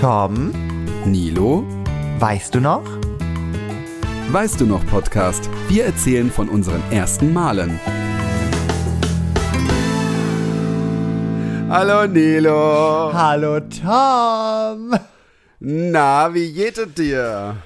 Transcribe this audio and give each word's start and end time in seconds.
Tom, 0.00 0.52
Nilo, 1.06 1.64
weißt 2.20 2.54
du 2.54 2.60
noch? 2.60 2.84
weißt 4.30 4.60
du 4.60 4.66
noch 4.66 4.86
Podcast? 4.86 5.50
Wir 5.66 5.86
erzählen 5.86 6.30
von 6.30 6.48
unseren 6.48 6.80
ersten 6.92 7.32
Malen. 7.32 7.80
Hallo 11.68 12.06
Nilo. 12.06 13.10
Hallo 13.12 13.58
Tom. 13.58 14.94
Na, 15.58 16.32
wie 16.32 16.52
geht 16.52 16.78
es 16.78 16.94
dir? 16.94 17.56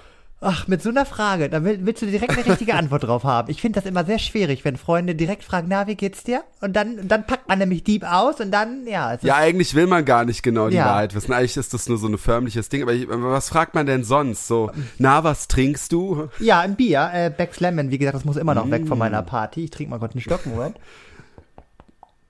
Ach, 0.45 0.66
mit 0.66 0.82
so 0.82 0.88
einer 0.88 1.06
Frage, 1.06 1.48
da 1.48 1.62
will, 1.62 1.79
willst 1.86 2.02
du 2.02 2.06
direkt 2.06 2.32
eine 2.36 2.45
richtige 2.45 2.74
Antwort 2.74 3.04
drauf 3.04 3.22
haben. 3.22 3.48
Ich 3.48 3.61
finde 3.61 3.80
das 3.80 3.88
immer 3.88 4.04
sehr 4.04 4.18
schwierig, 4.18 4.64
wenn 4.64 4.77
Freunde 4.77 5.14
direkt 5.14 5.45
fragen, 5.45 5.68
na, 5.70 5.86
wie 5.86 5.95
geht's 5.95 6.24
dir? 6.24 6.42
Und 6.61 6.74
dann, 6.74 7.06
dann 7.06 7.24
packt 7.29 7.48
man 7.48 7.61
nämlich 7.61 7.84
Dieb 7.84 8.02
aus 8.04 8.41
und 8.41 8.50
dann, 8.50 8.84
ja. 8.88 9.14
Es 9.14 9.23
Ja, 9.23 9.36
eigentlich 9.36 9.77
will 9.77 9.86
man 9.86 10.05
gar 10.05 10.24
nicht 10.24 10.42
genau 10.42 10.68
die 10.68 10.74
Ja. 10.77 10.86
Wahrheit 10.86 11.14
wissen. 11.14 11.32
Eigentlich 11.32 11.56
ist 11.56 11.73
das 11.73 11.88
nur 11.88 11.96
so 11.96 12.09
ein 12.09 12.18
förmliches 12.18 12.68
Ding. 12.68 12.82
Aber 12.82 12.92
ich, 12.92 13.06
was 13.09 13.48
fragt 13.50 13.74
man 13.77 13.86
denn 13.86 14.02
sonst? 14.02 14.48
So, 14.48 14.73
na, 14.98 15.23
was 15.23 15.47
trinkst 15.47 15.92
du? 15.92 16.28
ja, 16.41 16.59
ein 16.61 16.74
Bier, 16.74 17.09
äh, 17.14 17.30
Becks 17.30 17.61
Lemon, 17.61 17.91
wie 17.92 17.98
gesagt, 17.98 18.16
das 18.16 18.24
muss 18.24 18.36
immer 18.36 18.55
noch 18.56 18.69
weg 18.69 18.88
von 18.88 18.98
Mm. 18.98 19.00
meiner 19.00 19.22
Party. 19.22 19.64
Ich 19.64 19.70
trinke 19.70 19.91
mal 19.91 20.00
kurz 20.00 20.14
einen 20.14 20.22
Stock, 20.22 20.45
Moment. 20.47 20.77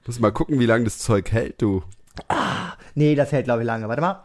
Muss 0.07 0.21
mal 0.21 0.33
gucken, 0.33 0.59
wie 0.59 0.67
lange 0.67 0.85
das 0.85 0.99
Zeug 0.99 1.33
hält, 1.33 1.63
du. 1.63 1.83
Nee, 2.95 3.15
das 3.15 3.33
hält, 3.33 3.45
glaube 3.47 3.63
ich, 3.63 3.67
lange. 3.67 3.89
Warte 3.89 4.03
mal. 4.03 4.25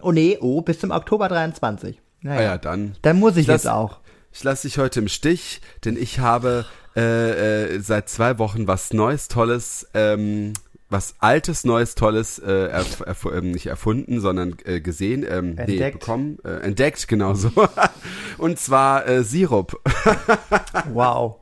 Oh 0.00 0.12
nee, 0.12 0.38
oh, 0.40 0.62
bis 0.62 0.78
zum 0.80 0.92
Oktober 0.92 1.28
23. 1.28 2.00
Naja. 2.22 2.38
Ah 2.38 2.42
ja, 2.42 2.58
dann. 2.58 2.96
Dann 3.02 3.18
muss 3.18 3.36
ich 3.36 3.46
Das- 3.46 3.64
jetzt 3.64 3.70
auch. 3.72 3.98
Ich 4.32 4.44
lasse 4.44 4.68
dich 4.68 4.78
heute 4.78 5.00
im 5.00 5.08
Stich, 5.08 5.60
denn 5.84 5.96
ich 5.96 6.18
habe 6.20 6.66
äh, 6.96 7.74
äh, 7.76 7.80
seit 7.80 8.08
zwei 8.08 8.38
Wochen 8.38 8.66
was 8.66 8.92
Neues, 8.92 9.28
Tolles, 9.28 9.88
ähm, 9.94 10.52
was 10.90 11.14
Altes, 11.18 11.64
Neues, 11.64 11.94
Tolles, 11.94 12.38
äh, 12.38 12.68
erf 12.68 13.00
erf 13.00 13.26
ähm, 13.32 13.50
nicht 13.52 13.66
erfunden, 13.66 14.20
sondern 14.20 14.56
äh, 14.64 14.80
gesehen, 14.80 15.24
ähm, 15.28 15.54
nee, 15.54 15.60
Entdeckt. 15.62 16.00
bekommen, 16.00 16.38
äh, 16.44 16.60
entdeckt, 16.60 17.08
genau 17.08 17.34
so. 17.34 17.50
Und 18.38 18.58
zwar 18.58 19.06
äh, 19.08 19.22
Sirup. 19.24 19.80
Wow. 20.92 21.36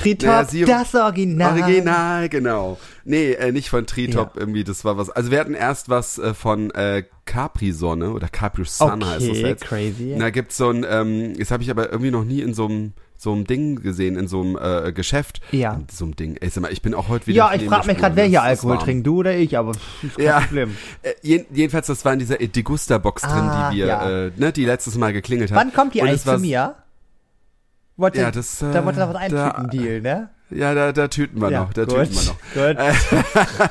Tritop, 0.00 0.52
Naja, 0.52 0.66
das 0.66 0.94
Original. 0.94 1.60
Original, 1.62 2.28
genau. 2.28 2.78
Nee, 3.04 3.32
äh, 3.32 3.52
nicht 3.52 3.70
von 3.70 3.86
Tritop 3.86 4.36
irgendwie, 4.36 4.64
das 4.64 4.84
war 4.84 4.96
was. 4.96 5.10
Also 5.10 5.30
wir 5.30 5.40
hatten 5.40 5.54
erst 5.54 5.88
was 5.88 6.18
äh, 6.18 6.34
von 6.34 6.70
äh, 6.72 7.04
Capri-Sonne 7.26 8.10
oder 8.12 8.28
Capri-Sun 8.28 9.04
heißt 9.04 9.22
das 9.22 9.28
Okay, 9.38 9.46
jetzt. 9.46 9.64
crazy. 9.64 10.16
Da 10.18 10.30
gibt's 10.30 10.56
so 10.56 10.70
ein, 10.70 10.84
ähm, 10.88 11.34
das 11.38 11.50
habe 11.50 11.62
ich 11.62 11.70
aber 11.70 11.90
irgendwie 11.90 12.10
noch 12.10 12.24
nie 12.24 12.40
in 12.40 12.54
so 12.54 12.66
einem 12.66 12.92
so 13.22 13.32
einem 13.32 13.46
Ding 13.46 13.82
gesehen, 13.82 14.16
in 14.16 14.28
so 14.28 14.40
einem 14.40 14.56
äh, 14.56 14.92
Geschäft. 14.92 15.42
Ja. 15.52 15.74
In 15.74 15.86
so 15.92 16.06
einem 16.06 16.16
Ding. 16.16 16.36
Ey, 16.40 16.48
sag 16.48 16.62
mal, 16.62 16.72
ich 16.72 16.80
bin 16.80 16.94
auch 16.94 17.08
heute 17.08 17.26
wieder. 17.26 17.36
Ja, 17.36 17.52
ich 17.54 17.64
frage 17.68 17.86
mich 17.86 17.98
gerade, 17.98 18.16
wer 18.16 18.24
hier 18.24 18.40
Alkohol 18.42 18.78
trinkt, 18.78 19.06
du 19.06 19.18
oder 19.18 19.36
ich, 19.36 19.58
aber 19.58 19.72
ist 19.72 20.16
kein 20.16 20.24
Ja. 20.24 20.40
Problem. 20.40 20.74
Äh, 21.02 21.12
jeden, 21.20 21.54
jedenfalls, 21.54 21.86
das 21.88 22.02
war 22.06 22.14
in 22.14 22.18
dieser 22.18 22.36
Degusta-Box 22.38 23.20
drin, 23.20 23.30
Ah, 23.32 23.70
die 23.70 23.76
wir, 23.76 23.86
ja. 23.86 24.26
äh, 24.28 24.30
ne, 24.36 24.52
die 24.52 24.64
letztes 24.64 24.96
Mal 24.96 25.12
geklingelt 25.12 25.50
hat. 25.50 25.58
Wann 25.58 25.70
kommt 25.74 25.92
die 25.92 26.00
eigentlich 26.02 26.22
zu 26.22 26.38
mir? 26.38 26.76
Wollte, 28.00 28.20
Ja, 28.20 28.30
das, 28.30 28.62
äh, 28.62 28.72
da 28.72 28.84
wollte 28.84 28.98
noch 29.00 29.12
was 29.14 29.28
da- 29.30 29.48
eintüten, 29.50 29.70
Deal, 29.70 30.00
ne? 30.00 30.30
Ja, 30.52 30.74
da, 30.74 30.90
da 30.90 31.06
tüten 31.06 31.40
wir 31.40 31.50
noch, 31.50 31.72
da 31.72 31.84
gut, 31.84 31.94
tüten 31.94 32.14
wir 32.14 32.24
noch. 32.24 32.76
Gut. 33.54 33.70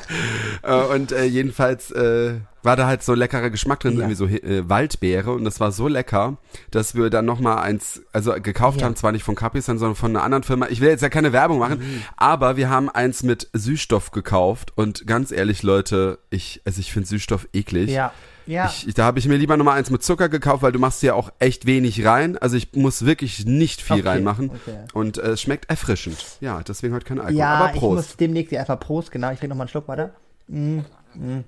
Äh, 0.62 0.74
und 0.94 1.12
äh, 1.12 1.24
jedenfalls 1.24 1.90
äh, 1.90 2.34
war 2.62 2.76
da 2.76 2.86
halt 2.86 3.02
so 3.02 3.14
leckerer 3.14 3.48
Geschmack 3.50 3.80
drin, 3.80 3.94
Ja. 3.94 4.00
irgendwie 4.00 4.14
so 4.14 4.26
äh, 4.26 4.68
Waldbeere 4.68 5.32
und 5.32 5.44
das 5.44 5.58
war 5.60 5.72
so 5.72 5.88
lecker, 5.88 6.36
dass 6.70 6.94
wir 6.94 7.08
dann 7.08 7.24
noch 7.24 7.40
mal 7.40 7.60
eins, 7.62 8.02
also 8.12 8.34
gekauft 8.34 8.80
Ja. 8.80 8.86
haben, 8.86 8.96
zwar 8.96 9.12
nicht 9.12 9.24
von 9.24 9.34
Capri-Sun, 9.34 9.78
sondern 9.78 9.96
von 9.96 10.10
einer 10.14 10.22
anderen 10.22 10.42
Firma. 10.44 10.66
Ich 10.68 10.80
will 10.82 10.88
jetzt 10.90 11.00
ja 11.02 11.08
keine 11.08 11.32
Werbung 11.32 11.58
machen, 11.58 11.78
Mhm. 11.78 12.02
aber 12.16 12.56
wir 12.56 12.68
haben 12.68 12.90
eins 12.90 13.22
mit 13.22 13.48
Süßstoff 13.54 14.10
gekauft 14.10 14.72
und 14.76 15.06
ganz 15.06 15.32
ehrlich, 15.32 15.62
Leute, 15.62 16.18
ich, 16.28 16.60
also 16.66 16.80
ich 16.80 16.92
finde 16.92 17.08
Süßstoff 17.08 17.48
eklig. 17.54 17.88
Ja. 17.90 18.12
Ja. 18.50 18.66
Ich, 18.66 18.88
ich, 18.88 18.94
da 18.94 19.04
habe 19.04 19.18
ich 19.18 19.28
mir 19.28 19.36
lieber 19.36 19.56
noch 19.56 19.64
mal 19.64 19.74
eins 19.74 19.90
mit 19.90 20.02
Zucker 20.02 20.28
gekauft, 20.28 20.62
weil 20.62 20.72
du 20.72 20.78
machst 20.78 21.02
ja 21.02 21.14
auch 21.14 21.30
echt 21.38 21.66
wenig 21.66 22.04
rein. 22.04 22.36
Also 22.36 22.56
ich 22.56 22.72
muss 22.74 23.04
wirklich 23.06 23.46
nicht 23.46 23.80
viel 23.80 23.98
Okay, 24.00 24.08
reinmachen. 24.08 24.50
okay. 24.50 24.78
Und 24.92 25.18
äh, 25.18 25.30
es 25.30 25.42
schmeckt 25.42 25.70
erfrischend. 25.70 26.18
Ja, 26.40 26.60
deswegen 26.66 26.92
heute 26.94 27.04
kein 27.06 27.18
Alkohol. 27.20 27.38
ja, 27.38 27.54
Aber 27.54 27.72
ich 27.74 27.78
Prost. 27.80 27.96
muss 27.96 28.16
demnächst 28.16 28.52
erstmal 28.52 28.78
Prost, 28.78 29.12
genau. 29.12 29.30
Ich 29.30 29.38
trinke 29.38 29.50
noch 29.50 29.56
mal 29.56 29.62
einen 29.64 29.68
Schluck, 29.68 29.86
warte. 29.86 30.10
Mm, 30.48 30.80
mm. 31.14 31.44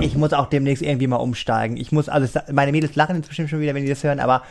Ich 0.00 0.16
muss 0.16 0.32
auch 0.34 0.46
demnächst 0.50 0.82
irgendwie 0.82 1.06
mal 1.06 1.16
umsteigen. 1.16 1.76
Ich 1.78 1.92
muss, 1.92 2.08
also 2.08 2.40
meine 2.52 2.72
Mädels 2.72 2.94
lachen 2.94 3.20
bestimmt 3.22 3.48
schon 3.48 3.60
wieder, 3.60 3.74
wenn 3.74 3.84
die 3.84 3.88
das 3.88 4.04
hören, 4.04 4.20
aber 4.20 4.42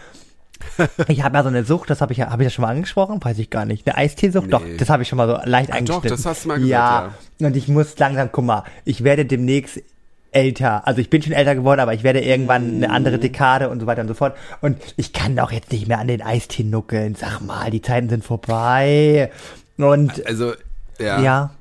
ich 1.07 1.23
habe 1.23 1.37
ja 1.37 1.43
so 1.43 1.49
eine 1.49 1.63
Sucht, 1.63 1.89
das 1.89 2.01
habe 2.01 2.11
ich 2.13 2.19
ja, 2.19 2.29
habe 2.31 2.43
ich 2.43 2.47
das 2.47 2.53
schon 2.53 2.63
mal 2.63 2.69
angesprochen? 2.71 3.19
Weiß 3.23 3.37
ich 3.39 3.49
gar 3.49 3.65
nicht. 3.65 3.87
Eine 3.87 3.97
Eisteesucht? 3.97 4.51
Doch, 4.53 4.63
Nee. 4.63 4.77
das 4.77 4.89
habe 4.89 5.03
ich 5.03 5.09
schon 5.09 5.17
mal 5.17 5.27
so 5.27 5.37
leicht 5.49 5.71
Ah, 5.73 5.81
doch, 5.81 6.01
das 6.03 6.25
hast 6.25 6.45
du 6.45 6.47
mal 6.49 6.59
gesagt, 6.59 7.13
ja. 7.39 7.47
Und 7.47 7.55
ich 7.55 7.67
muss 7.67 7.97
langsam, 7.99 8.29
guck 8.31 8.45
mal, 8.45 8.63
ich 8.85 9.03
werde 9.03 9.25
demnächst 9.25 9.81
älter. 10.31 10.87
Also 10.87 11.01
ich 11.01 11.09
bin 11.09 11.21
schon 11.21 11.33
älter 11.33 11.55
geworden, 11.55 11.79
aber 11.81 11.93
ich 11.93 12.03
werde 12.03 12.21
irgendwann 12.21 12.75
eine 12.75 12.89
andere 12.89 13.19
Dekade 13.19 13.69
und 13.69 13.79
so 13.79 13.85
weiter 13.85 14.01
und 14.01 14.07
so 14.07 14.13
fort. 14.13 14.35
Und 14.61 14.77
ich 14.97 15.13
kann 15.13 15.37
auch 15.39 15.51
jetzt 15.51 15.71
nicht 15.71 15.87
mehr 15.87 15.99
an 15.99 16.07
den 16.07 16.21
Eistee 16.21 16.63
nuckeln. 16.63 17.15
Sag 17.15 17.41
mal, 17.41 17.69
die 17.71 17.81
Zeiten 17.81 18.09
sind 18.09 18.23
vorbei. 18.23 19.31
Und 19.77 20.25
Also, 20.25 20.53
ja. 20.99 21.19
ja, 21.21 21.51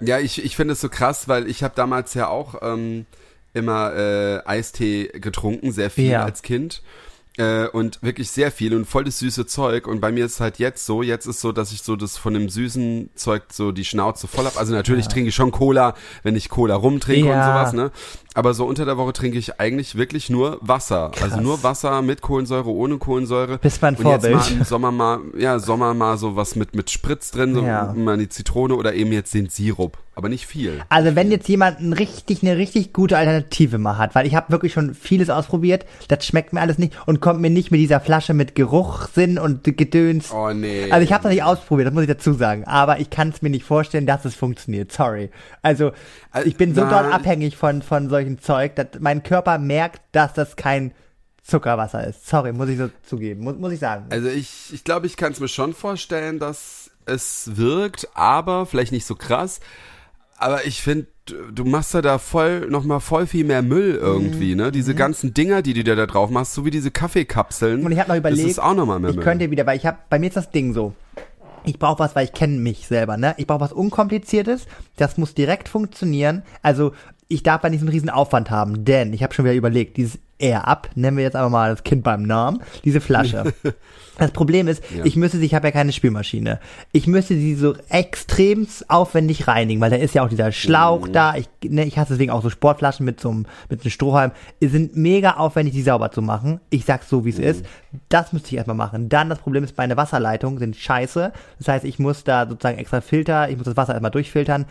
Ja, 0.00 0.18
ich, 0.18 0.44
ich 0.44 0.56
finde 0.56 0.72
es 0.74 0.80
so 0.80 0.88
krass, 0.88 1.28
weil 1.28 1.48
ich 1.48 1.62
habe 1.62 1.74
damals 1.74 2.14
ja 2.14 2.28
auch 2.28 2.56
ähm, 2.62 3.06
immer 3.54 3.94
äh, 3.94 4.40
Eistee 4.44 5.08
getrunken, 5.14 5.72
sehr 5.72 5.90
viel 5.90 6.10
Ja. 6.10 6.24
als 6.24 6.42
Kind. 6.42 6.82
Äh, 7.38 7.66
und 7.68 8.02
wirklich 8.02 8.30
sehr 8.30 8.50
viel 8.50 8.74
und 8.74 8.86
voll 8.86 9.04
das 9.04 9.18
süße 9.18 9.44
Zeug. 9.46 9.86
Und 9.86 10.00
bei 10.00 10.10
mir 10.10 10.24
ist 10.24 10.34
es 10.34 10.40
halt 10.40 10.58
jetzt 10.58 10.86
so, 10.86 11.02
jetzt 11.02 11.26
ist 11.26 11.40
so, 11.40 11.52
dass 11.52 11.70
ich 11.72 11.82
so 11.82 11.94
das 11.94 12.16
von 12.16 12.32
dem 12.32 12.48
süßen 12.48 13.10
Zeug 13.14 13.42
so 13.52 13.72
die 13.72 13.84
Schnauze 13.84 14.26
voll 14.26 14.46
hab. 14.46 14.56
Also 14.56 14.72
natürlich 14.72 15.08
trinke 15.08 15.28
ich 15.28 15.34
schon 15.34 15.50
Cola, 15.50 15.94
wenn 16.22 16.34
ich 16.34 16.48
Cola 16.48 16.74
rumtrinke 16.76 17.26
und 17.26 17.32
Ja. 17.36 17.46
sowas, 17.46 17.72
ne? 17.74 17.90
Aber 18.36 18.54
so 18.54 18.66
unter 18.66 18.84
der 18.84 18.96
Woche 18.98 19.12
trinke 19.14 19.38
ich 19.38 19.58
eigentlich 19.58 19.96
wirklich 19.96 20.28
nur 20.30 20.58
Wasser. 20.60 21.10
Also 21.20 21.28
Krass. 21.36 21.40
nur 21.40 21.62
Wasser 21.62 22.02
mit 22.02 22.20
Kohlensäure, 22.20 22.68
ohne 22.70 22.98
Kohlensäure. 22.98 23.58
Bist 23.58 23.80
mein 23.80 23.96
und 23.96 24.04
jetzt 24.06 24.26
Vorbild. 24.26 24.34
mal 24.34 24.52
im 24.58 24.64
Sommer 24.64 24.92
mal, 24.92 25.20
ja, 25.38 25.58
Sommer 25.58 25.94
mal 25.94 26.18
so 26.18 26.36
was 26.36 26.54
mit, 26.54 26.74
mit 26.76 26.90
Spritz 26.90 27.30
drin, 27.30 27.54
so 27.54 27.62
Ja. 27.62 27.94
mal 27.96 28.18
die 28.18 28.28
Zitrone 28.28 28.74
oder 28.76 28.92
eben 28.94 29.10
jetzt 29.12 29.32
den 29.34 29.48
Sirup. 29.48 29.96
Aber 30.14 30.30
nicht 30.30 30.46
viel. 30.46 30.80
Also 30.88 31.14
wenn 31.14 31.30
jetzt 31.30 31.46
jemand 31.46 31.80
ein 31.80 31.92
richtig, 31.92 32.42
eine 32.42 32.56
richtig 32.56 32.94
gute 32.94 33.18
Alternative 33.18 33.76
mal 33.76 33.98
hat, 33.98 34.14
weil 34.14 34.26
ich 34.26 34.34
habe 34.34 34.50
wirklich 34.50 34.72
schon 34.72 34.94
vieles 34.94 35.28
ausprobiert, 35.28 35.84
das 36.08 36.24
schmeckt 36.24 36.54
mir 36.54 36.62
alles 36.62 36.78
nicht 36.78 36.94
und 37.06 37.20
kommt 37.20 37.40
mir 37.42 37.50
nicht 37.50 37.70
mit 37.70 37.80
dieser 37.80 38.00
Flasche 38.00 38.32
mit 38.32 38.54
Geruchssinn 38.54 39.38
und 39.38 39.64
Gedöns. 39.64 40.32
Oh 40.32 40.52
nee. 40.54 40.90
Also 40.90 41.04
ich 41.04 41.12
habe 41.12 41.20
es 41.20 41.24
noch 41.24 41.30
nicht 41.32 41.42
ausprobiert, 41.42 41.86
das 41.88 41.92
muss 41.94 42.02
ich 42.04 42.08
dazu 42.08 42.32
sagen, 42.32 42.64
aber 42.64 42.98
ich 42.98 43.10
kann 43.10 43.28
es 43.28 43.42
mir 43.42 43.50
nicht 43.50 43.64
vorstellen, 43.64 44.06
dass 44.06 44.24
es 44.24 44.34
funktioniert. 44.34 44.90
Sorry. 44.90 45.30
Also 45.62 45.92
Also, 46.30 46.48
ich 46.48 46.56
bin 46.56 46.74
so 46.74 46.82
na, 46.82 47.02
doll 47.02 47.12
abhängig 47.12 47.56
von 47.56 47.82
von 47.82 48.08
solchen 48.08 48.25
Zeug, 48.40 48.74
dass 48.76 48.86
mein 49.00 49.22
Körper 49.22 49.58
merkt, 49.58 50.02
dass 50.12 50.32
das 50.34 50.56
kein 50.56 50.92
Zuckerwasser 51.42 52.06
ist. 52.06 52.26
Sorry, 52.26 52.52
muss 52.52 52.68
ich 52.68 52.78
so 52.78 52.90
zugeben, 53.04 53.42
muss, 53.44 53.56
muss 53.56 53.72
ich 53.72 53.78
sagen. 53.80 54.06
Also 54.10 54.28
ich, 54.28 54.72
ich 54.72 54.82
glaube, 54.84 55.06
ich 55.06 55.16
kann 55.16 55.32
es 55.32 55.40
mir 55.40 55.48
schon 55.48 55.74
vorstellen, 55.74 56.38
dass 56.38 56.90
es 57.04 57.56
wirkt, 57.56 58.08
aber 58.14 58.66
vielleicht 58.66 58.92
nicht 58.92 59.06
so 59.06 59.14
krass. 59.14 59.60
Aber 60.38 60.66
ich 60.66 60.82
finde, 60.82 61.06
du 61.52 61.64
machst 61.64 61.94
ja 61.94 62.02
da 62.02 62.18
voll, 62.18 62.68
nochmal 62.68 63.00
voll 63.00 63.26
viel 63.26 63.44
mehr 63.44 63.62
Müll 63.62 63.94
irgendwie, 63.94 64.54
ne? 64.54 64.70
Diese 64.72 64.94
ganzen 64.94 65.32
Dinger, 65.32 65.62
die 65.62 65.72
du 65.72 65.82
dir 65.84 65.96
da 65.96 66.06
drauf 66.06 66.30
machst, 66.30 66.52
so 66.54 66.64
wie 66.64 66.70
diese 66.70 66.90
Kaffeekapseln. 66.90 67.86
Und 67.86 67.92
ich 67.92 67.98
habe 67.98 68.10
noch 68.10 68.16
überlegt, 68.16 68.42
Das 68.44 68.50
ist 68.50 68.58
auch 68.58 68.74
nochmal 68.74 68.98
mehr 69.00 69.10
ich 69.10 69.16
Müll. 69.16 69.24
könnte 69.24 69.50
wieder, 69.50 69.64
weil 69.66 69.76
ich 69.78 69.86
habe, 69.86 69.98
bei 70.10 70.18
mir 70.18 70.26
ist 70.26 70.36
das 70.36 70.50
Ding 70.50 70.74
so. 70.74 70.94
Ich 71.64 71.78
brauche 71.78 71.98
was, 72.00 72.14
weil 72.14 72.24
ich 72.26 72.32
kenne 72.32 72.58
mich 72.58 72.86
selber, 72.86 73.16
ne? 73.16 73.34
Ich 73.38 73.46
brauche 73.46 73.60
was 73.60 73.72
Unkompliziertes, 73.72 74.66
das 74.96 75.16
muss 75.16 75.34
direkt 75.34 75.68
funktionieren. 75.68 76.42
Also 76.62 76.92
ich 77.28 77.42
darf 77.42 77.60
da 77.62 77.68
nicht 77.68 77.80
so 77.80 77.86
einen 77.86 77.92
riesen 77.92 78.10
Aufwand 78.10 78.50
haben, 78.50 78.84
denn 78.84 79.12
ich 79.12 79.22
habe 79.22 79.34
schon 79.34 79.44
wieder 79.44 79.54
überlegt, 79.54 79.96
dieses 79.96 80.18
Air 80.38 80.68
Up, 80.68 80.90
nennen 80.94 81.16
wir 81.16 81.24
jetzt 81.24 81.34
einfach 81.34 81.50
mal 81.50 81.70
das 81.70 81.82
Kind 81.82 82.04
beim 82.04 82.22
Namen, 82.22 82.62
diese 82.84 83.00
Flasche. 83.00 83.52
Das 84.18 84.30
Problem 84.30 84.66
ist, 84.66 84.82
Ja. 84.96 85.04
ich 85.04 85.14
müsste 85.14 85.36
sie, 85.36 85.44
ich 85.44 85.54
habe 85.54 85.66
ja 85.66 85.72
keine 85.72 85.92
Spülmaschine. 85.92 86.58
Ich 86.90 87.06
müsste 87.06 87.34
sie 87.34 87.54
so 87.54 87.74
extrem 87.90 88.66
aufwendig 88.88 89.46
reinigen, 89.46 89.78
weil 89.82 89.90
da 89.90 89.96
ist 89.96 90.14
ja 90.14 90.24
auch 90.24 90.30
dieser 90.30 90.52
Schlauch 90.52 91.06
da. 91.08 91.34
Ich, 91.36 91.50
ne, 91.62 91.84
ich 91.84 91.98
hasse 91.98 92.14
deswegen 92.14 92.30
auch 92.30 92.42
so 92.42 92.48
Sportflaschen 92.48 93.04
mit 93.04 93.20
so 93.20 93.28
einem, 93.28 93.44
mit 93.68 93.82
einem 93.82 93.90
Strohhalm. 93.90 94.30
Die 94.62 94.68
sind 94.68 94.96
mega 94.96 95.32
aufwendig, 95.32 95.74
die 95.74 95.82
sauber 95.82 96.12
zu 96.12 96.22
machen. 96.22 96.60
Ich 96.70 96.86
sag's 96.86 97.10
so, 97.10 97.26
wie 97.26 97.28
es 97.28 97.38
ist. 97.38 97.66
Das 98.08 98.32
müsste 98.32 98.48
ich 98.48 98.54
erstmal 98.56 98.74
machen. 98.74 99.10
Dann 99.10 99.28
das 99.28 99.38
Problem 99.40 99.64
ist, 99.64 99.76
meine 99.76 99.98
Wasserleitungen 99.98 100.58
sind 100.58 100.76
scheiße. 100.76 101.32
Das 101.58 101.68
heißt, 101.68 101.84
ich 101.84 101.98
muss 101.98 102.24
da 102.24 102.48
sozusagen 102.48 102.78
extra 102.78 103.02
Filter, 103.02 103.50
ich 103.50 103.58
muss 103.58 103.66
das 103.66 103.76
Wasser 103.76 103.92
erstmal 103.92 104.12
durchfiltern. 104.12 104.64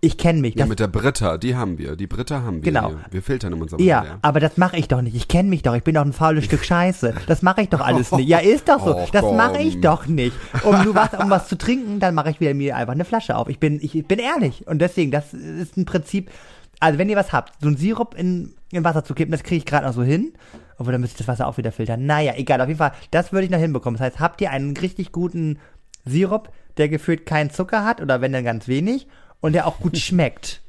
Ich 0.00 0.18
kenne 0.18 0.40
mich. 0.40 0.54
ja, 0.54 0.66
mit 0.66 0.78
der 0.78 0.88
Britta, 0.88 1.38
die 1.38 1.56
haben 1.56 1.78
wir. 1.78 1.96
Die 1.96 2.06
Britta 2.06 2.42
haben 2.42 2.56
wir. 2.56 2.70
Genau. 2.72 2.88
Hier. 2.90 2.98
Wir 3.10 3.22
filtern 3.22 3.54
in 3.54 3.62
unserem 3.62 3.82
Ja, 3.82 4.02
Wasser, 4.02 4.18
aber 4.22 4.40
das 4.40 4.56
mache 4.56 4.76
ich 4.76 4.88
doch 4.88 5.00
nicht. 5.00 5.16
Ich 5.16 5.26
kenne 5.26 5.48
mich 5.48 5.62
doch. 5.62 5.74
Ich 5.74 5.84
bin 5.84 5.94
doch 5.94 6.04
ein 6.04 6.12
faules 6.12 6.44
Stück 6.44 6.64
Scheiße. 6.64 7.14
Das 7.26 7.42
mache 7.42 7.62
ich 7.62 7.70
doch 7.70 7.80
alles 7.80 8.12
nicht. 8.12 8.28
Ja, 8.28 8.38
ist 8.38 8.68
doch 8.68 8.84
so. 8.84 8.96
Oh, 8.96 9.08
das 9.12 9.22
mache 9.32 9.58
ich 9.58 9.80
doch 9.80 10.06
nicht. 10.06 10.34
Um 10.62 10.82
nur 10.84 10.94
was, 10.94 11.12
um 11.14 11.28
was 11.30 11.48
zu 11.48 11.56
trinken, 11.58 11.98
dann 11.98 12.14
mache 12.14 12.30
ich 12.30 12.40
wieder 12.40 12.54
mir 12.54 12.76
einfach 12.76 12.92
eine 12.92 13.04
Flasche 13.04 13.36
auf. 13.36 13.48
Ich 13.48 13.58
bin, 13.58 13.78
ich 13.82 14.06
bin 14.06 14.18
ehrlich. 14.18 14.66
Und 14.66 14.78
deswegen, 14.80 15.10
das 15.10 15.34
ist 15.34 15.76
ein 15.76 15.84
Prinzip. 15.86 16.30
Also 16.78 16.98
wenn 16.98 17.08
ihr 17.08 17.16
was 17.16 17.32
habt, 17.32 17.54
so 17.60 17.68
ein 17.68 17.76
Sirup 17.76 18.14
in, 18.16 18.54
in 18.70 18.84
Wasser 18.84 19.02
zu 19.04 19.14
kippen, 19.14 19.32
das 19.32 19.42
kriege 19.42 19.58
ich 19.58 19.66
gerade 19.66 19.86
noch 19.86 19.94
so 19.94 20.02
hin. 20.02 20.34
Obwohl, 20.78 20.92
dann 20.92 21.00
müsste 21.00 21.14
ich 21.14 21.26
das 21.26 21.28
Wasser 21.28 21.46
auch 21.46 21.56
wieder 21.56 21.72
filtern. 21.72 22.04
Naja, 22.06 22.34
egal. 22.36 22.60
Auf 22.60 22.68
jeden 22.68 22.78
Fall, 22.78 22.92
das 23.10 23.32
würde 23.32 23.44
ich 23.46 23.50
noch 23.50 23.58
hinbekommen. 23.58 23.98
Das 23.98 24.06
heißt, 24.06 24.20
habt 24.20 24.40
ihr 24.40 24.50
einen 24.50 24.76
richtig 24.76 25.10
guten 25.12 25.58
Sirup, 26.04 26.50
der 26.76 26.88
gefühlt 26.88 27.26
keinen 27.26 27.50
Zucker 27.50 27.84
hat 27.84 28.00
oder 28.00 28.20
wenn 28.20 28.32
dann 28.32 28.44
ganz 28.44 28.68
wenig 28.68 29.08
und 29.40 29.52
der 29.52 29.66
auch 29.66 29.78
gut 29.80 29.96
schmeckt. 29.98 30.60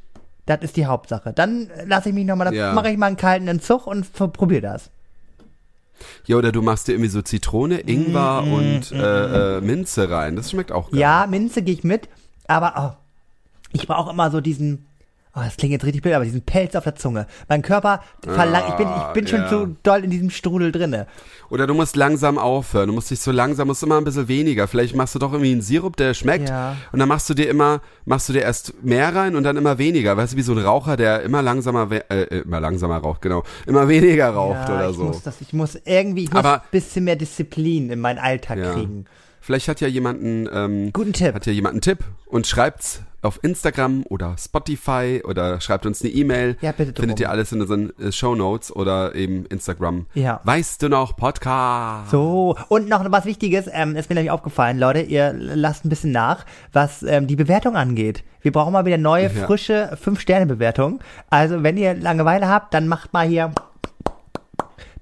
Das 0.45 0.61
ist 0.61 0.77
die 0.77 0.85
Hauptsache. 0.85 1.33
Dann 1.33 1.69
lasse 1.85 2.09
ich 2.09 2.15
mich 2.15 2.25
nochmal, 2.25 2.53
Ja. 2.53 2.73
mache 2.73 2.89
ich 2.89 2.97
mal 2.97 3.07
einen 3.07 3.17
kalten 3.17 3.47
Entzug 3.47 3.85
und 3.85 4.11
probiere 4.13 4.61
das. 4.61 4.89
Ja, 6.25 6.37
oder 6.37 6.51
du 6.51 6.61
machst 6.61 6.87
dir 6.87 6.93
irgendwie 6.93 7.09
so 7.09 7.21
Zitrone, 7.21 7.79
Ingwer 7.79 8.43
Mm, 8.43 8.53
und 8.53 8.91
äh, 8.91 9.57
äh, 9.57 9.61
Minze 9.61 10.09
rein. 10.09 10.35
Das 10.35 10.51
schmeckt 10.51 10.71
auch 10.71 10.91
geil. 10.91 10.99
Ja, 10.99 11.27
Minze 11.27 11.63
gehe 11.63 11.73
ich 11.73 11.83
mit, 11.83 12.07
aber 12.47 12.95
oh, 12.95 12.97
ich 13.73 13.87
brauche 13.87 14.11
immer 14.11 14.29
so 14.31 14.39
diesen, 14.39 14.86
oh, 15.37 15.43
das 15.43 15.55
klingt 15.57 15.71
jetzt 15.73 15.85
richtig 15.85 16.01
blöd, 16.01 16.15
aber 16.15 16.25
diesen 16.25 16.41
Pelz 16.41 16.75
auf 16.75 16.83
der 16.83 16.95
Zunge. 16.95 17.27
Mein 17.47 17.61
Körper 17.61 18.01
verlangt, 18.27 18.65
ich 18.69 18.75
bin, 18.75 18.87
ich 18.87 19.13
bin 19.13 19.27
schon 19.27 19.41
ja. 19.41 19.49
so 19.49 19.67
doll 19.83 20.03
in 20.03 20.09
diesem 20.09 20.29
Strudel 20.29 20.71
drinne. 20.71 21.05
Oder 21.49 21.67
du 21.67 21.73
musst 21.73 21.95
langsam 21.95 22.37
aufhören. 22.37 22.87
Du 22.87 22.93
musst 22.93 23.09
dich 23.11 23.19
so 23.19 23.31
langsam, 23.31 23.67
musst 23.67 23.81
immer 23.83 23.97
ein 23.97 24.03
bisschen 24.03 24.27
weniger. 24.27 24.67
Vielleicht 24.67 24.95
machst 24.95 25.15
du 25.15 25.19
doch 25.19 25.31
irgendwie 25.31 25.51
einen 25.51 25.61
Sirup, 25.61 25.95
der 25.95 26.13
schmeckt. 26.13 26.49
Ja. 26.49 26.75
Und 26.91 26.99
dann 26.99 27.07
machst 27.07 27.29
du 27.29 27.33
dir 27.33 27.49
immer, 27.49 27.81
machst 28.05 28.27
du 28.29 28.33
dir 28.33 28.41
erst 28.41 28.73
mehr 28.83 29.15
rein 29.15 29.35
und 29.35 29.43
dann 29.43 29.55
immer 29.57 29.77
weniger. 29.77 30.17
Weißt 30.17 30.33
du, 30.33 30.37
wie 30.37 30.41
so 30.41 30.51
ein 30.53 30.59
Raucher, 30.59 30.97
der 30.97 31.21
immer 31.21 31.41
langsamer, 31.41 31.89
we- 31.89 32.09
äh, 32.09 32.39
immer 32.41 32.59
langsamer 32.59 32.97
raucht, 32.97 33.21
genau. 33.21 33.43
Immer 33.65 33.87
weniger 33.87 34.29
raucht 34.31 34.67
ja, 34.67 34.75
oder 34.75 34.89
ich 34.89 34.95
so. 34.97 35.03
muss 35.03 35.21
das, 35.23 35.39
ich 35.41 35.53
muss 35.53 35.75
irgendwie, 35.85 36.23
ich 36.25 36.31
muss 36.31 36.39
Aber- 36.39 36.55
ein 36.63 36.67
bisschen 36.71 37.03
mehr 37.05 37.15
Disziplin 37.15 37.89
in 37.91 37.99
meinen 37.99 38.17
Alltag 38.19 38.57
Ja. 38.57 38.73
kriegen. 38.73 39.05
Vielleicht 39.39 39.69
hat 39.69 39.79
ja 39.79 39.87
jemand 39.87 40.21
einen, 40.21 40.49
ähm, 40.51 40.91
Guten 40.91 41.13
Tipp. 41.13 41.33
hat 41.33 41.45
ja 41.45 41.53
jemand 41.53 41.73
einen 41.75 41.81
Tipp 41.81 41.99
und 42.25 42.45
schreibt's 42.47 43.01
auf 43.21 43.39
Instagram 43.43 44.03
oder 44.09 44.35
Spotify 44.37 45.21
oder 45.25 45.59
schreibt 45.59 45.85
uns 45.85 46.01
eine 46.03 46.11
E-Mail. 46.11 46.55
Ja, 46.61 46.71
bitte 46.71 46.93
drum. 46.93 47.01
Findet 47.03 47.19
ihr 47.19 47.29
alles 47.29 47.51
in 47.51 47.61
unseren 47.61 47.91
äh, 47.99 48.11
Show 48.11 48.35
Notes 48.35 48.73
oder 48.75 49.15
eben 49.15 49.45
Instagram. 49.47 50.05
Ja. 50.13 50.39
Weißt 50.43 50.81
du 50.83 50.89
noch 50.89 51.15
Podcast? 51.17 52.11
So, 52.11 52.55
und 52.69 52.87
noch 52.89 53.03
was 53.11 53.25
Wichtiges, 53.25 53.65
ähm, 53.71 53.95
ist 53.95 54.09
mir 54.09 54.15
nämlich 54.15 54.31
aufgefallen, 54.31 54.77
Leute, 54.77 55.01
ihr 55.01 55.33
lasst 55.33 55.83
ein 55.85 55.89
bisschen 55.89 56.11
nach, 56.11 56.45
was 56.73 57.01
ähm, 57.03 57.27
die 57.27 57.35
Bewertung 57.35 57.75
angeht. 57.75 58.23
Wir 58.41 58.51
brauchen 58.51 58.71
mal 58.73 58.85
wieder 58.85 58.97
neue, 58.97 59.23
Ja. 59.23 59.45
frische 59.45 59.97
5-Sterne-Bewertung. 60.01 60.99
Also, 61.29 61.63
wenn 61.63 61.75
ihr 61.77 61.95
Langeweile 61.95 62.47
habt, 62.47 62.73
dann 62.73 62.87
macht 62.87 63.13
mal 63.13 63.27
hier 63.27 63.51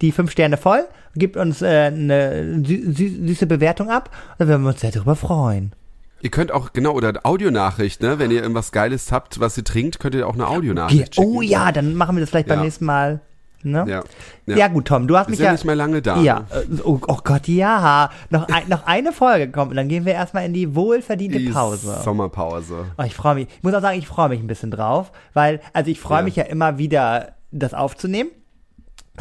die 0.01 0.11
5 0.11 0.31
Sterne 0.31 0.57
voll, 0.57 0.85
gebt 1.15 1.37
uns 1.37 1.61
äh, 1.61 1.85
eine 1.87 2.63
sü 2.65 2.93
sü 2.93 3.27
süße 3.27 3.45
Bewertung 3.47 3.89
ab, 3.89 4.09
dann 4.37 4.47
würden 4.47 4.63
wir 4.63 4.69
uns 4.69 4.81
sehr 4.81 4.91
darüber 4.91 5.15
freuen. 5.15 5.73
Ihr 6.21 6.31
könnt 6.31 6.51
auch, 6.51 6.73
genau, 6.73 6.93
oder 6.93 7.13
Audionachricht, 7.23 8.01
ne? 8.01 8.17
Wenn 8.19 8.31
ihr 8.31 8.41
irgendwas 8.41 8.71
Geiles 8.71 9.11
habt, 9.11 9.39
was 9.39 9.57
ihr 9.57 9.63
trinkt, 9.63 9.99
könnt 9.99 10.15
ihr 10.15 10.27
auch 10.27 10.33
eine 10.33 10.47
Audionachricht 10.47 11.15
schicken. 11.15 11.27
Oh 11.27 11.41
ja, 11.41 11.71
dann 11.71 11.95
machen 11.95 12.15
wir 12.15 12.21
das 12.21 12.29
vielleicht 12.31 12.47
beim 12.47 12.59
Ja. 12.59 12.63
nächsten 12.63 12.85
Mal. 12.85 13.19
Ne? 13.63 13.83
Ja. 13.87 14.03
Ja. 14.45 14.57
ja. 14.57 14.67
gut, 14.67 14.85
Tom, 14.85 15.07
du 15.07 15.17
hast 15.17 15.25
Wir 15.27 15.31
mich 15.31 15.37
sind 15.37 15.45
ja. 15.47 15.51
nicht 15.53 15.65
mehr 15.65 15.75
lange 15.75 16.01
da. 16.01 16.19
Ja, 16.21 16.45
äh, 16.51 16.81
oh, 16.83 16.99
oh 17.07 17.17
Gott, 17.23 17.47
ja. 17.47 18.11
Noch, 18.29 18.47
ein, 18.47 18.69
noch 18.69 18.85
eine 18.85 19.11
Folge 19.11 19.49
kommt 19.51 19.71
und 19.71 19.77
dann 19.77 19.87
gehen 19.87 20.05
wir 20.05 20.13
erstmal 20.13 20.45
in 20.45 20.53
die 20.53 20.75
wohlverdiente 20.75 21.39
Die 21.39 21.49
Pause. 21.49 21.99
Sommerpause. 22.03 22.85
Oh, 22.97 23.03
ich 23.03 23.15
freue 23.15 23.33
mich. 23.35 23.47
Ich 23.57 23.63
muss 23.63 23.73
auch 23.73 23.81
sagen, 23.81 23.97
ich 23.97 24.07
freue 24.07 24.29
mich 24.29 24.39
ein 24.39 24.45
bisschen 24.47 24.69
drauf, 24.69 25.11
weil, 25.33 25.61
also 25.73 25.89
ich 25.89 25.99
freue 25.99 26.19
Ja. 26.19 26.23
mich 26.23 26.35
ja 26.35 26.43
immer 26.43 26.77
wieder, 26.77 27.33
das 27.51 27.73
aufzunehmen. 27.73 28.29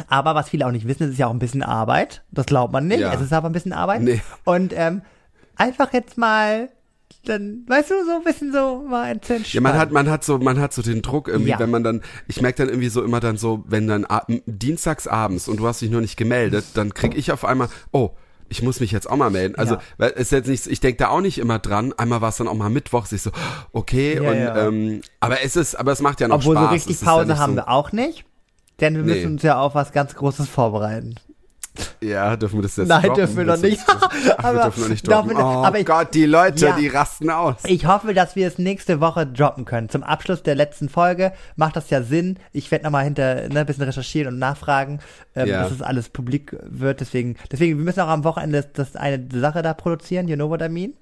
Aber 0.09 0.35
was 0.35 0.49
viele 0.49 0.67
auch 0.67 0.71
nicht 0.71 0.87
wissen, 0.87 1.03
es 1.05 1.11
ist 1.11 1.17
ja 1.17 1.27
auch 1.27 1.31
ein 1.33 1.39
bisschen 1.39 1.63
Arbeit. 1.63 2.21
Das 2.31 2.45
glaubt 2.45 2.71
man 2.73 2.87
nicht. 2.87 2.99
Ja. 2.99 3.13
Es 3.13 3.21
ist 3.21 3.33
aber 3.33 3.49
ein 3.49 3.53
bisschen 3.53 3.73
Arbeit. 3.73 4.01
Nee. 4.01 4.21
Und 4.43 4.73
ähm, 4.75 5.01
einfach 5.55 5.91
jetzt 5.93 6.17
mal, 6.17 6.69
dann, 7.23 7.63
weißt 7.67 7.91
du, 7.91 7.95
so 8.05 8.11
ein 8.17 8.23
bisschen 8.23 8.51
so 8.53 8.85
mal 8.89 9.11
ins 9.11 9.53
Ja, 9.53 9.61
man 9.61 9.77
hat, 9.77 9.91
man 9.91 10.09
hat 10.09 10.23
so, 10.23 10.37
man 10.37 10.59
hat 10.59 10.73
so 10.73 10.81
den 10.81 11.01
Druck 11.01 11.27
irgendwie, 11.27 11.51
Ja. 11.51 11.59
wenn 11.59 11.69
man 11.71 11.83
dann, 11.83 12.01
ich 12.27 12.41
merke 12.41 12.57
dann 12.59 12.69
irgendwie 12.69 12.89
so 12.89 13.03
immer 13.03 13.19
dann 13.19 13.37
so, 13.37 13.63
wenn 13.67 13.87
dann 13.87 14.05
dienstags 14.45 15.07
abends 15.07 15.47
und 15.47 15.57
du 15.57 15.67
hast 15.67 15.81
dich 15.81 15.89
noch 15.89 16.01
nicht 16.01 16.17
gemeldet, 16.17 16.65
dann 16.75 16.93
krieg 16.93 17.15
ich 17.17 17.31
auf 17.31 17.45
einmal, 17.45 17.69
oh, 17.91 18.11
ich 18.47 18.61
muss 18.61 18.79
mich 18.79 18.91
jetzt 18.91 19.09
auch 19.09 19.15
mal 19.17 19.31
melden. 19.31 19.55
Also, 19.55 19.75
Ja. 19.75 19.81
weil 19.97 20.11
es 20.15 20.21
ist 20.23 20.31
jetzt 20.31 20.47
nicht, 20.47 20.63
so- 20.63 20.69
ich 20.69 20.79
denke 20.79 20.97
da 20.97 21.07
auch 21.09 21.21
nicht 21.21 21.39
immer 21.39 21.57
dran. 21.57 21.93
Einmal 21.97 22.21
war 22.21 22.29
es 22.29 22.37
dann 22.37 22.47
auch 22.47 22.53
mal 22.53 22.69
Mittwochs, 22.69 23.11
ich 23.11 23.23
so, 23.23 23.31
okay, 23.73 24.15
Ja, 24.21 24.29
und 24.29 24.37
ja. 24.37 24.67
ähm, 24.67 25.01
aber 25.19 25.43
es 25.43 25.55
ist, 25.55 25.73
aber 25.75 25.91
es 25.91 26.01
macht 26.01 26.21
ja 26.21 26.27
noch 26.27 26.35
Obwohl 26.37 26.55
Spaß. 26.55 26.67
so 26.67 26.73
richtig 26.73 27.01
Pause 27.01 27.37
haben 27.39 27.53
so, 27.53 27.57
wir 27.57 27.69
auch 27.69 27.91
nicht. 27.91 28.23
Denn 28.81 28.93
wir 28.95 29.01
Nee. 29.03 29.15
müssen 29.15 29.31
uns 29.33 29.41
ja 29.43 29.57
auf 29.57 29.73
was 29.73 29.93
ganz 29.93 30.13
Großes 30.15 30.47
vorbereiten. 30.49 31.15
Ja, 32.01 32.35
dürfen 32.35 32.57
wir 32.57 32.63
das 32.63 32.75
jetzt 32.75 32.87
Nein, 32.87 33.01
droppen? 33.03 33.15
dürfen 33.15 33.37
wir 33.37 33.43
noch 33.45 33.53
Das 33.53 33.61
nicht. 33.61 33.81
Ach, 33.87 34.11
wir 34.23 34.45
Aber 34.45 34.61
dürfen 34.63 34.81
noch 34.83 34.89
nicht 34.89 35.07
droppen. 35.07 35.29
wir- 35.31 35.37
Oh 35.37 35.63
aber 35.63 35.79
ich- 35.79 35.85
Gott, 35.85 36.13
die 36.13 36.25
Leute, 36.25 36.65
Ja. 36.67 36.75
die 36.77 36.87
rasten 36.87 37.29
aus. 37.29 37.55
Ich 37.65 37.85
hoffe, 37.85 38.13
dass 38.13 38.35
wir 38.35 38.47
es 38.47 38.57
nächste 38.57 38.99
Woche 39.01 39.25
droppen 39.27 39.65
können. 39.65 39.89
Zum 39.89 40.03
Abschluss 40.03 40.43
der 40.43 40.55
letzten 40.55 40.89
Folge 40.89 41.31
macht 41.55 41.75
das 41.75 41.89
ja 41.89 42.01
Sinn. 42.03 42.37
Ich 42.51 42.69
werde 42.71 42.85
nochmal 42.85 43.03
hinter 43.03 43.47
ne, 43.49 43.61
ein 43.61 43.65
bisschen 43.65 43.83
recherchieren 43.83 44.33
und 44.33 44.39
nachfragen, 44.39 44.99
ähm, 45.35 45.47
Ja. 45.47 45.63
dass 45.63 45.71
es 45.71 45.81
alles 45.81 46.09
publik 46.09 46.55
wird. 46.63 46.99
Deswegen, 46.99 47.35
deswegen, 47.51 47.77
wir 47.77 47.85
müssen 47.85 47.99
auch 48.01 48.07
am 48.09 48.23
Wochenende 48.23 48.61
das, 48.61 48.71
das 48.93 48.95
eine 48.95 49.25
Sache 49.33 49.61
da 49.61 49.73
produzieren, 49.73 50.27
you 50.27 50.35
know 50.35 50.49
what 50.49 50.61
I 50.61 50.69
mean? 50.69 50.93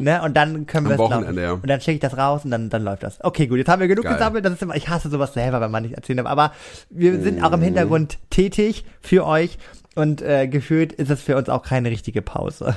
Ne? 0.00 0.22
Und 0.22 0.36
dann 0.36 0.66
können 0.66 0.86
Mhm. 0.86 0.92
Am 0.92 0.98
wir 0.98 1.04
es 1.04 1.10
Wochenende, 1.12 1.42
ja. 1.42 1.52
Und 1.52 1.66
dann 1.68 1.80
schicke 1.80 1.94
ich 1.94 2.00
das 2.00 2.16
raus 2.16 2.44
und 2.44 2.50
dann, 2.50 2.68
dann 2.70 2.82
läuft 2.82 3.02
das. 3.02 3.22
Okay, 3.22 3.46
gut, 3.46 3.58
jetzt 3.58 3.68
haben 3.68 3.80
wir 3.80 3.88
genug 3.88 4.04
Geil. 4.04 4.14
gesammelt. 4.14 4.44
Das 4.44 4.52
ist 4.54 4.62
immer, 4.62 4.74
ich 4.76 4.88
hasse 4.88 5.08
sowas 5.10 5.34
selber, 5.34 5.60
wenn 5.60 5.70
man 5.70 5.82
nicht 5.82 5.94
erzählen 5.94 6.18
darf. 6.18 6.26
Aber 6.26 6.52
wir 6.90 7.20
sind 7.20 7.42
auch 7.42 7.52
im 7.52 7.60
Mhm. 7.60 7.64
Hintergrund 7.64 8.18
tätig 8.30 8.84
für 9.00 9.26
euch 9.26 9.58
und 9.94 10.22
äh, 10.22 10.48
gefühlt 10.48 10.92
ist 10.92 11.10
es 11.10 11.22
für 11.22 11.36
uns 11.36 11.48
auch 11.48 11.62
keine 11.62 11.90
richtige 11.90 12.22
Pause. 12.22 12.74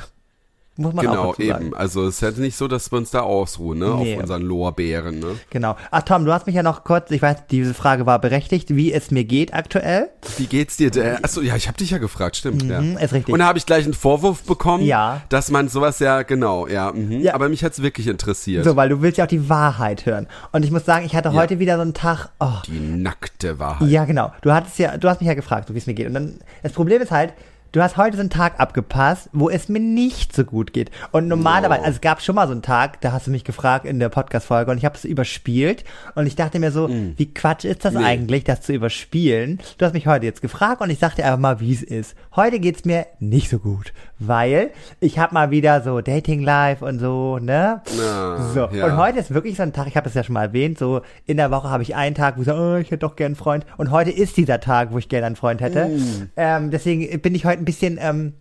Muss 0.75 0.91
man 0.93 1.05
auch 1.05 1.11
Genau, 1.11 1.31
dazu 1.33 1.47
sagen. 1.47 1.65
eben. 1.67 1.75
Also 1.75 2.07
es 2.07 2.15
ist 2.15 2.21
halt 2.23 2.37
nicht 2.39 2.57
so, 2.57 2.67
dass 2.67 2.91
wir 2.91 2.97
uns 2.97 3.11
da 3.11 3.19
ausruhen, 3.21 3.77
ne? 3.77 3.93
Nee. 3.99 4.15
Auf 4.15 4.21
unseren 4.21 4.41
Lorbeeren, 4.41 5.19
ne? 5.19 5.35
Genau. 5.51 5.75
Ach 5.91 6.01
Tom, 6.01 6.25
du 6.25 6.33
hast 6.33 6.47
mich 6.47 6.55
ja 6.55 6.63
noch 6.63 6.83
kurz, 6.83 7.11
ich 7.11 7.21
weiß, 7.21 7.45
diese 7.51 7.75
Frage 7.75 8.07
war 8.07 8.17
berechtigt, 8.19 8.75
wie 8.75 8.91
es 8.91 9.11
mir 9.11 9.23
geht 9.23 9.53
aktuell. 9.53 10.09
Wie 10.37 10.47
geht's 10.47 10.75
dir 10.77 10.89
denn? 10.89 11.23
Achso, 11.23 11.41
ja, 11.41 11.55
ich 11.55 11.67
habe 11.67 11.77
dich 11.77 11.91
ja 11.91 11.99
gefragt, 11.99 12.37
stimmt, 12.37 12.63
ja. 12.63 12.81
Mhm, 12.81 12.97
ist 12.97 13.13
richtig. 13.13 13.31
Und 13.31 13.39
da 13.39 13.45
habe 13.45 13.59
ich 13.59 13.67
gleich 13.67 13.85
einen 13.85 13.93
Vorwurf 13.93 14.41
bekommen, 14.45 14.83
Ja. 14.83 15.21
dass 15.29 15.51
man 15.51 15.69
sowas 15.69 15.99
ja, 15.99 16.23
genau, 16.23 16.67
ja, 16.67 16.91
mhm. 16.91 17.19
Ja. 17.21 17.35
aber 17.35 17.49
mich 17.49 17.63
hat's 17.63 17.83
wirklich 17.83 18.07
interessiert. 18.07 18.65
So, 18.65 18.75
weil 18.75 18.89
du 18.89 19.01
willst 19.03 19.19
ja 19.19 19.25
auch 19.25 19.29
die 19.29 19.49
Wahrheit 19.49 20.07
hören. 20.07 20.25
Und 20.53 20.65
ich 20.65 20.71
muss 20.71 20.85
sagen, 20.85 21.05
ich 21.05 21.15
hatte 21.15 21.29
Ja. 21.29 21.35
heute 21.35 21.59
wieder 21.59 21.75
so 21.75 21.83
einen 21.83 21.93
Tag, 21.93 22.29
oh, 22.39 22.49
Die 22.65 22.79
nackte 22.79 23.59
Wahrheit. 23.59 23.89
ja 23.89 24.05
genau. 24.05 24.31
Du 24.41 24.51
hattest 24.51 24.79
ja, 24.79 24.97
du 24.97 25.07
hast 25.07 25.21
mich 25.21 25.27
ja 25.27 25.35
gefragt, 25.35 25.67
so 25.67 25.75
wie 25.75 25.77
es 25.77 25.85
mir 25.85 25.93
geht. 25.93 26.07
Und 26.07 26.15
dann, 26.15 26.39
das 26.63 26.71
Problem 26.73 26.99
ist 26.99 27.11
halt, 27.11 27.33
du 27.73 27.81
hast 27.81 27.97
heute 27.97 28.15
so 28.15 28.21
einen 28.21 28.29
Tag 28.29 28.59
abgepasst, 28.59 29.29
wo 29.33 29.49
es 29.49 29.67
mir 29.67 29.79
nicht 29.81 30.33
so 30.35 30.45
gut 30.45 30.71
geht. 30.73 30.89
Und 31.11 31.27
normalerweise, 31.27 31.81
Oh. 31.81 31.85
also 31.85 31.95
es 31.95 32.01
gab 32.01 32.21
schon 32.21 32.35
mal 32.35 32.45
so 32.47 32.53
einen 32.53 32.61
Tag, 32.61 33.01
da 33.01 33.11
hast 33.11 33.27
du 33.27 33.31
mich 33.31 33.43
gefragt 33.43 33.85
in 33.85 33.99
der 33.99 34.09
Podcast-Folge 34.09 34.71
und 34.71 34.77
ich 34.77 34.85
habe 34.85 34.95
es 34.95 35.03
überspielt. 35.05 35.83
Und 36.15 36.25
ich 36.27 36.35
dachte 36.35 36.59
mir 36.59 36.71
so, 36.71 36.87
wie 36.89 37.33
Quatsch 37.33 37.65
ist 37.65 37.83
das 37.83 37.93
Mm. 37.93 37.97
Nee. 37.97 38.03
eigentlich, 38.05 38.43
das 38.43 38.61
zu 38.61 38.73
überspielen? 38.73 39.59
Du 39.77 39.85
hast 39.85 39.93
mich 39.93 40.07
heute 40.07 40.25
jetzt 40.25 40.41
gefragt 40.41 40.81
und 40.81 40.89
ich 40.91 40.99
sag 40.99 41.15
dir 41.15 41.25
einfach 41.25 41.39
mal, 41.39 41.59
wie 41.59 41.73
es 41.73 41.81
ist. 41.83 42.15
Heute 42.35 42.59
geht's 42.59 42.85
mir 42.85 43.05
nicht 43.19 43.49
so 43.49 43.59
gut, 43.59 43.91
weil 44.19 44.69
ich 44.99 45.17
habe 45.19 45.33
mal 45.33 45.49
wieder 45.51 45.81
so 45.81 45.99
Dating 46.01 46.41
Live 46.43 46.81
und 46.83 46.99
so, 46.99 47.39
ne? 47.39 47.81
Ah, 47.99 48.51
So, 48.53 48.69
ja. 48.71 48.85
und 48.85 48.97
heute 48.97 49.19
ist 49.19 49.33
wirklich 49.33 49.57
so 49.57 49.63
ein 49.63 49.73
Tag, 49.73 49.87
ich 49.87 49.95
habe 49.97 50.05
das 50.05 50.13
ja 50.13 50.23
schon 50.23 50.33
mal 50.33 50.43
erwähnt, 50.43 50.77
so 50.77 51.01
in 51.25 51.37
der 51.37 51.49
Woche 51.51 51.69
habe 51.69 51.81
ich 51.83 51.95
einen 51.95 52.15
Tag, 52.15 52.37
wo 52.37 52.41
ich 52.41 52.47
sage, 52.47 52.59
oh, 52.59 52.75
ich 52.77 52.87
hätte 52.91 52.99
doch 52.99 53.15
gern 53.15 53.27
einen 53.29 53.35
Freund. 53.35 53.65
Und 53.77 53.89
heute 53.89 54.11
ist 54.11 54.37
dieser 54.37 54.59
Tag, 54.59 54.91
wo 54.91 54.97
ich 54.99 55.09
gerne 55.09 55.25
einen 55.25 55.35
Freund 55.35 55.59
hätte. 55.61 55.87
Mm. 55.87 56.29
Ähm, 56.37 56.69
deswegen 56.71 57.19
bin 57.21 57.33
ich 57.33 57.45
heute 57.45 57.62
ein 57.63 57.65
bisschen, 57.65 57.97
ähm, 57.99 58.33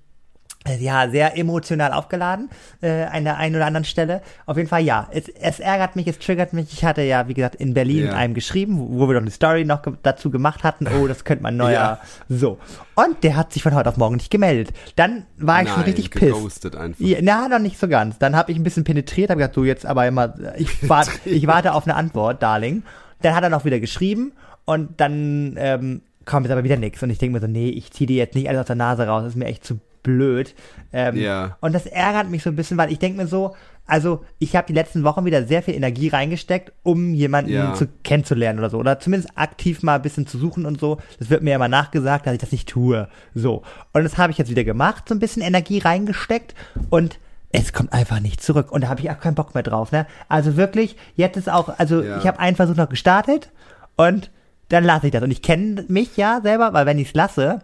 äh, 0.65 0.77
ja, 0.79 1.11
sehr 1.11 1.37
emotional 1.37 1.93
aufgeladen 1.93 2.49
äh, 2.83 3.03
an 3.07 3.25
der 3.25 3.37
einen 3.39 3.57
oder 3.57 3.67
anderen 3.67 3.85
Stelle. 3.85 4.23
Auf 4.47 4.57
jeden 4.57 4.69
Fall, 4.69 4.83
ja, 4.83 5.09
es, 5.11 5.29
es 5.29 5.59
ärgert 5.59 5.97
mich, 5.97 6.07
es 6.07 6.21
triggert 6.21 6.53
mich. 6.53 6.73
Ich 6.73 6.85
hatte 6.85 7.03
ja, 7.03 7.27
wie 7.27 7.35
gesagt, 7.35 7.57
in 7.57 7.75
Berlin 7.75 8.07
Ja. 8.07 8.13
einem 8.13 8.33
geschrieben, 8.35 8.79
wo, 8.79 9.01
wo 9.01 9.09
wir 9.09 9.15
doch 9.15 9.23
eine 9.23 9.33
Story 9.33 9.65
noch 9.65 9.83
ge 9.83 9.95
dazu 10.05 10.31
gemacht 10.31 10.63
hatten. 10.63 10.87
Oh, 10.87 11.09
das 11.09 11.25
könnte 11.25 11.43
man 11.43 11.57
neuer. 11.57 11.73
Ja. 11.73 12.01
So. 12.29 12.59
Und 12.95 13.25
der 13.25 13.35
hat 13.35 13.53
sich 13.53 13.63
von 13.65 13.75
heute 13.75 13.89
auf 13.89 13.97
morgen 13.97 14.15
nicht 14.17 14.31
gemeldet. 14.31 14.73
Dann 14.95 15.27
war 15.37 15.63
ich 15.63 15.69
schon 15.69 15.79
Nein, 15.79 15.87
richtig 15.87 16.11
pisst. 16.13 16.27
geghostet 16.33 16.77
einfach. 16.77 17.01
Ja, 17.05 17.19
na, 17.23 17.49
noch 17.49 17.59
nicht 17.59 17.79
so 17.81 17.89
ganz. 17.89 18.19
Dann 18.21 18.37
habe 18.37 18.53
ich 18.53 18.59
ein 18.59 18.63
bisschen 18.63 18.85
penetriert, 18.85 19.31
habe 19.31 19.39
gesagt, 19.39 19.57
du 19.57 19.65
jetzt 19.65 19.85
aber 19.85 20.07
immer, 20.07 20.35
ich, 20.59 20.89
wart, 20.89 21.11
ich 21.25 21.49
warte 21.49 21.73
auf 21.73 21.87
eine 21.89 21.97
Antwort, 21.97 22.41
Darling. 22.41 22.85
Dann 23.23 23.35
hat 23.35 23.43
er 23.43 23.51
noch 23.51 23.65
wieder 23.65 23.81
geschrieben 23.81 24.33
und 24.65 25.01
dann 25.01 25.57
ähm, 25.59 26.03
kommt 26.25 26.47
jetzt 26.47 26.53
aber 26.53 26.65
wieder 26.65 26.77
nichts. 26.77 27.03
Und 27.03 27.11
ich 27.11 27.19
denke 27.19 27.35
mir 27.35 27.41
so, 27.41 27.47
nee, 27.51 27.69
ich 27.69 27.91
ziehe 27.93 28.07
dir 28.07 28.17
jetzt 28.17 28.35
nicht 28.35 28.49
alles 28.49 28.61
aus 28.63 28.67
der 28.67 28.77
Nase 28.77 29.07
raus, 29.07 29.23
das 29.23 29.33
ist 29.33 29.39
mir 29.39 29.47
echt 29.47 29.65
zu 29.65 29.79
blöd. 30.03 30.55
Ähm, 30.93 31.17
Ja. 31.17 31.57
Und 31.61 31.73
das 31.75 31.87
ärgert 31.87 32.29
mich 32.31 32.43
so 32.43 32.51
ein 32.51 32.57
bisschen, 32.57 32.77
weil 32.77 32.91
ich 32.93 32.99
denke 32.99 33.19
mir 33.23 33.27
so, 33.29 33.55
also 33.87 34.25
ich 34.39 34.55
habe 34.57 34.67
die 34.67 34.73
letzten 34.73 35.03
Wochen 35.05 35.25
wieder 35.25 35.45
sehr 35.45 35.63
viel 35.63 35.75
Energie 35.75 36.09
reingesteckt, 36.09 36.73
um 36.83 37.15
jemanden 37.15 37.53
Ja. 37.53 37.75
zu 37.75 37.87
kennenzulernen 38.05 38.59
oder 38.59 38.71
so. 38.71 38.79
Oder 38.79 38.99
zumindest 39.01 39.37
aktiv 39.37 39.83
mal 39.83 39.97
ein 39.97 40.03
bisschen 40.03 40.27
zu 40.27 40.39
suchen 40.39 40.67
und 40.67 40.79
so. 40.81 40.99
Das 41.19 41.31
wird 41.31 41.43
mir 41.43 41.55
immer 41.55 41.69
nachgesagt, 41.69 42.27
dass 42.27 42.33
ich 42.35 42.41
das 42.41 42.53
nicht 42.53 42.69
tue. 42.69 43.09
So. 43.35 43.63
Und 43.93 44.05
das 44.05 44.19
habe 44.19 44.31
ich 44.33 44.39
jetzt 44.39 44.51
wieder 44.51 44.65
gemacht, 44.65 45.09
so 45.09 45.15
ein 45.15 45.19
bisschen 45.21 45.43
Energie 45.43 45.79
reingesteckt 45.79 46.55
und 46.91 47.19
es 47.51 47.73
kommt 47.73 47.93
einfach 47.93 48.21
nicht 48.21 48.43
zurück. 48.43 48.73
Und 48.73 48.83
da 48.85 48.89
habe 48.89 49.01
ich 49.01 49.11
auch 49.11 49.19
keinen 49.21 49.35
Bock 49.35 49.55
mehr 49.55 49.63
drauf. 49.63 49.93
Ne? 49.93 50.07
Also 50.29 50.57
wirklich, 50.57 50.97
jetzt 51.17 51.37
ist 51.37 51.51
auch, 51.51 51.79
also 51.79 52.03
Ja. 52.03 52.19
ich 52.19 52.27
habe 52.27 52.39
einen 52.39 52.57
Versuch 52.57 52.77
noch 52.77 52.89
gestartet 52.89 53.51
und 53.97 54.31
dann 54.73 54.85
lasse 54.85 55.07
ich 55.07 55.13
das. 55.13 55.23
Und 55.23 55.31
ich 55.31 55.43
kenne 55.43 55.85
mich 55.89 56.17
ja 56.17 56.41
selber, 56.43 56.73
weil 56.73 56.87
wenn 56.87 56.99
ich 56.99 57.09
es 57.09 57.15
lasse, 57.15 57.61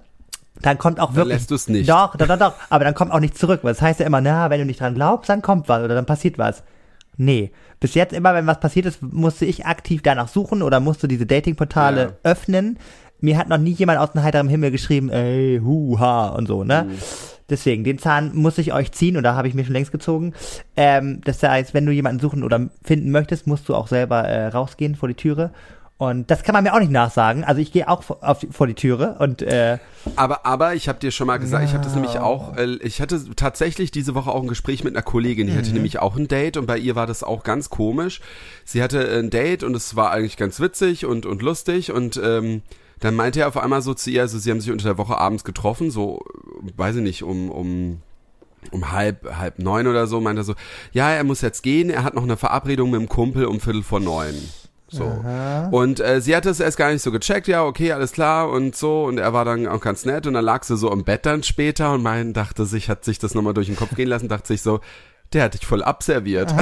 dann 0.60 0.78
kommt 0.78 1.00
auch 1.00 1.14
wirklich. 1.14 1.36
lässt 1.36 1.50
du's 1.50 1.68
nicht. 1.68 1.88
Doch, 1.88 2.16
doch, 2.16 2.26
doch, 2.26 2.38
doch. 2.38 2.54
Aber 2.68 2.84
dann 2.84 2.94
kommt 2.94 3.12
auch 3.12 3.20
nicht 3.20 3.38
zurück. 3.38 3.60
Weil 3.62 3.72
das 3.72 3.82
heißt 3.82 4.00
ja 4.00 4.06
immer, 4.06 4.20
na, 4.20 4.50
wenn 4.50 4.60
du 4.60 4.66
nicht 4.66 4.80
dran 4.80 4.94
glaubst, 4.94 5.28
dann 5.28 5.42
kommt 5.42 5.68
was 5.68 5.82
oder 5.82 5.94
dann 5.94 6.06
passiert 6.06 6.38
was. 6.38 6.62
Nee. 7.16 7.50
Bis 7.80 7.94
jetzt 7.94 8.12
immer, 8.12 8.34
wenn 8.34 8.46
was 8.46 8.60
passiert 8.60 8.86
ist, 8.86 9.02
musste 9.02 9.44
ich 9.44 9.66
aktiv 9.66 10.02
danach 10.02 10.28
suchen 10.28 10.62
oder 10.62 10.80
musste 10.80 11.08
diese 11.08 11.26
Datingportale 11.26 12.18
öffnen. 12.22 12.78
Mir 13.20 13.38
hat 13.38 13.48
noch 13.48 13.58
nie 13.58 13.72
jemand 13.72 13.98
aus 13.98 14.12
dem 14.12 14.22
heiteren 14.22 14.48
Himmel 14.48 14.70
geschrieben, 14.70 15.10
ey, 15.10 15.60
hu, 15.62 15.98
ha 15.98 16.28
und 16.28 16.46
so, 16.46 16.62
ne? 16.62 16.86
deswegen, 17.48 17.84
den 17.84 17.98
Zahn 17.98 18.34
muss 18.34 18.58
ich 18.58 18.72
euch 18.72 18.92
ziehen 18.92 19.16
und 19.16 19.22
da 19.22 19.34
habe 19.34 19.48
ich 19.48 19.54
mir 19.54 19.64
schon 19.64 19.72
längst 19.72 19.92
gezogen. 19.92 20.34
Ähm, 20.76 21.20
das 21.24 21.42
heißt, 21.42 21.74
wenn 21.74 21.86
du 21.86 21.92
jemanden 21.92 22.20
suchen 22.20 22.44
oder 22.44 22.68
finden 22.82 23.10
möchtest, 23.10 23.46
musst 23.46 23.68
du 23.68 23.74
auch 23.74 23.88
selber 23.88 24.24
äh, 24.24 24.48
rausgehen 24.48 24.94
vor 24.94 25.08
die 25.08 25.14
Türe. 25.14 25.50
Und 25.98 26.30
das 26.30 26.44
kann 26.44 26.52
man 26.52 26.62
mir 26.62 26.72
auch 26.74 26.78
nicht 26.78 26.92
nachsagen. 26.92 27.42
Also 27.42 27.60
ich 27.60 27.72
gehe 27.72 27.88
auch 27.88 28.04
vor, 28.04 28.18
auf, 28.20 28.46
vor 28.52 28.68
die 28.68 28.74
Türe 28.74 29.16
und 29.18 29.42
äh, 29.42 29.78
Aber, 30.14 30.46
aber 30.46 30.74
ich 30.74 30.88
habe 30.88 31.00
dir 31.00 31.10
schon 31.10 31.26
mal 31.26 31.38
gesagt, 31.38 31.64
ich 31.64 31.74
habe 31.74 31.82
das 31.82 31.92
nämlich 31.94 32.20
auch, 32.20 32.56
äh, 32.56 32.76
ich 32.82 33.00
hatte 33.00 33.20
tatsächlich 33.34 33.90
diese 33.90 34.14
Woche 34.14 34.30
auch 34.30 34.40
ein 34.40 34.48
Gespräch 34.48 34.84
mit 34.84 34.94
einer 34.94 35.02
Kollegin, 35.02 35.48
die 35.48 35.56
hatte 35.56 35.72
nämlich 35.72 35.98
auch 35.98 36.16
ein 36.16 36.28
Date 36.28 36.56
und 36.56 36.66
bei 36.66 36.78
ihr 36.78 36.94
war 36.94 37.08
das 37.08 37.24
auch 37.24 37.42
ganz 37.42 37.68
komisch. 37.68 38.20
Sie 38.64 38.80
hatte 38.80 39.00
ein 39.18 39.30
Date 39.30 39.64
und 39.64 39.74
es 39.74 39.96
war 39.96 40.12
eigentlich 40.12 40.36
ganz 40.36 40.60
witzig 40.60 41.04
und, 41.04 41.26
und 41.26 41.42
lustig 41.42 41.90
und 41.90 42.20
ähm, 42.22 42.62
dann 43.00 43.16
meinte 43.16 43.40
er 43.40 43.48
auf 43.48 43.56
einmal 43.56 43.82
so 43.82 43.92
zu 43.92 44.10
ihr, 44.10 44.22
also 44.22 44.38
sie 44.38 44.52
haben 44.52 44.60
sich 44.60 44.70
unter 44.70 44.84
der 44.84 44.98
Woche 44.98 45.18
abends 45.18 45.42
getroffen, 45.42 45.90
so, 45.90 46.24
weiß 46.76 46.96
ich 46.96 47.02
nicht, 47.02 47.24
um, 47.24 47.50
um 47.50 48.02
um 48.72 48.90
halb, 48.92 49.36
halb 49.36 49.58
neun 49.60 49.86
oder 49.86 50.06
so, 50.06 50.20
meinte 50.20 50.40
er 50.42 50.44
so, 50.44 50.54
ja, 50.92 51.10
er 51.10 51.24
muss 51.24 51.40
jetzt 51.40 51.62
gehen, 51.62 51.90
er 51.90 52.02
hat 52.04 52.14
noch 52.14 52.24
eine 52.24 52.36
Verabredung 52.36 52.90
mit 52.90 53.00
dem 53.00 53.08
Kumpel 53.08 53.46
um 53.46 53.60
Viertel 53.60 53.82
vor 53.82 54.00
neun. 54.00 54.34
So. 54.90 55.24
Und 55.70 56.00
äh, 56.00 56.20
sie 56.20 56.34
hatte 56.34 56.48
es 56.48 56.60
erst 56.60 56.78
gar 56.78 56.90
nicht 56.90 57.02
so 57.02 57.12
gecheckt, 57.12 57.46
ja, 57.46 57.64
okay, 57.64 57.92
alles 57.92 58.12
klar 58.12 58.48
und 58.48 58.74
so. 58.74 59.04
Und 59.04 59.18
er 59.18 59.32
war 59.32 59.44
dann 59.44 59.66
auch 59.68 59.80
ganz 59.80 60.04
nett 60.04 60.26
und 60.26 60.34
dann 60.34 60.44
lag 60.44 60.64
sie 60.64 60.76
so 60.76 60.90
im 60.90 61.04
Bett 61.04 61.26
dann 61.26 61.42
später 61.42 61.92
und 61.92 62.02
mein 62.02 62.32
dachte 62.32 62.64
sich, 62.64 62.88
hat 62.88 63.04
sich 63.04 63.18
das 63.18 63.34
nochmal 63.34 63.54
durch 63.54 63.66
den 63.66 63.76
Kopf 63.76 63.94
gehen 63.94 64.08
lassen, 64.08 64.28
dachte 64.28 64.48
sich 64.48 64.62
so, 64.62 64.80
der 65.32 65.44
hat 65.44 65.54
dich 65.54 65.66
voll 65.66 65.82
abserviert. 65.82 66.54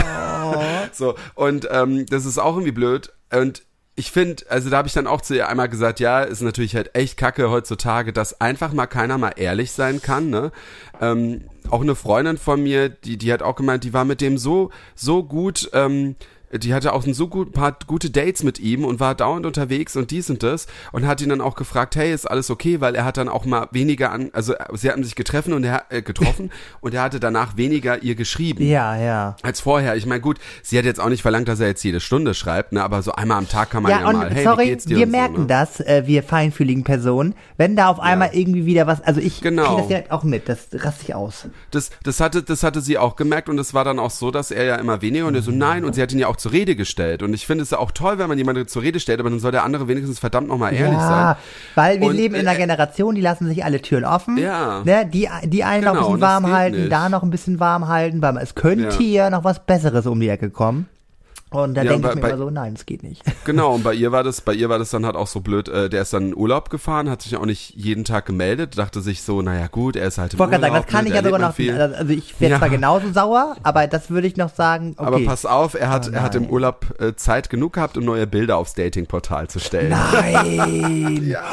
so, 0.92 1.14
und 1.34 1.68
ähm, 1.70 2.06
das 2.06 2.24
ist 2.24 2.38
auch 2.38 2.54
irgendwie 2.54 2.72
blöd. 2.72 3.12
Und 3.32 3.62
ich 3.98 4.10
finde, 4.10 4.44
also 4.50 4.68
da 4.68 4.76
habe 4.78 4.88
ich 4.88 4.94
dann 4.94 5.06
auch 5.06 5.22
zu 5.22 5.34
ihr 5.34 5.48
einmal 5.48 5.70
gesagt, 5.70 6.00
ja, 6.00 6.20
ist 6.20 6.42
natürlich 6.42 6.76
halt 6.76 6.94
echt 6.94 7.16
kacke 7.16 7.50
heutzutage, 7.50 8.12
dass 8.12 8.40
einfach 8.40 8.72
mal 8.72 8.86
keiner 8.86 9.16
mal 9.16 9.32
ehrlich 9.36 9.72
sein 9.72 10.02
kann, 10.02 10.28
ne? 10.28 10.52
Ähm, 11.00 11.44
auch 11.70 11.80
eine 11.80 11.94
Freundin 11.94 12.36
von 12.36 12.62
mir, 12.62 12.90
die, 12.90 13.16
die 13.16 13.32
hat 13.32 13.42
auch 13.42 13.56
gemeint, 13.56 13.84
die 13.84 13.94
war 13.94 14.04
mit 14.04 14.20
dem 14.20 14.36
so, 14.36 14.70
so 14.94 15.24
gut, 15.24 15.70
ähm, 15.72 16.14
die 16.52 16.74
hatte 16.74 16.92
auch 16.92 17.06
ein 17.06 17.14
so 17.14 17.28
gut, 17.28 17.52
paar 17.52 17.76
gute 17.86 18.10
Dates 18.10 18.42
mit 18.42 18.60
ihm 18.60 18.84
und 18.84 19.00
war 19.00 19.14
dauernd 19.14 19.46
unterwegs 19.46 19.96
und 19.96 20.10
dies 20.10 20.30
und 20.30 20.42
das 20.42 20.66
und 20.92 21.06
hat 21.06 21.20
ihn 21.20 21.28
dann 21.28 21.40
auch 21.40 21.54
gefragt, 21.54 21.96
hey, 21.96 22.12
ist 22.12 22.26
alles 22.26 22.50
okay, 22.50 22.80
weil 22.80 22.94
er 22.94 23.04
hat 23.04 23.16
dann 23.16 23.28
auch 23.28 23.44
mal 23.44 23.68
weniger 23.72 24.12
an, 24.12 24.30
also 24.32 24.54
sie 24.74 24.90
hatten 24.90 25.04
sich 25.04 25.14
getroffen 25.14 25.52
und 25.52 25.64
er 25.64 25.84
äh, 25.90 26.02
getroffen 26.02 26.50
und 26.80 26.94
er 26.94 27.02
hatte 27.02 27.20
danach 27.20 27.56
weniger 27.56 28.02
ihr 28.02 28.14
geschrieben 28.14 28.64
ja, 28.64 28.96
ja. 28.96 29.36
als 29.42 29.60
vorher. 29.60 29.96
Ich 29.96 30.06
meine, 30.06 30.20
gut, 30.20 30.38
sie 30.62 30.78
hat 30.78 30.84
jetzt 30.84 31.00
auch 31.00 31.08
nicht 31.08 31.22
verlangt, 31.22 31.48
dass 31.48 31.60
er 31.60 31.68
jetzt 31.68 31.82
jede 31.82 32.00
Stunde 32.00 32.34
schreibt, 32.34 32.72
ne, 32.72 32.82
aber 32.82 33.02
so 33.02 33.12
einmal 33.12 33.38
am 33.38 33.48
Tag 33.48 33.70
kann 33.70 33.82
man 33.82 33.90
ja, 33.90 34.00
Ja, 34.00 34.08
und 34.08 34.16
mal, 34.16 34.30
hey, 34.30 34.40
wie 34.40 34.44
sorry, 34.44 34.64
geht's 34.66 34.84
dir 34.84 34.96
wir 34.98 35.06
und 35.06 35.12
so, 35.12 35.16
merken 35.18 35.40
ne? 35.42 35.46
das, 35.46 35.80
äh, 35.80 36.02
wir 36.06 36.22
feinfühligen 36.22 36.84
Personen, 36.84 37.34
wenn 37.56 37.76
da 37.76 37.88
auf 37.88 38.00
einmal 38.00 38.30
irgendwie 38.32 38.66
wieder 38.66 38.86
was, 38.86 39.00
also 39.02 39.20
ich 39.20 39.40
Genau. 39.40 39.78
das 39.78 39.88
direkt 39.88 40.10
auch 40.10 40.22
mit, 40.22 40.48
das 40.48 40.68
raste 40.72 41.04
ich 41.04 41.14
aus. 41.14 41.48
Das, 41.70 41.90
das 42.02 42.20
hatte, 42.20 42.42
das 42.42 42.62
hatte 42.62 42.80
sie 42.80 42.98
auch 42.98 43.16
gemerkt 43.16 43.48
und 43.48 43.58
es 43.58 43.74
war 43.74 43.84
dann 43.84 43.98
auch 43.98 44.10
so, 44.10 44.30
dass 44.30 44.50
er 44.50 44.64
ja 44.64 44.76
immer 44.76 45.02
weniger 45.02 45.26
und 45.26 45.34
er 45.34 45.42
so 45.42 45.50
nein 45.50 45.84
und 45.84 45.94
sie 45.94 46.02
hat 46.02 46.12
ihn 46.12 46.18
ja 46.18 46.28
auch 46.28 46.35
zur 46.38 46.52
Rede 46.52 46.76
gestellt 46.76 47.22
und 47.22 47.32
ich 47.34 47.46
finde 47.46 47.62
es 47.62 47.70
ja 47.70 47.78
auch 47.78 47.90
toll, 47.90 48.18
wenn 48.18 48.28
man 48.28 48.38
jemanden 48.38 48.66
zur 48.68 48.82
Rede 48.82 49.00
stellt, 49.00 49.20
aber 49.20 49.30
dann 49.30 49.38
soll 49.40 49.52
der 49.52 49.64
andere 49.64 49.88
wenigstens 49.88 50.18
verdammt 50.18 50.48
nochmal 50.48 50.72
ehrlich 50.74 50.98
ja, 50.98 51.08
sein. 51.08 51.36
weil 51.74 52.00
wir 52.00 52.08
Und, 52.08 52.16
leben 52.16 52.34
in 52.34 52.46
einer 52.46 52.56
äh, 52.56 52.60
Generation, 52.60 53.14
die 53.14 53.20
lassen 53.20 53.46
sich 53.48 53.64
alle 53.64 53.80
Türen 53.82 54.04
offen. 54.04 54.36
Ja. 54.38 54.82
Ne, 54.84 55.06
die, 55.06 55.28
die 55.44 55.64
einen 55.64 55.84
noch 55.84 55.92
ein 55.92 55.96
Genau, 55.96 56.06
bisschen 56.08 56.20
warm 56.20 56.52
halten, 56.52 56.78
nicht. 56.80 56.92
da 56.92 57.08
noch 57.08 57.22
ein 57.22 57.30
bisschen 57.30 57.60
warm 57.60 57.88
halten, 57.88 58.22
weil 58.22 58.36
es 58.38 58.54
könnte 58.54 59.02
Ja. 59.02 59.24
ja 59.24 59.30
noch 59.30 59.44
was 59.44 59.64
Besseres 59.64 60.06
um 60.06 60.18
die 60.20 60.28
Ecke 60.28 60.50
kommen. 60.50 60.88
Und 61.64 61.74
da 61.74 61.82
Ja, 61.82 61.92
denke 61.92 62.08
ich 62.08 62.14
mir 62.16 62.20
bei- 62.20 62.28
immer 62.30 62.38
so, 62.38 62.50
nein, 62.50 62.74
es 62.74 62.86
geht 62.86 63.02
nicht. 63.02 63.22
Genau, 63.44 63.74
und 63.74 63.84
bei 63.84 63.94
ihr 63.94 64.10
war 64.12 64.24
das, 64.24 64.40
bei 64.40 64.52
ihr 64.54 64.68
war 64.68 64.78
das 64.78 64.90
dann 64.90 65.06
halt 65.06 65.14
auch 65.16 65.26
so 65.28 65.40
blöd, 65.40 65.68
äh, 65.68 65.88
der 65.88 66.02
ist 66.02 66.12
dann 66.12 66.28
in 66.28 66.36
Urlaub 66.36 66.68
gefahren, 66.70 67.08
hat 67.08 67.22
sich 67.22 67.36
auch 67.36 67.46
nicht 67.46 67.74
jeden 67.76 68.04
Tag 68.04 68.26
gemeldet, 68.26 68.76
dachte 68.76 69.00
sich 69.00 69.22
so, 69.22 69.40
naja 69.42 69.68
gut, 69.68 69.94
er 69.96 70.08
ist 70.08 70.18
halt 70.18 70.32
im 70.32 70.36
Ich 70.36 70.38
wollte 70.40 70.52
gerade 70.52 70.64
Urlaub. 70.64 70.74
sagen, 70.76 70.84
das 70.86 70.92
kann 70.92 71.04
ne, 71.04 71.10
ich 71.10 71.16
ja 71.16 71.22
sogar 71.22 71.38
noch, 71.40 71.54
viel. 71.54 71.80
also 71.80 72.12
ich 72.12 72.40
wäre 72.40 72.52
Ja. 72.52 72.58
zwar 72.58 72.68
genauso 72.70 73.12
sauer, 73.12 73.56
aber 73.62 73.86
das 73.86 74.10
würde 74.10 74.26
ich 74.26 74.36
noch 74.36 74.52
sagen, 74.54 74.94
okay. 74.96 75.06
Aber 75.06 75.20
pass 75.24 75.46
auf, 75.46 75.74
er 75.74 75.88
hat, 75.90 76.08
Oh 76.08 76.12
er 76.14 76.22
hat 76.22 76.34
im. 76.34 76.46
Urlaub 76.50 76.94
äh, 77.00 77.14
Zeit 77.16 77.50
genug 77.50 77.74
gehabt, 77.74 77.96
um 77.96 78.04
neue 78.04 78.26
Bilder 78.26 78.56
aufs 78.56 78.74
Datingportal 78.74 79.48
zu 79.48 79.58
stellen. 79.60 79.90
Nein. 79.90 81.36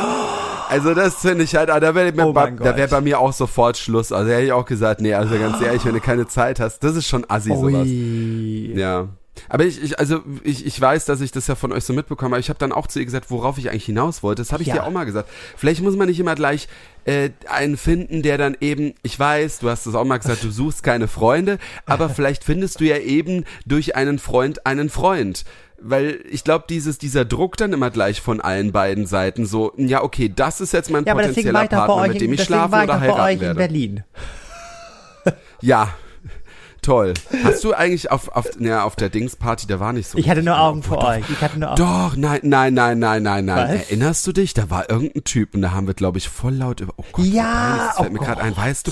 Also 0.69 0.95
das 0.95 1.15
finde 1.17 1.43
ich 1.43 1.55
halt, 1.55 1.69
ah, 1.69 1.79
da 1.79 1.93
wäre 1.93 2.11
Oh 2.25 2.33
bei, 2.33 2.49
da 2.49 2.75
wär 2.75 2.87
bei 2.87 3.01
mir 3.01 3.19
auch 3.19 3.33
sofort 3.33 3.77
Schluss. 3.77 4.11
Also 4.11 4.31
hätte 4.31 4.45
ich 4.45 4.51
auch 4.53 4.65
gesagt, 4.65 5.01
nee, 5.01 5.13
also 5.13 5.37
ganz 5.37 5.61
ehrlich, 5.61 5.85
wenn 5.85 5.93
du 5.93 5.99
keine 5.99 6.25
Zeit 6.27 6.59
hast, 6.59 6.79
das 6.83 6.95
ist 6.95 7.07
schon 7.07 7.25
assi 7.29 7.49
sowas. 7.49 7.85
Ui. 7.85 8.73
Ja. 8.75 9.09
Aber 9.49 9.65
ich, 9.65 9.81
ich 9.81 9.99
also 9.99 10.21
ich, 10.43 10.65
ich 10.65 10.79
weiß, 10.79 11.05
dass 11.05 11.21
ich 11.21 11.31
das 11.31 11.47
ja 11.47 11.55
von 11.55 11.71
euch 11.71 11.83
so 11.83 11.93
mitbekomme, 11.93 12.35
aber 12.35 12.39
ich 12.39 12.49
habe 12.49 12.59
dann 12.59 12.71
auch 12.71 12.87
zu 12.87 12.99
ihr 12.99 13.05
gesagt, 13.05 13.31
worauf 13.31 13.57
ich 13.57 13.69
eigentlich 13.69 13.85
hinaus 13.85 14.21
wollte. 14.23 14.41
Das 14.41 14.51
habe 14.51 14.61
ich 14.63 14.69
Ja. 14.69 14.75
dir 14.75 14.83
auch 14.83 14.91
mal 14.91 15.05
gesagt. 15.05 15.29
Vielleicht 15.57 15.81
muss 15.81 15.95
man 15.95 16.07
nicht 16.07 16.19
immer 16.19 16.35
gleich 16.35 16.67
äh, 17.05 17.31
einen 17.49 17.77
finden, 17.77 18.21
der 18.21 18.37
dann 18.37 18.55
eben, 18.61 18.93
ich 19.01 19.19
weiß, 19.19 19.59
du 19.59 19.69
hast 19.69 19.85
es 19.87 19.95
auch 19.95 20.05
mal 20.05 20.17
gesagt, 20.17 20.43
du 20.43 20.51
suchst 20.51 20.83
keine 20.83 21.07
Freunde, 21.07 21.57
aber 21.85 22.09
vielleicht 22.13 22.43
findest 22.43 22.79
du 22.79 22.85
ja 22.85 22.97
eben 22.97 23.43
durch 23.65 23.95
einen 23.95 24.19
Freund 24.19 24.65
einen 24.65 24.89
Freund. 24.89 25.43
Weil 25.85 26.21
ich 26.29 26.45
glaube, 26.45 26.63
dieses, 26.69 26.97
dieser 26.97 27.25
Druck 27.25 27.57
dann 27.57 27.73
immer 27.73 27.89
gleich 27.91 28.21
von 28.21 28.39
allen 28.39 28.71
beiden 28.71 29.05
Seiten 29.05 29.45
so, 29.45 29.73
ja, 29.75 30.01
okay, 30.01 30.31
das 30.33 30.61
ist 30.61 30.71
jetzt 30.71 30.89
mein 30.89 31.03
Ja, 31.03 31.13
potenzieller 31.13 31.67
Partner, 31.67 32.07
mit 32.07 32.21
dem 32.21 32.31
ich 32.31 32.43
schlafen 32.43 32.83
oder 32.83 32.99
heiraten 33.01 33.19
euch 33.21 33.33
in 33.33 33.39
werde. 33.41 33.57
Berlin. 33.57 34.03
Ja, 35.61 35.93
toll. 36.83 37.13
Hast 37.43 37.63
du 37.63 37.73
eigentlich 37.73 38.11
auf, 38.11 38.29
auf, 38.29 38.49
ja, 38.59 38.83
auf 38.83 38.95
der 38.95 39.09
Dingsparty, 39.09 39.65
da 39.67 39.79
war 39.79 39.93
nicht 39.93 40.07
so 40.07 40.17
Ich 40.17 40.29
hatte 40.29 40.43
nur. 40.43 40.59
Augen 40.59 40.83
vor 40.83 41.03
euch. 41.03 41.23
Ich 41.29 41.41
hatte 41.41 41.59
nur 41.59 41.71
Augen. 41.71 41.77
Doch, 41.81 42.15
nein, 42.15 42.39
nein, 42.43 42.73
nein, 42.73 42.99
nein, 42.99 43.23
nein, 43.23 43.45
nein. 43.45 43.69
Was? 43.69 43.89
Erinnerst 43.89 44.27
du 44.27 44.31
dich? 44.31 44.53
Da 44.53 44.69
war 44.69 44.89
irgendein 44.89 45.23
Typ 45.23 45.55
und 45.55 45.61
da 45.63 45.71
haben 45.71 45.87
wir, 45.87 45.95
glaube 45.95 46.19
ich, 46.19 46.29
voll 46.29 46.53
laut 46.53 46.79
über. 46.79 46.93
Oh 46.97 47.03
Gott, 47.11 47.25
Ja, 47.25 47.43
peinlich, 47.43 47.85
das 47.87 47.95
fällt 47.97 48.09
oh 48.09 48.13
mir 48.13 48.19
gerade 48.19 48.41
ein. 48.41 48.57
Weißt 48.57 48.87
du? 48.87 48.91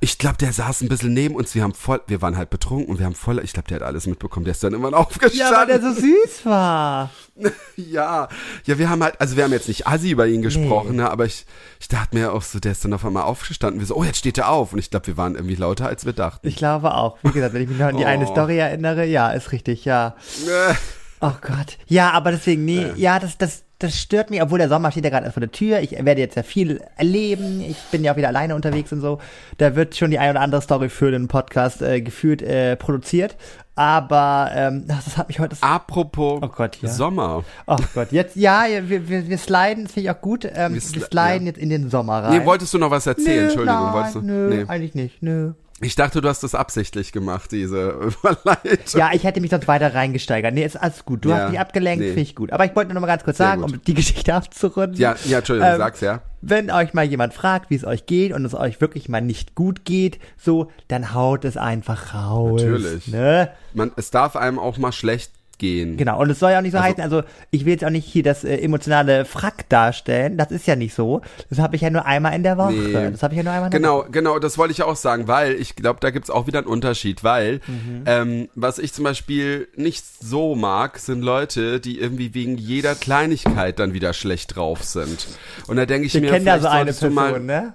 Ich 0.00 0.18
glaube, 0.18 0.36
der 0.36 0.52
saß 0.52 0.82
ein 0.82 0.88
bisschen 0.88 1.14
neben 1.14 1.34
uns. 1.34 1.54
Wir 1.54 1.62
haben 1.62 1.72
voll, 1.74 2.00
wir 2.06 2.20
waren 2.20 2.36
halt 2.36 2.50
betrunken 2.50 2.88
und 2.90 2.98
wir 2.98 3.06
haben 3.06 3.14
voll. 3.14 3.42
Ich 3.42 3.52
glaube, 3.54 3.68
der 3.68 3.76
hat 3.76 3.82
alles 3.82 4.06
mitbekommen. 4.06 4.44
Der 4.44 4.52
ist 4.52 4.62
dann 4.62 4.74
immer 4.74 4.88
Ja, 4.88 4.92
weil 4.92 5.00
aufgestanden. 5.00 5.68
der 5.68 5.80
so 5.80 5.92
süß 6.00 6.44
war. 6.44 7.10
Ja, 7.76 8.28
ja, 8.64 8.78
wir 8.78 8.88
haben 8.88 9.02
halt, 9.02 9.20
also 9.20 9.36
wir 9.36 9.44
haben 9.44 9.52
jetzt 9.52 9.68
nicht 9.68 9.86
Assi 9.86 10.10
über 10.10 10.26
ihn 10.26 10.40
gesprochen, 10.40 10.96
ne, 10.96 11.10
aber 11.10 11.26
ich, 11.26 11.44
ich 11.78 11.88
dachte 11.88 12.16
mir 12.16 12.32
auch 12.32 12.40
so, 12.40 12.58
der 12.58 12.72
ist 12.72 12.82
dann 12.82 12.94
auf 12.94 13.04
einmal 13.04 13.24
aufgestanden. 13.24 13.78
Wir 13.80 13.86
so, 13.86 13.94
oh, 13.94 14.04
jetzt 14.04 14.16
steht 14.16 14.38
er 14.38 14.48
auf. 14.48 14.72
Und 14.72 14.78
ich 14.78 14.88
glaube, 14.90 15.06
wir 15.08 15.18
waren 15.18 15.34
irgendwie 15.34 15.54
lauter, 15.56 15.86
als 15.86 16.06
wir 16.06 16.14
dachten. 16.14 16.48
Ich 16.48 16.56
glaube 16.56 16.94
auch. 16.94 17.18
Wie 17.22 17.32
gesagt, 17.32 17.52
wenn 17.52 17.60
ich 17.62 17.68
mich 17.68 17.78
noch 17.78 17.88
an 17.88 17.98
die 17.98 18.06
eine 18.06 18.26
Oh. 18.26 18.32
Story 18.32 18.56
erinnere, 18.56 19.04
ja, 19.04 19.32
ist 19.32 19.52
richtig, 19.52 19.84
ja. 19.84 20.16
Äh, 20.46 20.74
Oh 21.20 21.32
Gott. 21.42 21.76
Ja, 21.86 22.10
aber 22.12 22.30
deswegen, 22.30 22.64
nee, 22.64 22.86
ja, 22.96 23.18
das, 23.18 23.36
das, 23.38 23.64
das 23.78 23.96
stört 24.00 24.30
mich, 24.30 24.40
obwohl 24.40 24.58
der 24.58 24.68
Sommer 24.70 24.90
steht 24.90 25.04
ja 25.04 25.10
gerade 25.10 25.24
erst 25.24 25.34
vor 25.34 25.40
der 25.42 25.52
Tür. 25.52 25.80
Ich 25.80 25.90
werde 25.92 26.20
jetzt 26.20 26.34
ja 26.36 26.42
viel 26.42 26.80
erleben. 26.96 27.60
Ich 27.60 27.76
bin 27.90 28.02
ja 28.04 28.12
auch 28.12 28.16
wieder 28.16 28.28
alleine 28.28 28.54
unterwegs 28.54 28.90
und 28.92 29.00
so. 29.02 29.18
Da 29.58 29.76
wird 29.76 29.94
schon 29.96 30.10
die 30.10 30.18
eine 30.18 30.30
oder 30.30 30.40
andere 30.40 30.62
Story 30.62 30.88
für 30.88 31.10
den 31.10 31.28
Podcast 31.28 31.82
äh, 31.82 32.00
gefühlt 32.00 32.40
äh, 32.42 32.76
produziert. 32.76 33.36
Aber 33.78 34.50
ähm, 34.54 34.84
das 34.88 35.18
hat 35.18 35.28
mich 35.28 35.38
heute. 35.38 35.54
Apropos 35.60 36.40
Oh 36.42 36.48
Gott, 36.48 36.78
ja. 36.80 36.88
Sommer. 36.88 37.44
oh 37.66 37.76
Gott, 37.94 38.10
jetzt 38.12 38.34
ja, 38.34 38.64
wir, 38.86 39.08
wir, 39.10 39.28
wir 39.28 39.36
sliden, 39.38 39.84
das 39.84 39.92
finde 39.92 40.08
ich 40.08 40.16
auch 40.16 40.20
gut. 40.22 40.46
Ähm, 40.50 40.72
wir, 40.72 40.80
sli- 40.80 41.04
sliden 41.04 41.42
ja. 41.42 41.48
jetzt 41.52 41.58
in 41.58 41.68
den 41.68 41.90
Sommer 41.90 42.24
rein. 42.24 42.38
Nee, 42.38 42.46
wolltest 42.46 42.72
du 42.72 42.78
noch 42.78 42.90
was 42.90 43.06
erzählen? 43.06 43.36
nö, 43.36 43.44
Entschuldigung, 43.44 43.82
nein, 43.84 43.92
wolltest 43.92 44.14
du? 44.14 44.20
Nö, 44.22 44.48
Nee. 44.56 44.64
eigentlich 44.68 44.94
nicht, 44.94 45.22
nö. 45.22 45.52
Ich 45.82 45.94
dachte, 45.94 46.22
du 46.22 46.28
hast 46.30 46.42
das 46.42 46.54
absichtlich 46.54 47.12
gemacht, 47.12 47.52
diese 47.52 47.88
Überleitung. 48.22 48.98
Ja, 48.98 49.10
ich 49.12 49.24
hätte 49.24 49.42
mich 49.42 49.50
sonst 49.50 49.68
weiter 49.68 49.94
reingesteigert. 49.94 50.54
Nee, 50.54 50.64
ist 50.64 50.76
alles 50.76 51.04
gut. 51.04 51.24
Du 51.24 51.28
Ja, 51.28 51.36
hast 51.40 51.50
mich 51.50 51.60
abgelenkt, 51.60 52.00
nee. 52.00 52.06
finde 52.08 52.22
ich 52.22 52.34
gut. 52.34 52.50
Aber 52.50 52.64
ich 52.64 52.74
wollte 52.74 52.88
nur 52.88 52.94
noch 52.94 53.02
mal 53.02 53.06
ganz 53.08 53.24
kurz 53.24 53.36
Sehr 53.36 53.48
sagen, 53.48 53.60
gut. 53.62 53.72
um 53.72 53.82
die 53.86 53.92
Geschichte 53.94 54.32
abzurunden. 54.32 54.98
Ja, 54.98 55.16
ja, 55.26 55.38
Entschuldigung, 55.38 55.72
Ähm, 55.72 55.76
sag's 55.78 56.00
ja. 56.00 56.22
Wenn 56.40 56.70
euch 56.70 56.94
mal 56.94 57.04
jemand 57.04 57.34
fragt, 57.34 57.68
wie 57.70 57.74
es 57.74 57.84
euch 57.84 58.06
geht 58.06 58.32
und 58.32 58.44
es 58.44 58.54
euch 58.54 58.80
wirklich 58.80 59.08
mal 59.10 59.20
nicht 59.20 59.54
gut 59.54 59.84
geht, 59.84 60.18
so, 60.38 60.70
dann 60.88 61.12
haut 61.12 61.44
es 61.44 61.56
einfach 61.58 62.14
raus. 62.14 62.62
Natürlich. 62.62 63.08
Ne? 63.08 63.50
Man, 63.74 63.92
es 63.96 64.10
darf 64.10 64.34
einem 64.36 64.58
auch 64.58 64.78
mal 64.78 64.92
schlecht 64.92 65.32
gehen. 65.58 65.96
Genau. 65.96 66.20
Und 66.20 66.30
es 66.30 66.38
soll 66.38 66.50
ja 66.52 66.58
auch 66.58 66.62
nicht 66.62 66.72
so 66.72 66.78
Also- 66.78 66.88
heißen, 66.90 67.02
also 67.02 67.22
ich 67.50 67.64
will 67.64 67.72
jetzt 67.72 67.84
auch 67.84 67.90
nicht 67.90 68.04
hier 68.06 68.22
das 68.22 68.44
äh, 68.44 68.56
emotionale 68.56 69.24
Frack 69.24 69.68
darstellen. 69.68 70.36
Das 70.36 70.50
ist 70.50 70.66
ja 70.66 70.76
nicht 70.76 70.94
so. 70.94 71.22
Das 71.50 71.58
habe 71.58 71.76
ich 71.76 71.82
ja 71.82 71.90
nur 71.90 72.04
einmal 72.06 72.34
in 72.34 72.42
der 72.42 72.58
Woche. 72.58 72.72
Nee. 72.72 73.10
Das 73.10 73.22
habe 73.22 73.34
ich 73.34 73.38
ja 73.38 73.42
nur 73.44 73.52
einmal 73.52 73.68
in 73.68 73.70
der 73.72 73.80
Genau, 73.80 74.04
genau, 74.10 74.38
das 74.38 74.58
wollte 74.58 74.72
ich 74.72 74.82
auch 74.82 74.96
sagen, 74.96 75.28
weil 75.28 75.54
ich 75.54 75.76
glaube, 75.76 76.00
da 76.00 76.10
gibt's 76.10 76.30
auch 76.30 76.46
wieder 76.46 76.58
einen 76.60 76.68
Unterschied, 76.68 77.24
weil 77.24 77.60
Mhm. 77.66 78.02
ähm, 78.06 78.48
was 78.54 78.78
ich 78.78 78.92
zum 78.92 79.04
Beispiel 79.04 79.68
nicht 79.76 80.04
so 80.22 80.54
mag, 80.54 80.98
sind 80.98 81.22
Leute, 81.22 81.80
die 81.80 81.98
irgendwie 81.98 82.34
wegen 82.34 82.56
jeder 82.58 82.94
Kleinigkeit 82.94 83.78
dann 83.78 83.94
wieder 83.94 84.12
schlecht 84.12 84.56
drauf 84.56 84.82
sind. 84.84 85.26
Und 85.66 85.76
da 85.76 85.86
denke 85.86 86.06
ich 86.06 86.14
Wir 86.14 86.20
mir, 86.22 86.30
kennen 86.30 86.44
da 86.46 86.58
vielleicht 86.58 86.62
so 86.62 86.68
eine 86.76 86.92
Person, 86.92 87.14
mal, 87.14 87.40
ne? 87.40 87.74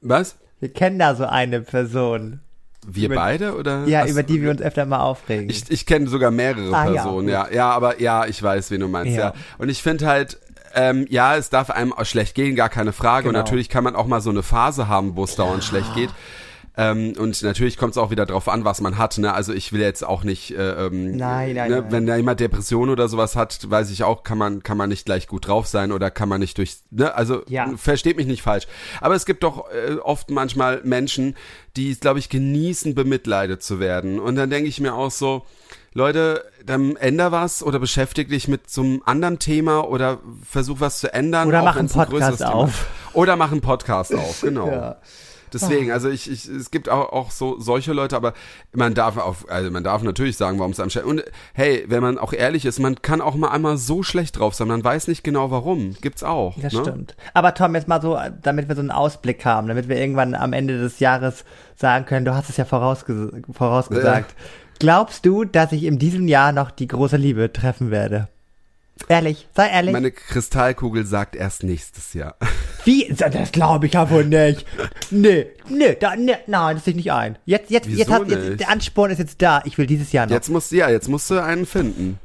was? 0.00 0.36
Wir 0.60 0.72
kennen 0.72 0.98
da 0.98 1.14
so 1.14 1.24
eine 1.26 1.60
Person. 1.60 2.40
Wir 2.86 3.06
Über- 3.06 3.14
beide 3.16 3.56
oder? 3.56 3.84
Ja, 3.86 4.02
Ach, 4.04 4.08
über 4.08 4.22
die 4.22 4.42
wir 4.42 4.50
uns 4.50 4.60
öfter 4.60 4.84
mal 4.86 5.00
aufregen. 5.00 5.48
Ich, 5.50 5.70
ich 5.70 5.86
kenne 5.86 6.08
sogar 6.08 6.30
mehrere 6.30 6.74
Ah, 6.74 6.86
ja, 6.86 6.92
Personen, 6.92 7.26
gut. 7.26 7.32
ja, 7.32 7.48
ja, 7.50 7.70
aber 7.70 8.00
ja, 8.00 8.26
ich 8.26 8.42
weiß, 8.42 8.70
wen 8.70 8.80
du 8.80 8.88
meinst, 8.88 9.16
ja. 9.16 9.26
Ja. 9.28 9.34
Und 9.58 9.68
ich 9.68 9.82
finde 9.82 10.06
halt, 10.06 10.38
ähm, 10.74 11.06
ja, 11.08 11.36
es 11.36 11.50
darf 11.50 11.70
einem 11.70 11.92
auch 11.92 12.04
schlecht 12.04 12.34
gehen, 12.34 12.56
gar 12.56 12.68
keine 12.68 12.92
Frage. 12.92 13.28
Und 13.28 13.34
Genau. 13.34 13.44
natürlich 13.44 13.68
kann 13.68 13.84
man 13.84 13.94
auch 13.94 14.06
mal 14.06 14.20
so 14.20 14.30
eine 14.30 14.42
Phase 14.42 14.88
haben, 14.88 15.14
wo 15.16 15.24
es 15.24 15.36
dauernd 15.36 15.62
schlecht 15.64 15.94
geht. 15.94 16.10
Ähm, 16.76 17.12
und 17.18 17.40
natürlich 17.42 17.76
kommt 17.76 17.92
es 17.92 17.98
auch 17.98 18.10
wieder 18.10 18.26
drauf 18.26 18.48
an, 18.48 18.64
was 18.64 18.80
man 18.80 18.98
hat. 18.98 19.16
Ne? 19.18 19.32
Also 19.32 19.52
ich 19.52 19.72
will 19.72 19.80
jetzt 19.80 20.04
auch 20.04 20.24
nicht, 20.24 20.50
äh, 20.56 20.86
ähm, 20.86 21.16
Nein, 21.16 21.54
nein, 21.54 21.70
ne? 21.70 21.80
nein. 21.82 21.92
wenn 21.92 22.06
da 22.06 22.16
jemand 22.16 22.40
Depression 22.40 22.90
oder 22.90 23.08
sowas 23.08 23.36
hat, 23.36 23.70
weiß 23.70 23.90
ich 23.90 24.02
auch, 24.02 24.24
kann 24.24 24.38
man 24.38 24.62
kann 24.64 24.76
man 24.76 24.88
nicht 24.88 25.04
gleich 25.06 25.28
gut 25.28 25.46
drauf 25.46 25.68
sein 25.68 25.92
oder 25.92 26.10
kann 26.10 26.28
man 26.28 26.40
nicht 26.40 26.58
durch. 26.58 26.78
Ne? 26.90 27.14
Also 27.14 27.42
Ja. 27.48 27.70
versteht 27.76 28.16
mich 28.16 28.26
nicht 28.26 28.42
falsch. 28.42 28.66
Aber 29.00 29.14
es 29.14 29.24
gibt 29.24 29.44
doch 29.44 29.66
äh, 29.70 29.94
oft 29.98 30.30
manchmal 30.30 30.80
Menschen, 30.82 31.36
die, 31.76 31.94
glaube 31.94 32.18
ich, 32.18 32.28
genießen, 32.28 32.94
bemitleidet 32.96 33.62
zu 33.62 33.78
werden. 33.78 34.18
Und 34.18 34.34
dann 34.34 34.50
denke 34.50 34.68
ich 34.68 34.80
mir 34.80 34.94
auch 34.94 35.12
so, 35.12 35.44
Leute, 35.92 36.44
dann 36.66 36.96
änder 36.96 37.30
was 37.30 37.62
oder 37.62 37.78
beschäftige 37.78 38.30
dich 38.30 38.48
mit 38.48 38.68
so 38.68 38.80
einem 38.82 39.02
anderen 39.04 39.38
Thema 39.38 39.88
oder 39.88 40.18
versuch 40.50 40.80
was 40.80 40.98
zu 40.98 41.14
ändern. 41.14 41.46
Oder 41.46 41.60
auch 41.60 41.64
mach 41.66 41.76
einen 41.76 41.88
ein 41.88 41.92
Podcast 41.94 42.38
Thema 42.38 42.52
auf. 42.52 42.70
ist. 42.70 43.14
Oder 43.16 43.36
mach 43.36 43.52
einen 43.52 43.60
Podcast 43.60 44.12
auf, 44.12 44.40
genau. 44.42 44.66
Ja. 44.68 44.96
Deswegen, 45.54 45.90
also 45.92 46.08
ich, 46.08 46.30
ich, 46.30 46.48
es 46.48 46.70
gibt 46.70 46.88
auch, 46.88 47.12
auch 47.12 47.30
so 47.30 47.58
solche 47.60 47.92
Leute, 47.92 48.16
aber 48.16 48.34
man 48.72 48.94
darf 48.94 49.16
auf, 49.16 49.48
also 49.48 49.70
man 49.70 49.84
darf 49.84 50.02
natürlich 50.02 50.36
sagen, 50.36 50.58
warum 50.58 50.72
es 50.72 50.80
einem 50.80 50.90
schlecht. 50.90 51.06
Und 51.06 51.24
hey, 51.54 51.84
wenn 51.88 52.02
man 52.02 52.18
auch 52.18 52.32
ehrlich 52.32 52.64
ist, 52.64 52.78
man 52.80 53.00
kann 53.00 53.20
auch 53.20 53.34
mal 53.34 53.48
einmal 53.48 53.76
so 53.76 54.02
schlecht 54.02 54.38
drauf 54.38 54.54
sein, 54.54 54.68
man 54.68 54.84
weiß 54.84 55.08
nicht 55.08 55.24
genau 55.24 55.50
warum. 55.50 55.94
Gibt's 56.00 56.22
auch. 56.22 56.54
Das 56.60 56.72
ne? 56.72 56.80
stimmt. 56.80 57.16
Aber 57.32 57.54
Tom, 57.54 57.74
jetzt 57.74 57.88
mal 57.88 58.02
so, 58.02 58.18
damit 58.42 58.68
wir 58.68 58.74
so 58.74 58.80
einen 58.80 58.90
Ausblick 58.90 59.44
haben, 59.44 59.68
damit 59.68 59.88
wir 59.88 59.96
irgendwann 59.96 60.34
am 60.34 60.52
Ende 60.52 60.78
des 60.78 61.00
Jahres 61.00 61.44
sagen 61.76 62.04
können, 62.04 62.24
du 62.24 62.34
hast 62.34 62.50
es 62.50 62.56
ja 62.56 62.64
vorausges 62.64 63.32
vorausgesagt. 63.52 64.34
Glaubst 64.78 65.24
du, 65.24 65.44
dass 65.44 65.72
ich 65.72 65.84
in 65.84 65.98
diesem 65.98 66.28
Jahr 66.28 66.52
noch 66.52 66.70
die 66.70 66.88
große 66.88 67.16
Liebe 67.16 67.52
treffen 67.52 67.90
werde? 67.90 68.28
Ehrlich, 69.08 69.48
sei 69.54 69.68
ehrlich. 69.68 69.92
Meine 69.92 70.12
Kristallkugel 70.12 71.04
sagt 71.04 71.36
erst 71.36 71.62
nächstes 71.62 72.14
Jahr. 72.14 72.36
Wie? 72.84 73.12
Das 73.14 73.52
glaube 73.52 73.86
ich 73.86 73.94
ja 73.94 74.08
wohl 74.10 74.24
nicht. 74.24 74.64
Nee, 75.10 75.46
nee, 75.68 75.94
da, 75.98 76.16
nee, 76.16 76.36
nein, 76.46 76.76
das 76.76 76.84
sehe 76.84 76.92
ich 76.92 76.96
nicht 76.96 77.12
ein. 77.12 77.36
Jetzt, 77.44 77.70
jetzt, 77.70 77.88
Wieso 77.88 77.98
jetzt, 77.98 78.10
hat, 78.10 78.28
jetzt, 78.28 78.60
der 78.60 78.68
Ansporn 78.70 79.10
ist 79.10 79.18
jetzt 79.18 79.42
da. 79.42 79.62
Ich 79.64 79.76
will 79.78 79.86
dieses 79.86 80.12
Jahr 80.12 80.26
noch. 80.26 80.32
Jetzt 80.32 80.48
musst 80.48 80.72
du, 80.72 80.76
ja, 80.76 80.88
jetzt 80.88 81.08
musst 81.08 81.30
du 81.30 81.42
einen 81.42 81.66
finden. 81.66 82.18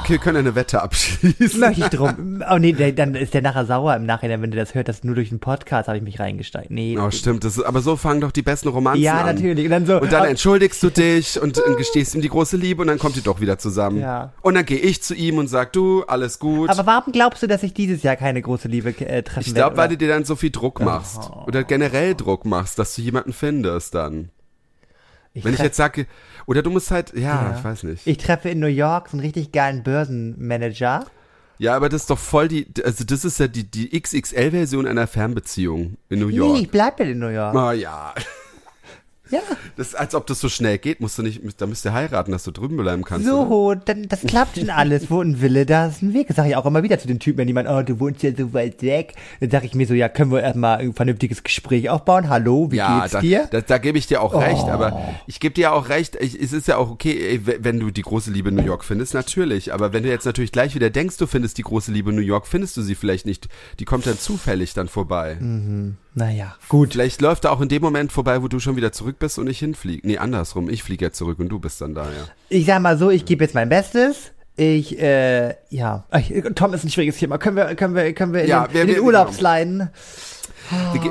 Okay, 0.00 0.14
wir 0.14 0.18
können 0.18 0.38
eine 0.38 0.54
Wette 0.54 0.82
abschließen. 0.82 1.60
Möchte 1.60 1.82
ich 1.82 1.88
drum. 1.88 2.42
Oh 2.50 2.56
nee, 2.58 2.72
der, 2.72 2.92
dann 2.92 3.14
ist 3.14 3.34
der 3.34 3.42
nachher 3.42 3.66
sauer 3.66 3.94
im 3.94 4.06
Nachhinein, 4.06 4.40
wenn 4.42 4.50
der 4.50 4.64
das 4.64 4.74
hört, 4.74 4.88
dass 4.88 5.04
nur 5.04 5.14
durch 5.14 5.28
den 5.28 5.40
Podcast 5.40 5.88
habe 5.88 5.98
ich 5.98 6.02
mich 6.02 6.18
reingesteigt. 6.18 6.70
Nee. 6.70 6.98
Oh, 6.98 7.10
stimmt. 7.10 7.44
Das 7.44 7.56
ist, 7.56 7.64
aber 7.64 7.80
so 7.80 7.96
fangen 7.96 8.20
doch 8.20 8.32
die 8.32 8.42
besten 8.42 8.68
Romanzen 8.68 9.02
ja, 9.02 9.20
an. 9.20 9.34
natürlich. 9.34 9.66
Und 9.66 9.70
dann 9.70 9.86
so. 9.86 10.00
Und 10.00 10.12
dann 10.12 10.22
oh, 10.22 10.26
entschuldigst 10.26 10.82
du 10.82 10.90
dich 10.90 11.40
und, 11.40 11.58
und 11.66 11.76
gestehst 11.76 12.14
ihm 12.14 12.22
die 12.22 12.28
große 12.28 12.56
Liebe 12.56 12.82
und 12.82 12.88
dann 12.88 12.98
kommt 12.98 13.16
ihr 13.16 13.22
doch 13.22 13.40
wieder 13.40 13.58
zusammen. 13.58 14.00
Ja. 14.00 14.32
Und 14.42 14.54
dann 14.54 14.64
gehe 14.64 14.78
ich 14.78 15.02
zu 15.02 15.14
ihm 15.14 15.38
und 15.38 15.48
sag, 15.48 15.72
du, 15.72 16.04
alles 16.04 16.38
gut. 16.38 16.70
aber 16.70 16.86
warum 16.86 17.12
glaubst 17.12 17.42
du, 17.42 17.46
dass 17.46 17.62
ich 17.62 17.74
dieses 17.74 18.02
Jahr 18.02 18.16
keine 18.16 18.40
große 18.40 18.68
Liebe 18.68 18.90
äh, 18.90 19.22
treffen 19.22 19.40
ich 19.40 19.46
werde? 19.48 19.60
glaube, 19.60 19.76
weil 19.76 19.88
du 19.90 19.96
dir 19.96 20.08
dann 20.08 20.24
so 20.24 20.36
viel 20.36 20.50
Druck 20.50 20.80
machst. 20.80 21.30
Oder 21.46 21.64
generell 21.64 22.14
Druck 22.14 22.44
machst, 22.44 22.78
dass 22.78 22.94
du 22.94 23.02
jemanden 23.02 23.32
findest 23.32 23.94
dann. 23.94 24.30
Ich 25.34 25.44
Wenn 25.44 25.54
ich 25.54 25.60
jetzt 25.60 25.76
sage, 25.76 26.06
oder 26.46 26.62
du 26.62 26.70
musst 26.70 26.90
halt, 26.90 27.12
ja, 27.14 27.20
Ja. 27.50 27.54
ich 27.58 27.64
weiß 27.64 27.82
nicht. 27.84 28.06
Ich 28.06 28.18
treffe 28.18 28.48
in 28.48 28.58
New 28.60 28.66
York 28.66 29.08
so 29.08 29.16
einen 29.16 29.20
richtig 29.24 29.52
geilen 29.52 29.82
Börsenmanager. 29.82 31.06
Ja, 31.58 31.74
aber 31.74 31.88
das 31.88 32.02
ist 32.02 32.10
doch 32.10 32.18
voll 32.18 32.46
die, 32.48 32.66
also 32.84 33.04
das 33.04 33.24
ist 33.24 33.38
ja 33.40 33.48
die, 33.48 33.64
die 33.68 33.90
XXL-Version 34.00 34.86
einer 34.86 35.06
Fernbeziehung 35.08 35.96
in 36.08 36.20
New 36.20 36.28
York. 36.28 36.52
Nee, 36.54 36.60
ich 36.62 36.70
bleib 36.70 37.00
in 37.00 37.18
New 37.18 37.28
York. 37.28 37.54
Ah 37.54 37.72
ja. 37.72 38.14
Ja, 39.30 39.40
Das 39.76 39.88
ist, 39.88 39.94
als 39.94 40.14
ob 40.14 40.26
das 40.26 40.40
so 40.40 40.48
schnell 40.48 40.78
geht, 40.78 41.00
musst 41.00 41.18
du 41.18 41.22
nicht, 41.22 41.40
da 41.60 41.66
müsst 41.66 41.84
ihr 41.84 41.92
heiraten, 41.92 42.32
dass 42.32 42.44
du 42.44 42.50
drüben 42.50 42.76
bleiben 42.76 43.04
kannst. 43.04 43.26
oder? 43.28 43.48
so, 43.48 43.74
dann, 43.74 44.08
das 44.08 44.22
klappt 44.22 44.58
schon 44.58 44.70
alles. 44.70 45.10
Wo 45.10 45.20
ein 45.20 45.40
Wille, 45.40 45.66
da 45.66 45.86
ist 45.86 46.02
ein 46.02 46.14
Weg. 46.14 46.28
Das 46.28 46.36
sage 46.36 46.48
ich 46.50 46.56
auch 46.56 46.66
immer 46.66 46.82
wieder 46.82 46.98
zu 46.98 47.06
den 47.06 47.18
Typen, 47.18 47.38
wenn 47.38 47.48
jemand, 47.48 47.68
oh, 47.68 47.82
du 47.82 48.00
wohnst 48.00 48.22
ja 48.22 48.30
so 48.36 48.52
weit 48.54 48.82
weg. 48.82 49.14
Dann 49.40 49.50
sage 49.50 49.66
ich 49.66 49.74
mir 49.74 49.86
so, 49.86 49.94
ja, 49.94 50.08
können 50.08 50.30
wir 50.32 50.42
erstmal 50.42 50.78
ein 50.78 50.94
vernünftiges 50.94 51.42
Gespräch 51.42 51.90
aufbauen? 51.90 52.28
Hallo, 52.28 52.70
wie 52.72 52.76
Ja, 52.76 53.00
geht's 53.00 53.12
da, 53.12 53.20
dir? 53.20 53.42
Oh. 53.44 53.48
Da, 53.50 53.60
da 53.60 53.78
gebe 53.78 53.98
ich 53.98 54.06
dir 54.06 54.22
auch 54.22 54.34
recht, 54.40 54.64
aber 54.68 54.98
ich 55.26 55.40
gebe 55.40 55.54
dir 55.54 55.72
auch 55.72 55.88
recht, 55.88 56.16
ich, 56.20 56.40
es 56.40 56.52
ist 56.52 56.68
ja 56.68 56.76
auch 56.76 56.90
okay, 56.90 57.40
wenn 57.44 57.78
du 57.80 57.90
die 57.90 58.02
große 58.02 58.30
Liebe 58.30 58.48
in 58.48 58.54
New 58.54 58.62
York 58.64 58.84
findest, 58.84 59.14
natürlich, 59.14 59.72
aber 59.72 59.92
wenn 59.92 60.02
du 60.02 60.08
jetzt 60.08 60.24
natürlich 60.24 60.52
gleich 60.52 60.74
wieder 60.74 60.90
denkst, 60.90 61.16
du 61.18 61.26
findest 61.26 61.58
die 61.58 61.62
große 61.62 61.92
Liebe 61.92 62.10
in 62.10 62.16
New 62.16 62.22
York, 62.22 62.46
findest 62.46 62.76
du 62.76 62.82
sie 62.82 62.94
vielleicht 62.94 63.26
nicht, 63.26 63.48
die 63.78 63.84
kommt 63.84 64.06
dann 64.06 64.18
zufällig 64.18 64.74
dann 64.74 64.88
vorbei. 64.88 65.36
Naja, 66.14 66.56
gut. 66.68 66.92
Vielleicht 66.92 67.20
läuft 67.20 67.44
er 67.44 67.52
auch 67.52 67.60
in 67.60 67.68
dem 67.68 67.82
Moment 67.82 68.10
vorbei, 68.12 68.42
wo 68.42 68.48
du 68.48 68.58
schon 68.60 68.76
wieder 68.76 68.92
zurück 68.92 69.18
bist 69.18 69.38
und 69.38 69.48
ich 69.48 69.58
hinfliege. 69.58 70.06
Nee, 70.06 70.18
andersrum, 70.18 70.68
ich 70.68 70.82
fliege 70.82 71.06
ja 71.06 71.12
zurück 71.12 71.38
und 71.38 71.48
du 71.48 71.58
bist 71.58 71.80
dann 71.80 71.94
da, 71.94 72.04
ja. 72.04 72.26
Ich 72.48 72.66
sag 72.66 72.80
mal 72.82 72.98
so, 72.98 73.10
ich 73.10 73.24
gebe 73.24 73.44
jetzt 73.44 73.54
mein 73.54 73.68
Bestes. 73.68 74.32
Ich, 74.56 74.98
äh, 74.98 75.54
ja. 75.70 76.04
Tom 76.56 76.74
ist 76.74 76.82
ein 76.84 76.90
schwieriges 76.90 77.18
Thema. 77.18 77.38
Können 77.38 77.56
wir, 77.56 77.74
können 77.76 77.94
wir, 77.94 78.12
können 78.14 78.32
wir 78.32 78.42
in 78.42 78.48
Ja, 78.48 78.66
den, 78.66 78.74
wir- 78.74 78.82
in 78.82 78.88
den 78.88 79.00
Urlaub 79.00 79.32
sliden? 79.32 79.90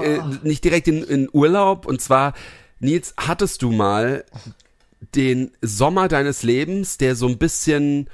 Äh, 0.04 0.20
nicht 0.44 0.64
direkt 0.64 0.88
in, 0.88 1.04
in 1.04 1.30
Urlaub 1.32 1.86
und 1.86 2.02
zwar, 2.02 2.34
Nils, 2.80 3.14
hattest 3.18 3.62
du 3.62 3.72
mal 3.72 4.24
den 5.16 5.52
Sommer 5.62 6.08
deines 6.10 6.44
Lebens, 6.44 6.98
der 6.98 7.16
so 7.16 7.28
ein 7.28 7.38
bisschen 7.38 8.10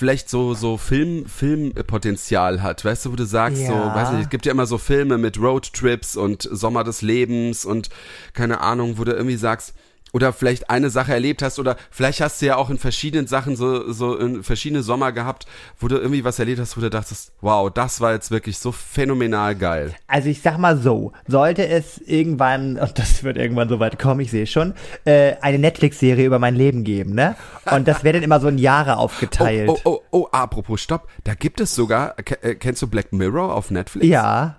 vielleicht 0.00 0.30
so 0.30 0.54
so 0.54 0.78
Film 0.78 1.26
Filmpotenzial 1.26 2.62
hat, 2.62 2.84
weißt 2.86 3.04
du, 3.04 3.12
wo 3.12 3.16
du 3.16 3.24
sagst 3.26 3.66
so, 3.66 3.72
Ja. 3.72 3.94
weiß 3.94 4.12
nicht, 4.12 4.22
es 4.22 4.28
gibt 4.30 4.46
ja 4.46 4.52
immer 4.52 4.64
so 4.66 4.78
Filme 4.78 5.18
mit 5.18 5.38
Roadtrips 5.38 6.16
und 6.16 6.48
Sommer 6.50 6.84
des 6.84 7.02
Lebens 7.02 7.66
und 7.66 7.90
keine 8.32 8.62
Ahnung, 8.62 8.96
wo 8.96 9.04
du 9.04 9.12
irgendwie 9.12 9.36
sagst 9.36 9.74
oder 10.12 10.32
vielleicht 10.32 10.70
eine 10.70 10.90
Sache 10.90 11.12
erlebt 11.12 11.42
hast 11.42 11.58
oder 11.58 11.76
vielleicht 11.90 12.20
hast 12.20 12.42
du 12.42 12.46
ja 12.46 12.56
auch 12.56 12.70
in 12.70 12.78
verschiedenen 12.78 13.26
Sachen 13.26 13.56
so 13.56 13.92
so 13.92 14.16
in 14.16 14.42
verschiedene 14.42 14.82
Sommer 14.82 15.12
gehabt, 15.12 15.46
wo 15.78 15.88
du 15.88 15.96
irgendwie 15.96 16.24
was 16.24 16.38
erlebt 16.38 16.60
hast, 16.60 16.76
wo 16.76 16.80
du 16.80 16.90
dachtest, 16.90 17.32
wow, 17.40 17.70
das 17.72 18.00
war 18.00 18.12
jetzt 18.12 18.30
wirklich 18.30 18.58
so 18.58 18.72
phänomenal 18.72 19.54
geil. 19.54 19.94
Also 20.06 20.28
ich 20.28 20.42
sag 20.42 20.58
mal 20.58 20.76
so, 20.78 21.12
sollte 21.26 21.66
es 21.66 21.98
irgendwann, 21.98 22.76
und 22.80 22.98
das 22.98 23.22
wird 23.22 23.36
irgendwann 23.36 23.68
so 23.68 23.80
weit 23.80 23.98
kommen, 23.98 24.20
ich 24.20 24.30
sehe 24.30 24.46
schon, 24.46 24.74
äh, 25.04 25.34
eine 25.40 25.58
Netflix-Serie 25.58 26.26
über 26.26 26.38
mein 26.38 26.54
Leben 26.54 26.84
geben, 26.84 27.14
ne? 27.14 27.36
Und 27.70 27.86
das 27.86 28.04
wäre 28.04 28.14
dann 28.14 28.22
immer 28.22 28.40
so 28.40 28.48
in 28.48 28.58
Jahre 28.58 28.96
aufgeteilt. 28.98 29.68
Oh, 29.68 29.78
oh, 29.84 30.00
oh, 30.10 30.22
oh, 30.22 30.28
apropos, 30.32 30.80
stopp. 30.80 31.08
Da 31.24 31.34
gibt 31.34 31.60
es 31.60 31.74
sogar, 31.74 32.16
äh, 32.18 32.54
kennst 32.54 32.82
du 32.82 32.88
Black 32.88 33.12
Mirror 33.12 33.54
auf 33.54 33.70
Netflix? 33.70 34.06
Ja, 34.06 34.56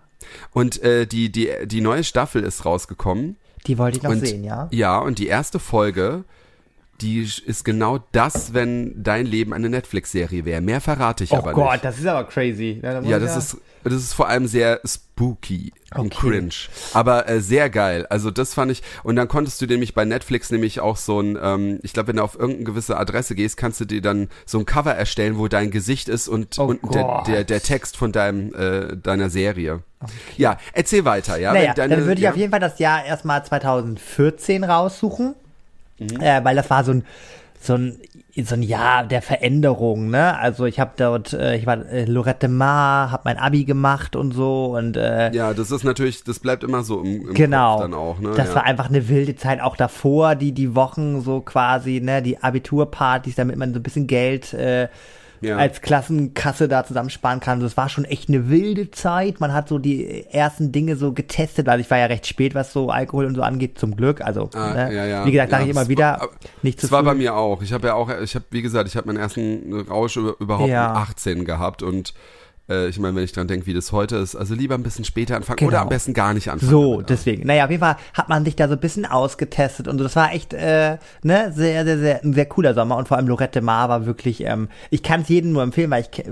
Und 0.51 0.81
äh, 0.83 1.05
die, 1.07 1.31
die, 1.31 1.49
die 1.65 1.81
neue 1.81 2.03
Staffel 2.03 2.43
ist 2.43 2.65
rausgekommen. 2.65 3.37
Die 3.67 3.77
wollte 3.77 3.97
ich 3.97 4.03
noch 4.03 4.11
und, 4.11 4.25
sehen, 4.25 4.43
ja. 4.43 4.67
Ja, 4.71 4.97
und 4.99 5.19
die 5.19 5.27
erste 5.27 5.59
Folge, 5.59 6.23
die 7.01 7.21
ist 7.21 7.65
genau 7.65 7.99
das, 8.11 8.53
wenn 8.53 9.03
dein 9.03 9.25
Leben 9.25 9.53
eine 9.53 9.69
Netflix-Serie 9.69 10.45
wäre. 10.45 10.61
Mehr 10.61 10.81
verrate 10.81 11.23
ich 11.23 11.31
Oh 11.31 11.37
aber 11.37 11.53
Gott, 11.53 11.71
nicht. 11.73 11.85
das 11.85 11.99
ist 11.99 12.05
aber 12.05 12.27
crazy. 12.27 12.79
Ja, 12.81 13.01
Ja, 13.01 13.19
das 13.19 13.35
ist, 13.35 13.57
das 13.83 13.93
ist 13.93 14.13
vor 14.13 14.27
allem 14.27 14.47
sehr 14.47 14.79
spooky 14.85 15.73
und 15.95 16.13
cringe. 16.13 16.53
Aber 16.93 17.27
äh, 17.27 17.41
sehr 17.41 17.69
geil. 17.69 18.05
Also 18.09 18.31
das 18.31 18.53
fand 18.53 18.71
ich. 18.71 18.81
Und 19.03 19.15
dann 19.15 19.27
konntest 19.27 19.61
du 19.61 19.65
nämlich 19.65 19.93
bei 19.93 20.05
Netflix 20.05 20.51
nämlich 20.51 20.79
auch 20.79 20.97
so 20.97 21.19
ein, 21.19 21.37
ähm, 21.41 21.79
ich 21.83 21.93
glaube, 21.93 22.09
wenn 22.09 22.17
du 22.17 22.23
auf 22.23 22.35
irgendeine 22.35 22.65
gewisse 22.65 22.97
Adresse 22.97 23.35
gehst, 23.35 23.57
kannst 23.57 23.79
du 23.79 23.85
dir 23.85 24.01
dann 24.01 24.29
so 24.45 24.59
ein 24.59 24.65
Cover 24.65 24.93
erstellen, 24.93 25.37
wo 25.37 25.47
dein 25.47 25.71
Gesicht 25.71 26.09
ist 26.09 26.27
und, 26.27 26.57
Oh 26.59 26.65
und 26.65 26.95
der, 26.95 27.23
der, 27.27 27.43
der 27.43 27.61
Text 27.61 27.97
von 27.97 28.11
deinem, 28.11 28.53
äh, 28.53 28.95
deiner 28.97 29.29
Serie. 29.29 29.81
Ja, 30.37 30.57
erzähl 30.73 31.05
weiter, 31.05 31.37
ja. 31.37 31.53
Naja, 31.53 31.73
deine, 31.73 31.97
dann 31.97 32.05
würde 32.05 32.19
ich 32.19 32.23
ja. 32.23 32.31
auf 32.31 32.37
jeden 32.37 32.51
Fall 32.51 32.59
das 32.59 32.79
Jahr 32.79 33.05
erstmal 33.05 33.45
2014 33.45 34.63
raussuchen, 34.63 35.35
Mhm. 35.99 36.19
äh, 36.19 36.43
weil 36.43 36.55
das 36.55 36.69
war 36.69 36.83
so 36.83 36.93
ein 36.93 37.05
so 37.61 37.75
ein 37.75 37.97
so 38.37 38.55
ein 38.55 38.63
Jahr 38.63 39.05
der 39.05 39.21
Veränderung, 39.21 40.09
ne? 40.09 40.37
Also 40.37 40.65
ich 40.65 40.79
habe 40.79 40.91
dort, 40.95 41.33
äh, 41.33 41.57
ich 41.57 41.65
war 41.65 41.85
äh, 41.85 42.05
Lorette 42.05 42.47
Mar, 42.47 43.11
habe 43.11 43.23
mein 43.25 43.37
Abi 43.37 43.65
gemacht 43.65 44.15
und 44.15 44.31
so 44.31 44.77
und 44.77 44.95
äh, 44.95 45.31
Ja, 45.33 45.53
das 45.53 45.69
ist 45.69 45.83
natürlich, 45.83 46.23
das 46.23 46.39
bleibt 46.39 46.63
immer 46.63 46.83
so 46.83 47.01
im, 47.01 47.27
im 47.27 47.33
genau. 47.33 47.73
Kopf 47.73 47.81
dann 47.81 47.93
auch, 47.93 48.19
ne? 48.19 48.31
Das 48.35 48.49
ja. 48.49 48.55
war 48.55 48.63
einfach 48.63 48.89
eine 48.89 49.09
wilde 49.09 49.35
Zeit, 49.35 49.61
auch 49.61 49.75
davor, 49.75 50.35
die 50.35 50.53
die 50.53 50.75
Wochen 50.75 51.21
so 51.21 51.41
quasi, 51.41 51.99
ne, 52.01 52.21
die 52.21 52.41
Abiturpartys, 52.41 53.35
damit 53.35 53.57
man 53.57 53.73
so 53.73 53.79
ein 53.79 53.83
bisschen 53.83 54.07
Geld 54.07 54.53
äh, 54.53 54.87
Ja. 55.41 55.57
als 55.57 55.81
Klassenkasse 55.81 56.67
da 56.67 56.85
zusammensparen 56.85 57.39
kann. 57.39 57.59
Das 57.59 57.75
war 57.77 57.89
schon 57.89 58.05
echt 58.05 58.29
eine 58.29 58.49
wilde 58.49 58.91
Zeit. 58.91 59.39
Man 59.39 59.53
hat 59.53 59.67
so 59.69 59.79
die 59.79 60.25
ersten 60.31 60.71
Dinge 60.71 60.95
so 60.95 61.13
getestet, 61.13 61.65
weil 61.67 61.79
ich 61.79 61.89
war 61.89 61.97
ja 61.97 62.05
recht 62.05 62.27
spät, 62.27 62.53
was 62.55 62.71
so 62.71 62.89
Alkohol 62.91 63.25
und 63.25 63.35
so 63.35 63.41
angeht, 63.41 63.77
zum 63.79 63.95
Glück. 63.95 64.21
Also, 64.21 64.49
Ah, 64.53 64.73
ne? 64.73 64.93
ja, 64.95 65.05
ja. 65.05 65.25
wie 65.25 65.31
gesagt, 65.31 65.51
sage 65.51 65.63
ich 65.63 65.69
immer 65.71 65.87
wieder, 65.87 66.19
war- 66.19 66.29
nicht 66.61 66.79
zu 66.79 66.85
Das 66.87 66.91
war 66.91 67.03
bei 67.03 67.13
mir 67.15 67.35
auch. 67.35 67.61
Ich 67.63 67.73
habe 67.73 67.87
ja 67.87 67.93
auch, 67.95 68.09
ich 68.21 68.35
habe, 68.35 68.45
wie 68.51 68.61
gesagt, 68.61 68.87
ich 68.87 68.95
habe 68.95 69.07
meinen 69.07 69.17
ersten 69.17 69.81
Rausch 69.89 70.15
über, 70.17 70.35
überhaupt 70.39 70.67
mit 70.69 70.77
18 70.77 71.43
gehabt 71.45 71.81
und 71.83 72.13
äh, 72.71 72.87
ich 72.87 72.99
meine, 72.99 73.15
wenn 73.15 73.23
ich 73.23 73.31
dran 73.33 73.47
denke, 73.47 73.65
wie 73.65 73.73
das 73.73 73.91
heute 73.91 74.15
ist, 74.15 74.35
also 74.35 74.55
lieber 74.55 74.75
ein 74.75 74.83
bisschen 74.83 75.05
später 75.05 75.35
anfangen 75.35 75.57
Genau. 75.57 75.69
oder 75.69 75.81
am 75.81 75.89
besten 75.89 76.13
gar 76.13 76.33
nicht 76.33 76.49
anfangen. 76.49 76.71
So, 76.71 77.01
deswegen. 77.01 77.45
Naja, 77.45 77.67
jeden 77.69 77.81
Fall 77.81 77.97
hat 78.13 78.29
man 78.29 78.45
sich 78.45 78.55
da 78.55 78.67
so 78.67 78.73
ein 78.73 78.79
bisschen 78.79 79.05
ausgetestet 79.05 79.87
und 79.87 79.97
so. 79.97 80.03
Das 80.03 80.15
war 80.15 80.33
echt, 80.33 80.53
äh, 80.53 80.97
ne, 81.23 81.51
sehr, 81.55 81.85
sehr, 81.85 81.97
sehr, 81.97 82.23
ein 82.23 82.33
sehr 82.33 82.45
cooler 82.45 82.73
Sommer 82.73 82.97
und 82.97 83.07
vor 83.07 83.17
allem 83.17 83.27
Lorette 83.27 83.61
Mar 83.61 83.89
war 83.89 84.05
wirklich, 84.05 84.43
ähm, 84.45 84.69
ich 84.89 85.03
kann 85.03 85.21
es 85.21 85.29
jedem 85.29 85.51
nur 85.53 85.63
empfehlen, 85.63 85.89
weil 85.91 86.01
ich 86.03 86.11
ke 86.11 86.23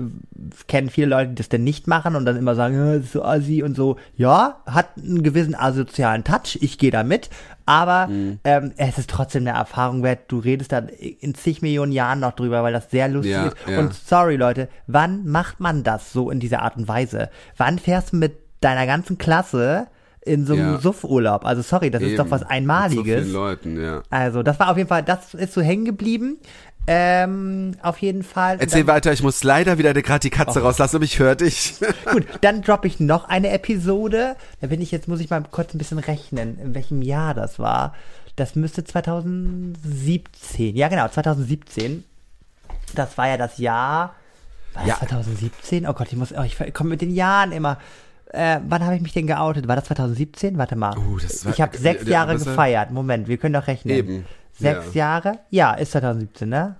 kenne 0.66 0.90
viele 0.90 1.08
Leute, 1.08 1.28
die 1.30 1.34
das 1.34 1.48
denn 1.50 1.64
nicht 1.64 1.86
machen 1.86 2.16
und 2.16 2.24
dann 2.24 2.36
immer 2.36 2.54
sagen, 2.54 2.74
ja, 2.74 2.94
das 2.96 3.04
ist 3.06 3.12
so 3.12 3.22
assi 3.24 3.62
und 3.62 3.76
so. 3.76 3.96
Ja, 4.16 4.60
hat 4.66 4.88
einen 4.96 5.22
gewissen 5.22 5.54
asozialen 5.54 6.24
Touch, 6.24 6.58
ich 6.60 6.78
gehe 6.78 6.90
da 6.90 7.02
mit, 7.02 7.28
aber 7.70 8.08
Mhm. 8.08 8.38
ähm, 8.44 8.72
es 8.76 8.98
ist 8.98 9.08
trotzdem 9.10 9.46
eine 9.46 9.56
Erfahrung 9.56 10.02
wert. 10.02 10.20
Du 10.28 10.38
redest 10.40 10.72
da 10.72 10.78
in 11.20 11.34
zig 11.34 11.62
Millionen 11.62 11.92
Jahren 11.92 12.18
noch 12.20 12.32
drüber, 12.32 12.62
weil 12.62 12.72
das 12.72 12.90
sehr 12.90 13.08
lustig 13.08 13.32
Ja, 13.32 13.46
ist. 13.46 13.56
ja. 13.68 13.78
Und 13.78 13.94
sorry 13.94 14.36
Leute, 14.36 14.68
wann 14.88 15.26
macht 15.26 15.60
man 15.60 15.84
das 15.84 16.12
so 16.12 16.30
in 16.30 16.40
dieser 16.40 16.62
Art 16.62 16.76
und 16.76 16.88
Weise? 16.88 17.30
Wann 17.56 17.78
fährst 17.78 18.12
du 18.12 18.16
mit 18.16 18.34
deiner 18.60 18.86
ganzen 18.86 19.16
Klasse 19.18 19.86
in 20.22 20.44
so 20.44 20.52
einem 20.52 20.72
Ja. 20.74 20.78
Suffurlaub. 20.78 21.46
Also 21.46 21.62
sorry, 21.62 21.90
das 21.90 22.02
ist 22.02 22.18
doch 22.18 22.24
Eben. 22.24 22.30
was 22.30 22.40
Mit 22.42 22.50
Einmaliges. 22.50 22.98
So 22.98 23.04
vielen 23.22 23.32
Leuten, 23.32 23.82
ja. 23.82 24.02
Also, 24.10 24.42
das 24.42 24.60
war 24.60 24.70
auf 24.70 24.76
jeden 24.76 24.88
Fall, 24.88 25.02
das 25.02 25.32
ist 25.32 25.54
so 25.54 25.62
hängen 25.62 25.86
geblieben. 25.86 26.36
Ähm, 26.86 27.76
auf 27.82 27.98
jeden 27.98 28.22
Fall. 28.24 28.54
Und 28.54 28.62
Erzähl 28.62 28.84
dann, 28.84 28.94
weiter, 28.96 29.12
ich 29.12 29.22
muss 29.22 29.44
leider 29.44 29.78
wieder 29.78 29.92
gerade 29.94 30.20
die 30.20 30.30
Katze 30.30 30.62
rauslassen, 30.62 30.96
aber 30.96 31.04
ich 31.04 31.18
höre 31.18 31.36
dich. 31.36 31.74
Gut, 32.12 32.26
dann 32.40 32.62
droppe 32.62 32.88
ich 32.88 32.98
noch 33.00 33.28
eine 33.28 33.50
Episode. 33.50 34.34
Da 34.60 34.66
bin 34.68 34.80
ich 34.80 34.90
jetzt, 34.90 35.06
muss 35.06 35.20
ich 35.20 35.30
mal 35.30 35.42
kurz 35.50 35.72
ein 35.74 35.78
bisschen 35.78 35.98
rechnen, 35.98 36.58
in 36.58 36.74
welchem 36.74 37.02
Jahr 37.02 37.34
das 37.34 37.58
war. 37.58 37.94
Das 38.36 38.56
müsste 38.56 38.82
2017. 38.84 40.76
Ja, 40.76 40.88
genau, 40.88 41.08
2017. 41.08 42.04
Das 42.94 43.16
war 43.18 43.28
ja 43.28 43.36
das 43.36 43.58
Jahr. 43.58 44.14
War 44.74 44.82
das 44.86 45.00
Ja. 45.00 45.06
2017? 45.08 45.86
Oh 45.86 45.92
Gott, 45.92 46.08
ich 46.10 46.16
muss, 46.16 46.32
oh, 46.32 46.42
ich 46.42 46.56
komme 46.74 46.90
mit 46.90 47.00
den 47.02 47.14
Jahren 47.14 47.52
immer. 47.52 47.78
Äh, 48.32 48.60
wann 48.68 48.84
habe 48.84 48.94
ich 48.94 49.02
mich 49.02 49.12
denn 49.12 49.26
geoutet? 49.26 49.66
War 49.68 49.74
das 49.76 49.86
2017? 49.86 50.56
Warte 50.56 50.76
mal. 50.76 50.94
Oh, 50.96 51.18
das 51.18 51.44
war- 51.44 51.52
ich 51.52 51.60
habe 51.60 51.76
sechs 51.76 52.04
der- 52.04 52.12
Jahre 52.12 52.36
gefeiert. 52.38 52.90
Moment, 52.92 53.26
wir 53.28 53.36
können 53.38 53.54
doch 53.54 53.66
rechnen. 53.66 53.96
Eben, 53.96 54.24
Sechs 54.58 54.94
ja. 54.94 55.06
Jahre? 55.06 55.38
Ja, 55.50 55.74
ist 55.74 55.92
2017, 55.92 56.48
ne? 56.48 56.76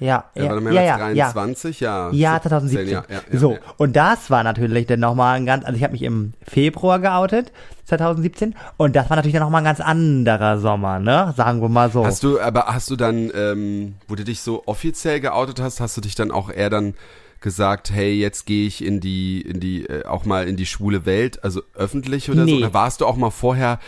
Ja, 0.00 0.26
Ja, 0.34 0.44
ja, 0.44 0.70
ja, 0.70 0.82
ja, 0.82 1.10
ja. 1.10 1.32
23, 1.32 1.80
ja. 1.80 2.10
Ja, 2.12 2.34
17, 2.34 2.50
2017. 2.50 2.88
Ja, 2.88 3.04
ja, 3.08 3.20
ja, 3.32 3.38
so, 3.38 3.54
ja. 3.54 3.58
und 3.78 3.96
das 3.96 4.30
war 4.30 4.44
natürlich 4.44 4.86
dann 4.86 5.00
nochmal 5.00 5.36
ein 5.36 5.44
ganz, 5.44 5.64
also 5.64 5.76
ich 5.76 5.82
habe 5.82 5.92
mich 5.92 6.02
im 6.02 6.34
Februar 6.46 7.00
geoutet, 7.00 7.50
2017, 7.86 8.54
und 8.76 8.94
das 8.94 9.10
war 9.10 9.16
natürlich 9.16 9.34
dann 9.34 9.42
nochmal 9.42 9.62
ein 9.62 9.64
ganz 9.64 9.80
anderer 9.80 10.60
Sommer, 10.60 11.00
ne? 11.00 11.34
Sagen 11.36 11.60
wir 11.60 11.68
mal 11.68 11.90
so. 11.90 12.06
Hast 12.06 12.22
du, 12.22 12.40
aber 12.40 12.66
hast 12.66 12.90
du 12.90 12.96
dann, 12.96 13.32
ähm, 13.34 13.94
wo 14.06 14.14
du 14.14 14.22
dich 14.22 14.40
so 14.40 14.62
offiziell 14.66 15.18
geoutet 15.18 15.60
hast, 15.60 15.80
hast 15.80 15.96
du 15.96 16.00
dich 16.00 16.14
dann 16.14 16.30
auch 16.30 16.48
eher 16.48 16.70
dann 16.70 16.94
gesagt, 17.40 17.90
hey, 17.90 18.14
jetzt 18.14 18.46
gehe 18.46 18.66
ich 18.66 18.84
in 18.84 19.00
die, 19.00 19.40
in 19.40 19.58
die, 19.58 19.84
äh, 19.86 20.04
auch 20.04 20.24
mal 20.24 20.48
in 20.48 20.56
die 20.56 20.66
schwule 20.66 21.06
Welt, 21.06 21.42
also 21.42 21.62
öffentlich 21.74 22.30
oder 22.30 22.40
so? 22.40 22.46
Nee. 22.46 22.58
Oder 22.58 22.74
warst 22.74 23.00
du 23.00 23.06
auch 23.06 23.16
mal 23.16 23.30
vorher 23.30 23.78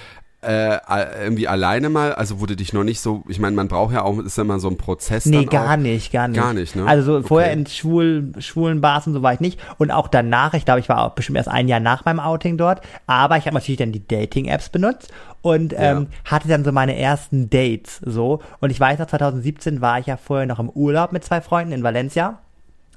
äh, 0.42 0.78
a- 0.86 1.22
irgendwie 1.22 1.46
alleine 1.48 1.88
mal? 1.90 2.14
Also 2.14 2.40
wurde 2.40 2.56
dich 2.56 2.72
noch 2.72 2.84
nicht 2.84 3.00
so, 3.00 3.22
ich 3.28 3.38
meine, 3.38 3.54
man 3.56 3.68
braucht 3.68 3.92
ja 3.92 4.02
auch, 4.02 4.18
ist 4.18 4.36
ja 4.38 4.42
immer 4.44 4.58
so 4.58 4.68
ein 4.68 4.76
Prozess 4.78 5.26
Nee, 5.26 5.44
gar 5.44 5.74
auch. 5.74 5.76
nicht, 5.76 6.12
gar 6.12 6.28
nicht. 6.28 6.40
Gar 6.40 6.54
nicht, 6.54 6.76
ne? 6.76 6.86
Also 6.86 7.20
so 7.20 7.26
vorher 7.28 7.50
Okay. 7.50 7.58
in 7.60 7.66
schwulen, 7.66 8.34
schwulen 8.40 8.80
Bars 8.80 9.06
und 9.06 9.12
so 9.12 9.22
war 9.22 9.34
ich 9.34 9.40
nicht. 9.40 9.60
Und 9.78 9.90
auch 9.90 10.08
danach, 10.08 10.54
ich 10.54 10.64
glaube, 10.64 10.80
ich 10.80 10.88
war 10.88 11.04
auch 11.04 11.10
bestimmt 11.14 11.36
erst 11.38 11.48
ein 11.48 11.68
Jahr 11.68 11.80
nach 11.80 12.04
meinem 12.04 12.20
Outing 12.20 12.56
dort. 12.56 12.80
Aber 13.06 13.36
ich 13.36 13.44
habe 13.46 13.54
natürlich 13.54 13.78
dann 13.78 13.92
die 13.92 14.06
Dating-Apps 14.06 14.70
benutzt 14.70 15.12
und 15.42 15.74
ähm, 15.76 16.06
hatte 16.24 16.48
dann 16.48 16.64
so 16.64 16.72
meine 16.72 16.96
ersten 16.98 17.50
Dates 17.50 18.00
so. 18.04 18.40
Und 18.60 18.70
ich 18.70 18.80
weiß 18.80 18.98
noch, 18.98 19.06
2017 19.08 19.80
war 19.80 19.98
ich 19.98 20.06
ja 20.06 20.16
vorher 20.16 20.46
noch 20.46 20.58
im 20.58 20.70
Urlaub 20.70 21.12
mit 21.12 21.24
zwei 21.24 21.40
Freunden 21.40 21.72
in 21.72 21.82
Valencia. 21.82 22.38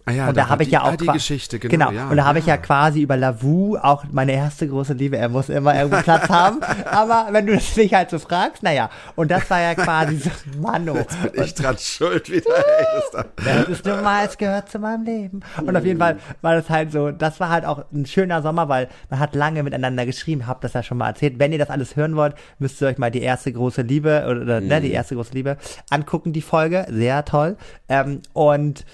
Ah 0.06 0.12
ja, 0.12 0.28
und 0.28 0.36
da 0.36 0.42
war 0.44 0.50
habe 0.50 0.64
ich 0.64 0.70
ja 0.72 0.84
auch 0.84 0.96
die 0.98 1.08
Geschichte, 1.08 1.60
genau. 1.60 1.90
ja, 1.92 2.10
und 2.10 2.18
da 2.18 2.26
habe 2.26 2.40
ich 2.40 2.46
ja 2.46 2.58
quasi 2.58 3.02
über 3.02 3.16
Lavu 3.16 3.78
auch 3.78 4.04
meine 4.12 4.34
erste 4.34 4.68
große 4.68 4.94
Liebe. 4.94 5.18
Er 5.18 5.30
muss 5.30 5.48
immer 5.48 5.74
irgendwo 5.76 6.02
Platz 6.02 6.28
haben. 6.28 6.60
Aber 6.92 7.28
wenn 7.32 7.46
du 7.48 7.54
das 7.54 7.76
mich 7.78 7.94
halt 7.94 8.10
so 8.10 8.20
fragst, 8.20 8.64
naja. 8.64 8.90
Und 9.16 9.32
das 9.32 9.50
war 9.50 9.62
ja 9.62 9.76
quasi 9.76 10.18
so, 10.18 10.30
Mano. 10.60 10.94
Bin 11.32 11.44
ich 11.44 11.54
dran 11.54 11.78
schuld 11.78 12.30
wieder, 12.30 12.50
ey. 12.54 12.86
Das 13.14 13.26
da. 13.46 13.62
Ist 13.72 13.86
nun 13.86 14.02
mal, 14.04 14.26
es 14.26 14.38
gehört 14.38 14.70
zu 14.70 14.80
meinem 14.80 15.04
Leben. 15.06 15.40
Und 15.66 15.76
auf 15.78 15.86
jeden 15.86 16.00
Fall 16.00 16.18
war 16.42 16.56
das 16.56 16.70
halt 16.70 16.92
so, 16.92 17.12
das 17.12 17.40
war 17.40 17.50
halt 17.50 17.64
auch 17.66 17.86
ein 17.94 18.06
schöner 18.06 18.42
Sommer, 18.42 18.68
weil 18.68 18.90
man 19.10 19.20
hat 19.20 19.36
lange 19.36 19.64
miteinander 19.64 20.06
geschrieben, 20.06 20.48
hab 20.48 20.60
das 20.62 20.74
ja 20.74 20.84
schon 20.84 20.98
mal 20.98 21.08
erzählt. 21.10 21.40
Wenn 21.40 21.54
ihr 21.54 21.60
das 21.60 21.70
alles 21.70 21.96
hören 21.96 22.18
wollt, 22.18 22.36
müsst 22.60 22.82
ihr 22.82 22.90
euch 22.90 22.98
mal 22.98 23.10
die 23.12 23.22
erste 23.22 23.54
große 23.54 23.84
Liebe 23.84 24.26
oder, 24.30 24.42
oder 24.42 24.62
ne, 24.62 24.82
die 24.82 24.90
Mhm. 24.90 24.94
erste 24.96 25.16
große 25.16 25.34
Liebe 25.34 25.58
angucken, 25.90 26.34
die 26.34 26.42
Folge. 26.42 26.86
Sehr 26.90 27.24
toll. 27.24 27.56
Ähm, 27.88 28.22
und 28.34 28.86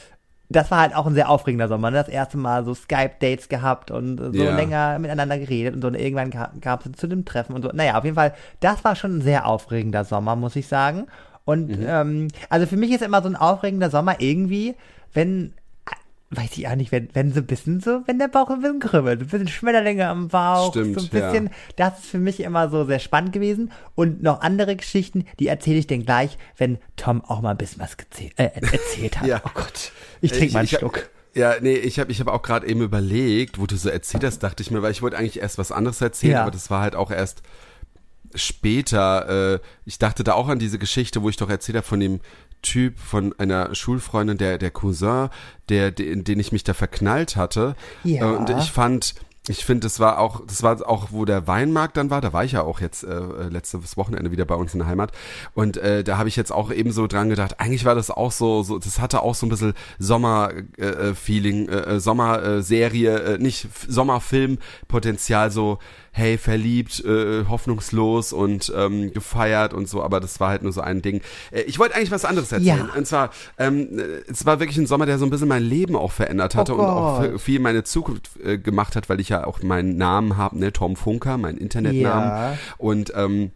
das 0.49 0.71
war 0.71 0.79
halt 0.79 0.95
auch 0.95 1.05
ein 1.05 1.13
sehr 1.13 1.29
aufregender 1.29 1.67
Sommer. 1.67 1.91
Ne? 1.91 1.97
Das 1.97 2.07
erste 2.09 2.37
Mal 2.37 2.65
so 2.65 2.73
Skype-Dates 2.73 3.49
gehabt 3.49 3.91
und 3.91 4.17
so 4.17 4.31
Ja. 4.43 4.55
länger 4.55 4.97
miteinander 4.99 5.37
geredet 5.37 5.75
und 5.75 5.81
so. 5.81 5.87
Und 5.87 5.95
irgendwann 5.95 6.31
gab 6.59 6.85
es 6.85 6.91
zu 6.93 7.07
dem 7.07 7.23
Treffen 7.23 7.53
und 7.53 7.61
so. 7.61 7.69
Naja, 7.71 7.97
auf 7.97 8.03
jeden 8.03 8.15
Fall, 8.15 8.33
das 8.59 8.83
war 8.83 8.95
schon 8.95 9.17
ein 9.17 9.21
sehr 9.21 9.45
aufregender 9.45 10.03
Sommer, 10.05 10.35
muss 10.35 10.55
ich 10.55 10.67
sagen. 10.67 11.05
Und 11.45 11.69
Mhm. 11.69 11.85
ähm, 11.87 12.27
also 12.49 12.65
für 12.65 12.77
mich 12.77 12.91
ist 12.91 13.01
immer 13.03 13.21
so 13.21 13.29
ein 13.29 13.35
aufregender 13.35 13.89
Sommer 13.91 14.15
irgendwie, 14.19 14.75
wenn, 15.13 15.53
weiß 16.31 16.57
ich 16.57 16.67
auch 16.67 16.75
nicht, 16.75 16.91
wenn, 16.91 17.09
wenn 17.13 17.33
so 17.33 17.39
ein 17.39 17.47
bisschen 17.47 17.79
so, 17.79 18.01
wenn 18.05 18.19
der 18.19 18.27
Bauch 18.27 18.49
ein 18.49 18.61
bisschen 18.61 18.79
kribbelt, 18.79 19.21
ein 19.21 19.27
bisschen 19.27 19.47
Schmetterlinge 19.47 20.07
am 20.07 20.27
Bauch, 20.27 20.69
Stimmt, 20.71 20.99
so 20.99 21.05
ein 21.05 21.09
bisschen, 21.09 21.45
ja. 21.47 21.51
das 21.75 21.99
ist 21.99 22.05
für 22.07 22.19
mich 22.19 22.39
immer 22.41 22.69
so 22.69 22.85
sehr 22.85 22.99
spannend 22.99 23.33
gewesen. 23.33 23.71
Und 23.95 24.21
noch 24.21 24.41
andere 24.41 24.75
Geschichten, 24.75 25.25
die 25.39 25.47
erzähle 25.47 25.79
ich 25.79 25.87
denn 25.87 26.05
gleich, 26.05 26.37
wenn 26.57 26.77
Tom 26.97 27.23
auch 27.25 27.41
mal 27.41 27.51
ein 27.51 27.57
bisschen 27.57 27.81
was 27.81 27.97
gezählt, 27.97 28.33
äh, 28.37 28.51
erzählt 28.53 29.19
hat. 29.19 29.27
Ja. 29.27 29.41
Oh 29.43 29.49
Gott, 29.53 29.91
ich 30.21 30.31
trinke 30.31 30.53
mal 30.53 30.59
einen 30.59 30.65
ich, 30.71 30.77
Schluck. 30.77 31.09
Ja, 31.33 31.55
nee, 31.61 31.75
ich 31.75 31.99
habe 31.99 32.11
ich 32.11 32.19
hab 32.19 32.27
auch 32.27 32.41
gerade 32.41 32.67
eben 32.67 32.81
überlegt, 32.81 33.59
wo 33.59 33.65
du 33.65 33.75
so 33.75 33.89
erzählt 33.89 34.23
hast, 34.23 34.39
dachte 34.39 34.61
ich 34.63 34.71
mir, 34.71 34.81
weil 34.81 34.91
ich 34.91 35.01
wollte 35.01 35.17
eigentlich 35.17 35.39
erst 35.39 35.57
was 35.57 35.71
anderes 35.71 36.01
erzählen, 36.01 36.33
Ja. 36.33 36.41
aber 36.43 36.51
das 36.51 36.69
war 36.69 36.81
halt 36.81 36.95
auch 36.95 37.11
erst 37.11 37.41
später. 38.35 39.55
Äh, 39.55 39.59
ich 39.85 39.99
dachte 39.99 40.23
da 40.23 40.33
auch 40.33 40.47
an 40.47 40.59
diese 40.59 40.79
Geschichte, 40.79 41.21
wo 41.21 41.29
ich 41.29 41.37
doch 41.37 41.49
erzählt 41.49 41.77
habe 41.77 41.87
von 41.87 41.99
dem 41.99 42.19
Typ, 42.61 42.99
von 42.99 43.33
einer 43.37 43.73
Schulfreundin, 43.73 44.37
der, 44.37 44.57
der 44.57 44.71
Cousin, 44.71 45.29
der, 45.69 45.97
in 45.97 46.23
den 46.23 46.39
ich 46.39 46.51
mich 46.51 46.63
da 46.63 46.73
verknallt 46.73 47.35
hatte. 47.35 47.75
Ja. 48.03 48.31
Äh, 48.31 48.35
Und 48.35 48.49
ich 48.49 48.71
fand, 48.71 49.15
ich 49.49 49.65
finde, 49.65 49.85
das 49.85 49.99
war 49.99 50.19
auch, 50.19 50.41
das 50.45 50.61
war 50.61 50.87
auch, 50.87 51.07
wo 51.09 51.25
der 51.25 51.47
Weinmarkt 51.47 51.97
dann 51.97 52.11
war. 52.11 52.21
Da 52.21 52.33
war 52.33 52.45
ich 52.45 52.51
ja 52.51 52.61
auch 52.61 52.79
jetzt 52.79 53.03
äh, 53.03 53.19
letztes 53.49 53.97
Wochenende 53.97 54.31
wieder 54.31 54.45
bei 54.45 54.53
uns 54.53 54.73
in 54.73 54.79
der 54.79 54.87
Heimat. 54.87 55.11
Und 55.55 55.77
äh, 55.77 56.03
da 56.03 56.19
habe 56.19 56.29
ich 56.29 56.35
jetzt 56.35 56.51
auch 56.51 56.71
eben 56.71 56.91
so 56.91 57.07
dran 57.07 57.29
gedacht. 57.29 57.59
Eigentlich 57.59 57.83
war 57.83 57.95
das 57.95 58.11
auch 58.11 58.31
so, 58.31 58.61
so 58.61 58.77
das 58.77 58.99
hatte 58.99 59.23
auch 59.23 59.33
so 59.33 59.47
ein 59.47 59.49
bisschen 59.49 59.73
Sommer-Feeling, 59.97 61.67
äh, 61.67 61.71
äh, 61.71 61.99
Sommerserie, 61.99 63.19
äh, 63.19 63.37
nicht 63.39 63.67
Sommerfilm-Potenzial. 63.87 65.49
So, 65.49 65.79
hey, 66.11 66.37
verliebt, 66.37 67.03
äh, 67.05 67.45
hoffnungslos 67.45 68.33
und 68.33 68.71
ähm, 68.75 69.13
gefeiert 69.13 69.73
und 69.73 69.87
so. 69.87 70.03
Aber 70.03 70.19
das 70.19 70.39
war 70.39 70.49
halt 70.49 70.63
nur 70.63 70.71
so 70.71 70.81
ein 70.81 71.01
Ding. 71.01 71.21
Äh, 71.51 71.61
ich 71.61 71.79
wollte 71.79 71.95
eigentlich 71.95 72.11
was 72.11 72.25
anderes 72.25 72.51
erzählen. 72.51 72.89
Ja. 72.93 72.97
Und 72.97 73.07
zwar, 73.07 73.31
ähm, 73.57 73.97
äh, 73.97 74.21
es 74.29 74.45
war 74.45 74.59
wirklich 74.59 74.77
ein 74.77 74.87
Sommer, 74.87 75.05
der 75.05 75.17
so 75.17 75.25
ein 75.25 75.29
bisschen 75.29 75.47
mein 75.47 75.63
Leben 75.63 75.95
auch 75.95 76.11
verändert 76.11 76.55
hatte 76.55 76.73
Oh 76.75 76.79
und 76.79 76.85
auch 76.85 77.39
viel 77.39 77.59
meine 77.59 77.83
Zukunft 77.83 78.29
äh, 78.43 78.57
gemacht 78.57 78.95
hat, 78.95 79.09
weil 79.09 79.19
ich 79.19 79.29
ja 79.29 79.38
auch 79.43 79.61
meinen 79.61 79.97
Namen 79.97 80.37
habe, 80.37 80.59
ne, 80.59 80.73
Tom 80.73 80.95
Funker, 80.95 81.37
meinen 81.37 81.57
Internetnamen. 81.57 82.29
Ja. 82.29 82.57
Und 82.77 83.13
ähm, 83.15 83.51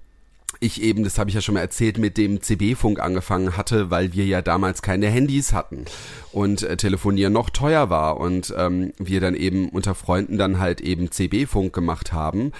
ich 0.60 0.82
eben, 0.82 1.04
das 1.04 1.18
habe 1.18 1.30
ich 1.30 1.36
ja 1.36 1.42
schon 1.42 1.56
mal 1.56 1.62
erzählt, 1.62 1.98
mit 1.98 2.18
dem 2.18 2.42
CB-Funk 2.42 3.00
angefangen 3.00 3.58
hatte, 3.58 3.92
weil 3.92 4.14
wir 4.14 4.26
ja 4.26 4.42
damals 4.42 4.82
keine 4.82 5.08
Handys 5.08 5.52
hatten 5.54 5.86
und 6.32 6.64
äh, 6.64 6.78
telefonieren 6.78 7.34
noch 7.34 7.50
teuer 7.50 7.90
war 7.90 8.20
und 8.20 8.54
ähm, 8.58 8.94
wir 8.98 9.20
dann 9.20 9.36
eben 9.36 9.70
unter 9.70 9.96
Freunden 9.96 10.38
dann 10.38 10.60
halt 10.60 10.80
eben 10.82 11.12
CB-Funk 11.12 11.74
gemacht 11.74 12.14
haben 12.14 12.52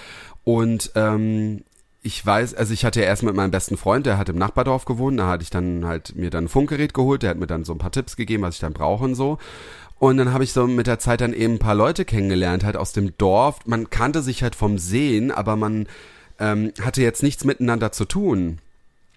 und 0.44 0.92
ähm, 0.94 1.62
ich 2.06 2.24
weiß, 2.24 2.54
also 2.54 2.74
ich 2.74 2.84
hatte 2.84 3.00
ja 3.00 3.06
erst 3.06 3.22
mit 3.22 3.34
meinem 3.34 3.50
besten 3.50 3.78
Freund, 3.78 4.04
der 4.04 4.18
hat 4.18 4.28
im 4.28 4.36
Nachbardorf 4.36 4.84
gewohnt, 4.84 5.18
da 5.18 5.26
hatte 5.26 5.42
ich 5.42 5.48
dann 5.48 5.86
halt 5.86 6.14
mir 6.14 6.28
dann 6.28 6.44
ein 6.44 6.48
Funkgerät 6.48 6.92
geholt, 6.92 7.22
der 7.22 7.30
hat 7.30 7.38
mir 7.38 7.46
dann 7.46 7.64
so 7.64 7.72
ein 7.72 7.78
paar 7.78 7.92
Tipps 7.92 8.16
gegeben, 8.16 8.42
was 8.42 8.56
ich 8.56 8.60
dann 8.60 8.74
brauche 8.74 9.04
und 9.04 9.14
so. 9.14 9.38
Und 10.04 10.18
dann 10.18 10.34
habe 10.34 10.44
ich 10.44 10.52
so 10.52 10.66
mit 10.66 10.86
der 10.86 10.98
Zeit 10.98 11.22
dann 11.22 11.32
eben 11.32 11.54
ein 11.54 11.58
paar 11.58 11.74
Leute 11.74 12.04
kennengelernt, 12.04 12.62
halt 12.62 12.76
aus 12.76 12.92
dem 12.92 13.16
Dorf. 13.16 13.60
Man 13.64 13.88
kannte 13.88 14.20
sich 14.20 14.42
halt 14.42 14.54
vom 14.54 14.76
Sehen, 14.76 15.30
aber 15.30 15.56
man 15.56 15.88
ähm, 16.38 16.74
hatte 16.82 17.00
jetzt 17.00 17.22
nichts 17.22 17.44
miteinander 17.44 17.90
zu 17.90 18.04
tun. 18.04 18.58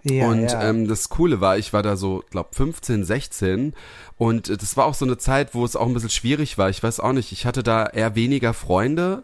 Ja, 0.04 0.30
und 0.30 0.50
ja. 0.50 0.70
Ähm, 0.70 0.88
das 0.88 1.10
Coole 1.10 1.42
war, 1.42 1.58
ich 1.58 1.74
war 1.74 1.84
da 1.84 1.98
so, 1.98 2.24
glaub 2.32 2.56
15, 2.56 3.04
16 3.04 3.74
und 4.18 4.48
äh, 4.48 4.56
das 4.56 4.78
war 4.78 4.86
auch 4.86 4.94
so 4.94 5.04
eine 5.04 5.18
Zeit, 5.18 5.54
wo 5.54 5.66
es 5.66 5.76
auch 5.76 5.88
ein 5.88 5.94
bisschen 5.94 6.10
schwierig 6.10 6.58
war. 6.58 6.70
Ich 6.70 6.82
weiß 6.82 7.02
auch 7.02 7.12
nicht, 7.12 7.34
ich 7.34 7.46
hatte 7.46 7.64
da 7.64 7.88
eher 7.88 8.16
weniger 8.16 8.54
Freunde, 8.54 9.24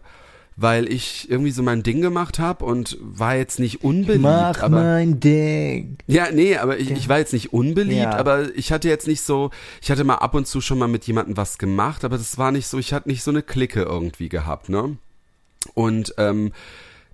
weil 0.56 0.92
ich 0.92 1.30
irgendwie 1.30 1.52
so 1.52 1.64
mein 1.64 1.84
Ding 1.84 2.02
gemacht 2.02 2.40
habe 2.40 2.64
und 2.66 2.98
war 3.02 3.36
jetzt 3.36 3.60
nicht 3.60 3.84
unbeliebt. 3.84 4.22
Mach 4.24 4.62
aber 4.62 4.84
mein 4.84 5.20
Ding. 5.20 5.98
ja, 6.08 6.28
nee, 6.32 6.58
aber 6.58 6.78
ich, 6.80 6.92
ich 6.92 7.10
war 7.10 7.18
jetzt 7.20 7.34
nicht 7.34 7.54
unbeliebt, 7.54 8.02
Ja. 8.04 8.18
aber 8.18 8.56
ich 8.56 8.72
hatte 8.72 8.88
jetzt 8.90 9.08
nicht 9.08 9.22
so, 9.22 9.50
ich 9.82 9.90
hatte 9.92 10.04
mal 10.04 10.16
ab 10.16 10.36
und 10.36 10.48
zu 10.48 10.62
schon 10.62 10.78
mal 10.78 10.88
mit 10.88 11.06
jemandem 11.06 11.38
was 11.38 11.58
gemacht, 11.58 12.04
aber 12.06 12.18
das 12.18 12.38
war 12.38 12.52
nicht 12.52 12.68
so, 12.68 12.78
ich 12.78 12.94
hatte 12.94 13.10
nicht 13.10 13.24
so 13.24 13.32
eine 13.32 13.42
Clique 13.42 13.82
irgendwie 13.82 14.30
gehabt, 14.30 14.70
ne? 14.70 14.98
Und 15.74 16.14
ähm, 16.18 16.52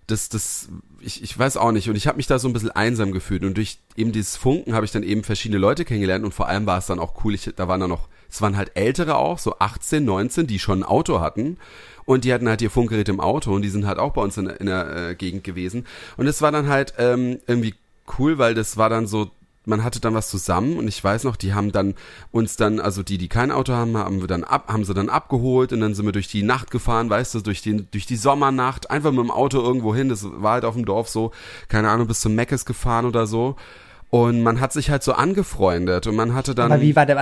das, 0.07 0.27
das, 0.27 0.69
ich, 1.01 1.21
ich 1.23 1.37
weiß 1.37 1.55
auch 1.57 1.71
nicht. 1.71 1.87
Und 1.87 1.95
ich 1.95 2.07
habe 2.07 2.17
mich 2.17 2.25
da 2.27 2.39
so 2.39 2.47
ein 2.47 2.53
bisschen 2.53 2.71
einsam 2.71 3.11
gefühlt. 3.11 3.43
Und 3.43 3.55
durch 3.57 3.77
eben 3.95 4.11
dieses 4.11 4.35
Funken 4.37 4.73
habe 4.73 4.85
ich 4.85 4.91
dann 4.91 5.03
eben 5.03 5.23
verschiedene 5.23 5.59
Leute 5.59 5.85
kennengelernt. 5.85 6.25
Und 6.25 6.33
vor 6.33 6.47
allem 6.47 6.65
war 6.65 6.79
es 6.79 6.87
dann 6.87 6.97
auch 6.99 7.23
cool, 7.23 7.35
ich, 7.35 7.51
da 7.55 7.67
waren 7.67 7.79
dann 7.79 7.91
noch, 7.91 8.07
es 8.29 8.41
waren 8.41 8.57
halt 8.57 8.71
Ältere 8.75 9.17
auch, 9.17 9.39
so 9.39 9.55
18, 9.59 10.05
19, 10.05 10.47
die 10.47 10.59
schon 10.59 10.79
ein 10.79 10.83
Auto 10.83 11.19
hatten. 11.19 11.57
Und 12.05 12.25
die 12.25 12.33
hatten 12.33 12.49
halt 12.49 12.61
ihr 12.61 12.71
Funkgerät 12.71 13.07
im 13.07 13.19
Auto 13.19 13.53
und 13.53 13.61
die 13.61 13.69
sind 13.69 13.85
halt 13.85 13.99
auch 13.99 14.13
bei 14.13 14.21
uns 14.21 14.35
in, 14.37 14.47
in 14.47 14.65
der 14.65 15.09
äh, 15.09 15.15
Gegend 15.15 15.43
gewesen. 15.43 15.85
Und 16.17 16.25
es 16.25 16.41
war 16.41 16.51
dann 16.51 16.67
halt 16.67 16.95
ähm, 16.97 17.39
irgendwie 17.45 17.75
cool, 18.17 18.39
weil 18.39 18.55
das 18.55 18.77
war 18.77 18.89
dann 18.89 19.05
so, 19.05 19.29
man 19.65 19.83
hatte 19.83 19.99
dann 19.99 20.15
was 20.15 20.29
zusammen 20.29 20.77
und 20.77 20.87
ich 20.87 21.03
weiß 21.03 21.23
noch, 21.23 21.35
die 21.35 21.53
haben 21.53 21.71
dann 21.71 21.93
uns 22.31 22.55
dann, 22.55 22.79
also 22.79 23.03
die, 23.03 23.19
die 23.19 23.27
kein 23.27 23.51
Auto 23.51 23.73
haben, 23.73 23.95
haben 23.95 24.21
wir 24.21 24.27
dann 24.27 24.43
ab, 24.43 24.69
haben 24.69 24.83
sie 24.85 24.95
dann 24.95 25.09
abgeholt 25.09 25.71
und 25.71 25.81
dann 25.81 25.93
sind 25.93 26.05
wir 26.05 26.11
durch 26.11 26.27
die 26.27 26.43
Nacht 26.43 26.71
gefahren, 26.71 27.09
weißt 27.09 27.35
du, 27.35 27.41
durch 27.41 27.61
die, 27.61 27.85
durch 27.91 28.07
die 28.07 28.15
Sommernacht, 28.15 28.89
einfach 28.89 29.11
mit 29.11 29.19
dem 29.19 29.31
Auto 29.31 29.61
irgendwo 29.61 29.93
hin, 29.93 30.09
das 30.09 30.25
war 30.25 30.53
halt 30.53 30.65
auf 30.65 30.73
dem 30.73 30.85
Dorf 30.85 31.09
so, 31.09 31.31
keine 31.67 31.89
Ahnung, 31.89 32.07
bis 32.07 32.21
zum 32.21 32.33
Meckes 32.33 32.65
gefahren 32.65 33.05
oder 33.05 33.27
so. 33.27 33.55
Und 34.11 34.41
man 34.41 34.59
hat 34.59 34.73
sich 34.73 34.89
halt 34.89 35.03
so 35.03 35.13
angefreundet 35.13 36.07
und 36.07 36.15
man 36.15 36.33
hatte 36.33 36.55
dann. 36.55 36.71
Aber 36.71 36.81
wie 36.81 36.95
war 36.95 37.05
der, 37.05 37.19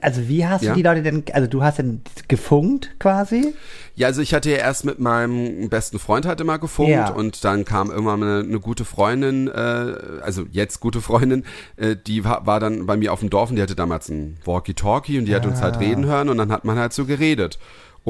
also 0.00 0.28
wie 0.28 0.46
hast 0.46 0.62
Ja? 0.62 0.70
du 0.70 0.76
die 0.76 0.82
Leute 0.84 1.02
denn, 1.02 1.24
also 1.32 1.48
du 1.48 1.64
hast 1.64 1.78
denn 1.80 2.02
gefunkt 2.28 2.90
quasi? 3.00 3.52
Ja, 3.96 4.06
also 4.06 4.22
ich 4.22 4.32
hatte 4.32 4.48
ja 4.48 4.58
erst 4.58 4.84
mit 4.84 5.00
meinem 5.00 5.68
besten 5.68 5.98
Freund 5.98 6.26
halt 6.26 6.40
immer 6.40 6.60
gefunkt 6.60 6.92
Ja. 6.92 7.08
und 7.10 7.44
dann 7.44 7.64
kam 7.64 7.90
irgendwann 7.90 8.22
eine, 8.22 8.38
eine 8.46 8.60
gute 8.60 8.84
Freundin, 8.84 9.48
äh, 9.48 9.94
also 10.22 10.44
jetzt 10.52 10.78
gute 10.78 11.00
Freundin, 11.00 11.44
äh, 11.76 11.96
die 11.96 12.24
war, 12.24 12.46
war 12.46 12.60
dann 12.60 12.86
bei 12.86 12.96
mir 12.96 13.12
auf 13.12 13.20
dem 13.20 13.28
Dorf 13.30 13.50
und 13.50 13.56
die 13.56 13.62
hatte 13.62 13.74
damals 13.74 14.08
ein 14.08 14.36
Walkie-Talkie 14.44 15.18
und 15.18 15.24
die 15.24 15.34
hat 15.34 15.46
uns 15.46 15.60
halt 15.60 15.76
Ah. 15.76 15.80
reden 15.80 16.06
hören 16.06 16.28
und 16.28 16.38
dann 16.38 16.52
hat 16.52 16.64
man 16.64 16.78
halt 16.78 16.92
so 16.92 17.06
geredet. 17.06 17.58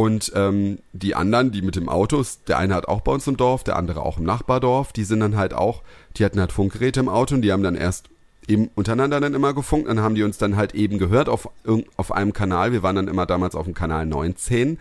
Und 0.00 0.32
ähm, 0.34 0.78
die 0.94 1.14
anderen, 1.14 1.52
die 1.52 1.60
mit 1.60 1.76
dem 1.76 1.90
Autos, 1.90 2.42
der 2.44 2.56
eine 2.56 2.74
hat 2.74 2.88
auch 2.88 3.02
bei 3.02 3.12
uns 3.12 3.26
im 3.26 3.36
Dorf, 3.36 3.64
der 3.64 3.76
andere 3.76 4.00
auch 4.00 4.16
im 4.16 4.24
Nachbardorf, 4.24 4.94
die 4.94 5.04
sind 5.04 5.20
dann 5.20 5.36
halt 5.36 5.52
auch, 5.52 5.82
die 6.16 6.24
hatten 6.24 6.40
halt 6.40 6.52
Funkgeräte 6.52 7.00
im 7.00 7.10
Auto 7.10 7.34
und 7.34 7.42
die 7.42 7.52
haben 7.52 7.62
dann 7.62 7.74
erst 7.74 8.08
eben 8.48 8.70
untereinander 8.76 9.20
dann 9.20 9.34
immer 9.34 9.52
gefunkt, 9.52 9.90
dann 9.90 10.00
haben 10.00 10.14
die 10.14 10.22
uns 10.22 10.38
dann 10.38 10.56
halt 10.56 10.74
eben 10.74 10.96
gehört 10.96 11.28
auf, 11.28 11.50
auf 11.98 12.12
einem 12.12 12.32
Kanal, 12.32 12.72
wir 12.72 12.82
waren 12.82 12.96
dann 12.96 13.08
immer 13.08 13.26
damals 13.26 13.54
auf 13.54 13.66
dem 13.66 13.74
Kanal 13.74 14.06
19 14.06 14.78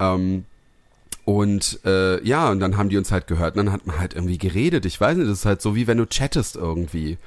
ähm, 0.00 0.46
und 1.26 1.80
äh, 1.84 2.26
ja, 2.26 2.50
und 2.50 2.60
dann 2.60 2.78
haben 2.78 2.88
die 2.88 2.96
uns 2.96 3.12
halt 3.12 3.26
gehört 3.26 3.58
und 3.58 3.66
dann 3.66 3.72
hat 3.72 3.86
man 3.86 3.98
halt 4.00 4.14
irgendwie 4.14 4.38
geredet. 4.38 4.86
Ich 4.86 4.98
weiß 4.98 5.18
nicht, 5.18 5.28
das 5.28 5.40
ist 5.40 5.46
halt 5.46 5.60
so 5.60 5.76
wie 5.76 5.86
wenn 5.86 5.98
du 5.98 6.06
chattest 6.06 6.56
irgendwie. 6.56 7.18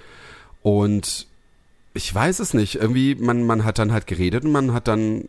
Und 0.64 1.27
ich 1.98 2.14
weiß 2.14 2.40
es 2.40 2.54
nicht. 2.54 2.76
Irgendwie, 2.76 3.16
man, 3.16 3.46
man 3.46 3.66
hat 3.66 3.80
dann 3.80 3.92
halt 3.92 4.08
geredet 4.08 4.46
und 4.46 4.52
man 4.52 4.74
hat 4.74 4.88
dann 4.88 5.28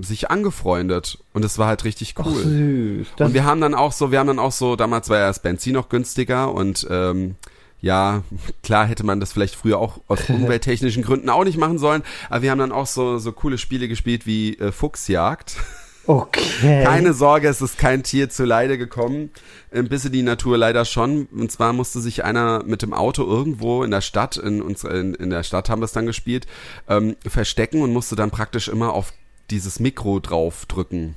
sich 0.00 0.30
angefreundet. 0.30 1.18
Und 1.32 1.44
es 1.44 1.58
war 1.58 1.68
halt 1.68 1.84
richtig 1.84 2.14
Ach, 2.16 2.26
cool. 2.26 2.42
süß. 2.42 3.06
Das, 3.16 3.28
Und 3.28 3.34
wir 3.34 3.44
haben 3.44 3.60
dann 3.60 3.74
auch 3.74 3.92
so, 3.92 4.10
wir 4.10 4.18
haben 4.18 4.26
dann 4.26 4.38
auch 4.38 4.52
so, 4.52 4.74
damals 4.74 5.08
war 5.08 5.18
ja 5.18 5.28
das 5.28 5.40
Benzin 5.40 5.74
noch 5.74 5.88
günstiger 5.88 6.52
und 6.52 6.86
ähm, 6.90 7.36
ja, 7.80 8.22
klar 8.62 8.86
hätte 8.86 9.04
man 9.04 9.20
das 9.20 9.32
vielleicht 9.32 9.54
früher 9.54 9.78
auch 9.78 10.00
aus 10.08 10.18
umwelttechnischen 10.28 11.02
Gründen 11.02 11.28
auch 11.28 11.44
nicht 11.44 11.58
machen 11.58 11.78
sollen, 11.78 12.02
aber 12.30 12.42
wir 12.42 12.50
haben 12.50 12.58
dann 12.58 12.72
auch 12.72 12.86
so, 12.86 13.18
so 13.18 13.32
coole 13.32 13.58
Spiele 13.58 13.86
gespielt 13.86 14.26
wie 14.26 14.58
äh, 14.58 14.72
Fuchsjagd. 14.72 15.56
Okay. 16.06 16.84
Keine 16.84 17.12
Sorge, 17.12 17.48
es 17.48 17.60
ist 17.60 17.78
kein 17.78 18.02
Tier 18.02 18.28
zu 18.30 18.44
Leide 18.44 18.78
gekommen. 18.78 19.30
Ein 19.72 19.88
bisschen 19.88 20.12
die 20.12 20.22
Natur 20.22 20.58
leider 20.58 20.84
schon. 20.84 21.26
Und 21.26 21.52
zwar 21.52 21.72
musste 21.72 22.00
sich 22.00 22.24
einer 22.24 22.62
mit 22.64 22.82
dem 22.82 22.92
Auto 22.92 23.24
irgendwo 23.24 23.82
in 23.82 23.90
der 23.90 24.00
Stadt, 24.00 24.36
in, 24.36 24.62
uns, 24.62 24.84
in, 24.84 25.14
in 25.14 25.30
der 25.30 25.42
Stadt 25.42 25.68
haben 25.68 25.80
wir 25.80 25.86
es 25.86 25.92
dann 25.92 26.06
gespielt, 26.06 26.46
ähm, 26.88 27.16
verstecken 27.26 27.82
und 27.82 27.92
musste 27.92 28.16
dann 28.16 28.30
praktisch 28.30 28.68
immer 28.68 28.92
auf 28.92 29.12
dieses 29.50 29.80
Mikro 29.80 30.20
draufdrücken. 30.20 31.16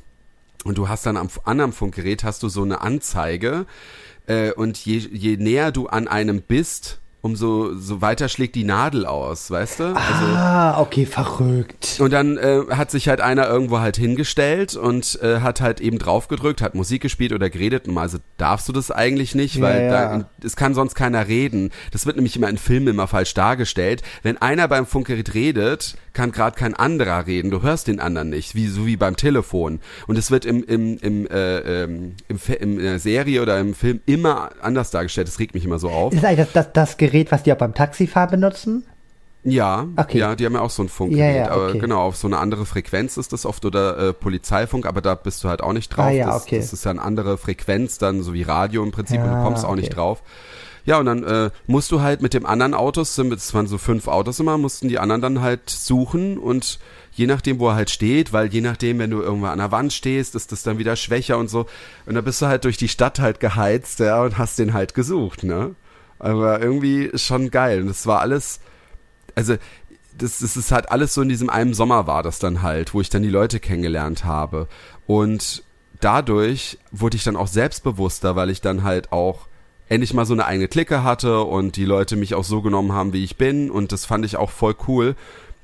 Und 0.65 0.78
du 0.78 0.89
hast 0.89 1.06
dann 1.06 1.17
am 1.17 1.30
anderen 1.45 1.71
Funkgerät 1.71 2.23
hast 2.23 2.43
du 2.43 2.49
so 2.49 2.63
eine 2.63 2.82
Anzeige 2.82 3.65
äh, 4.28 4.52
und 4.52 4.78
je, 4.86 4.97
je 4.97 5.38
näher 5.38 5.71
du 5.71 5.88
an 5.88 6.08
einem 6.08 6.41
bist, 6.41 6.99
umso 7.22 7.76
so 7.76 8.02
weiter 8.02 8.30
schlägt 8.30 8.56
die 8.56 8.64
Nadel 8.64 9.06
aus, 9.06 9.52
weißt 9.52 9.80
du? 9.82 9.84
Also, 9.88 10.26
ah, 10.36 10.80
okay, 10.80 11.06
verrückt. 11.06 11.98
und 12.00 12.12
dann 12.14 12.38
äh, 12.38 12.62
hat 12.72 12.92
sich 12.92 13.08
halt 13.10 13.20
einer 13.22 13.48
irgendwo 13.48 13.80
halt 13.80 13.98
hingestellt 13.98 14.76
und 14.76 15.20
äh, 15.22 15.42
hat 15.42 15.62
halt 15.62 15.82
eben 15.82 16.00
draufgedrückt, 16.00 16.62
hat 16.62 16.76
Musik 16.76 17.02
gespielt 17.02 17.34
oder 17.34 17.50
geredet. 17.50 17.88
Normalerweise 17.88 18.22
darfst 18.38 18.70
du 18.70 18.74
das 18.74 18.90
eigentlich 18.92 19.36
nicht, 19.36 19.56
Ja, 19.56 19.62
weil 19.62 19.84
ja. 19.84 19.90
Da, 20.20 20.30
es 20.44 20.56
kann 20.56 20.74
sonst 20.74 20.96
keiner 20.96 21.28
reden. 21.28 21.72
Das 21.92 22.06
wird 22.06 22.16
nämlich 22.16 22.36
immer 22.36 22.50
in 22.50 22.58
Filmen 22.58 22.88
immer 22.88 23.08
falsch 23.08 23.34
dargestellt. 23.34 24.02
Wenn 24.24 24.38
einer 24.38 24.68
beim 24.68 24.86
Funkgerät 24.86 25.34
redet, 25.34 25.96
kann 26.14 26.32
gerade 26.32 26.58
kein 26.58 26.74
anderer 26.74 27.28
reden. 27.28 27.52
Du 27.52 27.62
hörst 27.62 27.88
den 27.88 28.00
anderen 28.00 28.30
nicht, 28.30 28.56
wie 28.56 28.68
so 28.68 28.86
wie 28.86 28.98
beim 28.98 29.16
Telefon. 29.16 29.80
Und 30.08 30.18
es 30.18 30.32
wird 30.32 30.46
im 30.46 30.64
im 30.64 30.98
im, 30.98 31.28
äh, 31.28 31.84
ähm, 31.84 32.16
im, 32.28 32.40
Fe- 32.40 32.54
in 32.54 32.78
der 32.80 33.00
Serie 33.00 33.42
oder 33.42 33.60
im 33.60 33.74
Film 33.74 34.00
immer 34.06 34.50
anders 34.62 34.92
dargestellt. 34.92 35.28
Das 35.28 35.40
regt 35.40 35.54
mich 35.54 35.66
immer 35.66 35.80
so 35.80 35.90
auf. 35.90 36.14
Das 36.16 36.36
das, 36.36 36.52
das, 36.54 36.74
das 36.74 36.98
Gerät, 37.12 37.32
was 37.32 37.43
die 37.43 37.54
auch 37.54 37.58
beim 37.58 37.74
Taxifahren 37.74 38.30
benutzen? 38.32 38.84
Ja, 39.43 39.88
Okay. 39.95 40.17
ja, 40.17 40.36
die 40.36 40.45
haben 40.45 40.54
ja 40.54 40.60
auch 40.62 40.69
so 40.69 40.84
ein 40.84 40.89
Funkgerät, 40.89 41.36
Ja, 41.36 41.41
ja, 41.45 41.52
aber 41.52 41.69
okay. 41.69 41.80
genau, 41.80 42.02
auf 42.02 42.17
so 42.17 42.28
eine 42.28 42.38
andere 42.39 42.65
Frequenz 42.65 43.15
ist 43.15 43.32
das 43.32 43.45
oft 43.45 43.63
oder 43.65 43.98
äh, 44.10 44.13
Polizeifunk, 44.13 44.86
aber 44.86 45.00
da 45.02 45.15
bist 45.15 45.43
du 45.43 45.48
halt 45.50 45.62
auch 45.62 45.72
nicht 45.72 45.89
drauf. 45.89 46.08
Ah, 46.08 46.12
ja, 46.12 46.26
das, 46.28 46.43
okay. 46.43 46.58
das 46.58 46.74
ist 46.74 46.84
ja 46.84 46.91
eine 46.91 47.02
andere 47.02 47.38
Frequenz, 47.38 47.98
dann 47.98 48.22
so 48.22 48.34
wie 48.34 48.43
Radio 48.43 48.84
im 48.84 48.91
Prinzip 48.91 49.22
und 49.24 49.30
du 49.30 49.36
Ja, 49.38 49.43
kommst 49.43 49.63
auch 49.63 49.76
nicht 49.76 49.95
drauf. 49.95 50.22
Ja, 50.86 51.00
und 51.00 51.06
dann 51.06 51.24
äh, 51.24 51.52
musst 51.67 51.91
du 51.91 52.02
halt 52.02 52.22
mit 52.22 52.34
dem 52.34 52.45
anderen 52.45 52.74
Autos, 52.74 53.15
sind- 53.15 53.32
es 53.32 53.54
waren 53.54 53.67
so 53.67 53.78
fünf 53.78 54.08
Autos 54.08 54.39
immer, 54.41 54.58
mussten 54.58 54.89
die 54.89 55.00
anderen 55.00 55.22
dann 55.22 55.41
halt 55.41 55.69
suchen 55.69 56.38
und 56.38 56.78
je 57.13 57.26
nachdem, 57.26 57.60
wo 57.60 57.69
er 57.69 57.76
halt 57.76 57.89
steht, 57.89 58.34
weil 58.34 58.48
je 58.48 58.60
nachdem, 58.62 59.00
wenn 59.00 59.10
du 59.12 59.22
irgendwo 59.22 59.48
an 59.48 59.60
der 59.60 59.72
Wand 59.72 59.93
stehst, 59.93 60.36
ist 60.36 60.52
das 60.52 60.63
dann 60.63 60.80
wieder 60.80 60.95
schwächer 60.98 61.38
und 61.38 61.50
so. 61.50 61.65
Und 62.06 62.15
dann 62.15 62.24
bist 62.26 62.41
du 62.41 62.48
halt 62.48 62.65
durch 62.65 62.78
die 62.78 62.88
Stadt 62.89 63.19
halt 63.19 63.39
geheizt, 63.39 64.00
ja, 64.00 64.22
und 64.22 64.38
hast 64.38 64.60
den 64.60 64.74
halt 64.74 64.93
gesucht, 64.93 65.43
ne? 65.43 65.76
Aber 66.20 66.62
irgendwie 66.62 67.12
schon 67.16 67.50
geil. 67.50 67.82
Und 67.82 67.90
es 67.90 68.06
war 68.06 68.20
alles, 68.20 68.60
also 69.36 69.56
das, 70.18 70.40
das 70.40 70.58
ist 70.58 70.72
halt 70.72 70.92
alles 70.92 71.14
so 71.14 71.22
in 71.22 71.30
diesem 71.30 71.50
einen 71.50 71.74
Sommer 71.74 72.08
war 72.08 72.24
das 72.24 72.40
dann 72.40 72.62
halt, 72.62 72.94
wo 72.94 73.02
ich 73.02 73.10
dann 73.10 73.24
die 73.24 73.30
Leute 73.30 73.60
kennengelernt 73.60 74.26
habe. 74.26 74.68
Und 75.08 75.64
dadurch 76.02 76.78
wurde 76.92 77.18
ich 77.18 77.24
dann 77.24 77.36
auch 77.36 77.48
selbstbewusster, 77.48 78.36
weil 78.36 78.50
ich 78.50 78.62
dann 78.62 78.84
halt 78.84 79.12
auch 79.12 79.48
endlich 79.88 80.14
mal 80.14 80.26
so 80.26 80.34
eine 80.34 80.46
eigene 80.46 80.68
Clique 80.68 81.04
hatte 81.04 81.42
und 81.42 81.76
die 81.76 81.86
Leute 81.86 82.16
mich 82.16 82.36
auch 82.36 82.44
so 82.44 82.62
genommen 82.62 82.92
haben, 82.92 83.14
wie 83.14 83.24
ich 83.24 83.38
bin. 83.38 83.72
Und 83.72 83.92
das 83.92 84.06
fand 84.06 84.26
ich 84.26 84.38
auch 84.38 84.52
voll 84.52 84.76
cool. 84.88 85.16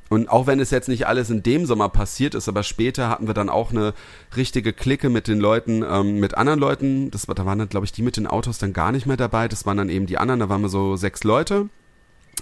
Und 0.10 0.30
auch 0.30 0.46
wenn 0.46 0.60
es 0.60 0.70
jetzt 0.72 0.88
nicht 0.88 1.08
alles 1.08 1.30
in 1.30 1.42
dem 1.42 1.66
Sommer 1.66 1.90
passiert 1.90 2.36
ist, 2.36 2.48
aber 2.48 2.64
später 2.64 3.10
hatten 3.10 3.28
wir 3.28 3.34
dann 3.34 3.50
auch 3.50 3.72
eine 3.72 3.94
richtige 4.36 4.72
Clique 4.72 5.10
mit 5.10 5.28
den 5.28 5.40
Leuten, 5.40 5.84
ähm, 5.88 6.20
mit 6.20 6.36
anderen 6.36 6.60
Leuten. 6.60 7.10
Das 7.12 7.28
war, 7.28 7.36
da 7.36 7.46
waren 7.46 7.58
dann, 7.58 7.70
glaube 7.70 7.86
ich, 7.86 7.92
die 7.92 8.04
mit 8.04 8.18
den 8.18 8.28
Autos 8.28 8.60
dann 8.60 8.74
gar 8.74 8.92
nicht 8.92 9.08
mehr 9.08 9.18
dabei. 9.18 9.48
Das 9.48 9.66
waren 9.66 9.78
dann 9.78 9.90
eben 9.90 10.06
die 10.06 10.18
anderen. 10.18 10.40
Da 10.40 10.50
waren 10.50 10.62
wir 10.62 10.70
so 10.70 10.96
sechs 10.96 11.24
Leute 11.24 11.70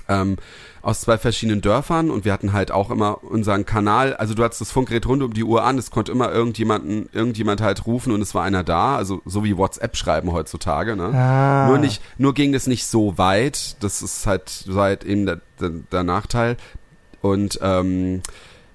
ähm, 0.09 0.37
aus 0.81 1.01
zwei 1.01 1.17
verschiedenen 1.17 1.61
Dörfern 1.61 2.11
und 2.11 2.25
wir 2.25 2.33
hatten 2.33 2.51
halt 2.51 2.71
auch 2.71 2.91
immer 2.91 3.23
unseren 3.23 3.65
Kanal, 3.65 4.15
also 4.15 4.33
du 4.33 4.43
hattest 4.43 4.61
das 4.61 4.71
Funkgerät 4.71 5.05
rund 5.05 5.23
um 5.23 5.33
die 5.33 5.43
Uhr 5.43 5.63
an, 5.63 5.77
es 5.77 5.91
konnte 5.91 6.11
immer 6.11 6.31
irgendjemanden, 6.31 7.07
irgendjemand 7.13 7.61
halt 7.61 7.85
rufen 7.85 8.11
und 8.11 8.21
es 8.21 8.35
war 8.35 8.43
einer 8.43 8.63
da, 8.63 8.97
also 8.97 9.21
so 9.25 9.43
wie 9.43 9.57
WhatsApp 9.57 9.95
schreiben 9.95 10.31
heutzutage, 10.33 10.95
ne? 10.97 11.05
Ah. 11.13 11.67
Nur 11.67 11.77
nicht, 11.77 12.01
nur 12.17 12.33
ging 12.33 12.51
das 12.51 12.67
nicht 12.67 12.85
so 12.85 13.17
weit, 13.17 13.81
das 13.81 14.01
ist 14.01 14.27
halt, 14.27 14.65
halt 14.73 15.05
eben 15.05 15.25
der, 15.25 15.39
der, 15.61 15.69
der 15.69 16.03
Nachteil 16.03 16.57
und 17.23 17.57
ähm, 17.63 18.21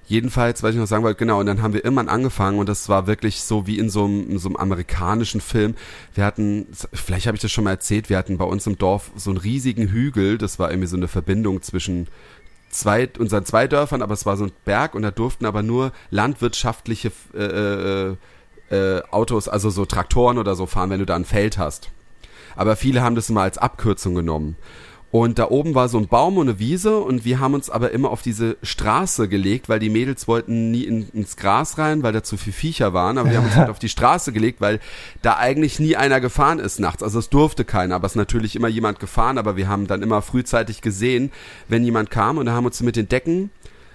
Jedenfalls, 0.09 0.63
was 0.63 0.71
ich 0.71 0.81
noch 0.81 0.87
sagen 0.87 1.05
wollte, 1.05 1.19
genau, 1.19 1.39
und 1.39 1.45
dann 1.45 1.61
haben 1.61 1.75
wir 1.75 1.85
irgendwann 1.85 2.09
angefangen 2.09 2.59
und 2.59 2.67
das 2.67 2.89
war 2.89 3.07
wirklich 3.07 3.43
so 3.43 3.67
wie 3.67 3.79
in 3.79 3.91
so 3.91 4.07
einem, 4.07 4.31
in 4.31 4.39
so 4.39 4.49
einem 4.49 4.57
amerikanischen 4.57 5.43
Film. 5.43 5.75
Wir 6.15 6.25
hatten, 6.25 6.67
vielleicht 6.95 7.27
habe 7.27 7.37
ich 7.37 7.43
das 7.43 7.53
schon 7.53 7.65
mal 7.65 7.73
erzählt, 7.73 8.09
wir 8.09 8.17
hatten 8.17 8.39
bei 8.39 8.47
uns 8.47 8.67
im 8.67 8.79
Dorf 8.79 9.11
so 9.17 9.29
einen 9.29 9.37
riesigen 9.37 9.89
Hügel, 9.89 10.39
das 10.39 10.59
war 10.59 10.71
irgendwie 10.71 10.89
so 10.89 10.97
eine 10.97 11.09
Verbindung 11.09 11.61
zwischen 11.61 12.09
zwei, 12.71 13.07
unseren 13.19 13.45
zwei 13.45 13.69
Dörfern, 13.69 14.01
aber 14.01 14.15
es 14.15 14.25
war 14.25 14.39
so 14.39 14.45
ein 14.45 14.53
Berg 14.65 14.95
und 14.95 15.03
da 15.03 15.11
durften 15.11 15.45
aber 15.45 15.63
nur 15.63 15.93
landwirtschaftliche 16.09 17.13
äh, 17.35 17.43
äh, 17.45 18.17
äh, 18.71 19.03
Autos, 19.11 19.47
also 19.47 19.69
so 19.69 19.85
Traktoren 19.85 20.39
oder 20.39 20.57
so 20.57 20.65
fahren, 20.65 20.89
wenn 20.89 21.01
du 21.01 21.07
da 21.07 21.17
ein 21.17 21.27
Feld 21.27 21.59
hast. 21.59 21.91
Aber 22.57 22.77
viele 22.77 23.03
haben 23.03 23.15
das 23.15 23.29
immer 23.29 23.43
als 23.43 23.59
Abkürzung 23.59 24.15
genommen. 24.15 24.57
Und 25.11 25.39
da 25.39 25.49
oben 25.49 25.75
war 25.75 25.89
so 25.89 25.97
ein 25.97 26.07
Baum 26.07 26.37
und 26.37 26.51
eine 26.51 26.59
Wiese 26.59 26.99
und 26.99 27.25
wir 27.25 27.41
haben 27.41 27.55
uns 27.55 27.71
aber 27.71 27.93
immer 27.93 28.11
auf 28.11 28.21
diese 28.21 28.59
Straße 28.63 29.27
gelegt, 29.29 29.71
weil 29.71 29.79
die 29.79 29.89
Mädels 29.89 30.29
wollten 30.29 30.71
nie 30.71 30.83
in, 30.83 31.09
ins 31.15 31.37
Gras 31.37 31.79
rein, 31.79 32.03
weil 32.03 32.13
da 32.13 32.23
zu 32.23 32.37
viel 32.37 32.53
Viecher 32.53 32.93
waren. 32.93 33.17
Aber 33.17 33.31
wir 33.31 33.39
haben 33.39 33.47
uns 33.47 33.57
halt 33.57 33.71
auf 33.71 33.79
die 33.79 33.89
Straße 33.89 34.33
gelegt, 34.33 34.61
weil 34.61 34.81
da 35.23 35.39
eigentlich 35.39 35.81
nie 35.81 35.97
einer 35.97 36.21
gefahren 36.21 36.59
ist 36.59 36.79
nachts. 36.79 37.03
Also 37.03 37.19
es 37.21 37.31
durfte 37.31 37.65
keiner, 37.65 37.95
aber 37.95 38.05
es 38.05 38.13
ist 38.13 38.17
natürlich 38.17 38.55
immer 38.55 38.69
jemand 38.69 39.01
gefahren. 39.01 39.39
Aber 39.39 39.57
wir 39.57 39.67
haben 39.67 39.87
dann 39.87 40.03
immer 40.03 40.21
frühzeitig 40.21 40.83
gesehen, 40.83 41.33
wenn 41.69 41.85
jemand 41.85 42.11
kam 42.11 42.37
und 42.37 42.45
da 42.45 42.53
haben 42.53 42.67
uns 42.67 42.83
mit 42.83 42.97
den 42.97 43.09
Decken 43.09 43.51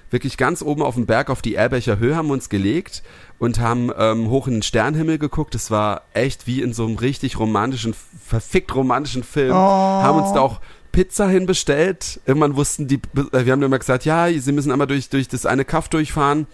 wirklich 0.09 0.37
ganz 0.37 0.61
oben 0.61 0.83
auf 0.83 0.93
dem 0.95 1.07
Berg 1.07 1.31
auf 1.31 1.41
die 1.41 1.55
Erbecher 1.55 1.97
Höhe 1.97 2.15
haben 2.15 2.27
wir 2.27 2.33
uns 2.33 2.47
gelegt 2.47 3.01
und 3.39 3.59
haben 3.59 3.91
ähm, 3.97 4.29
hoch 4.29 4.47
in 4.47 4.53
den 4.53 4.61
Sternenhimmel 4.61 5.17
geguckt. 5.17 5.55
Es 5.55 5.71
war 5.71 6.03
echt 6.13 6.45
wie 6.45 6.61
in 6.61 6.71
so 6.71 6.85
einem 6.85 6.97
richtig 6.97 7.39
romantischen, 7.39 7.95
verfickt 8.23 8.75
romantischen 8.75 9.23
Film. 9.23 9.51
Oh. 9.51 9.55
Haben 9.55 10.21
uns 10.21 10.31
da 10.31 10.39
auch 10.39 10.61
Pizza 10.93 11.27
hinbestellt. 11.27 12.21
Irgendwann 12.25 12.55
wussten 12.55 12.87
die, 12.87 13.01
äh, 13.33 13.45
wir 13.45 13.51
haben 13.51 13.61
immer 13.61 13.79
gesagt, 13.79 14.05
ja, 14.05 14.29
sie 14.31 14.51
müssen 14.53 14.71
einmal 14.71 14.87
durch, 14.87 15.09
durch 15.09 15.27
das 15.27 15.45
eine 15.45 15.65
Kaff 15.65 15.89
durchfahren. 15.89 16.47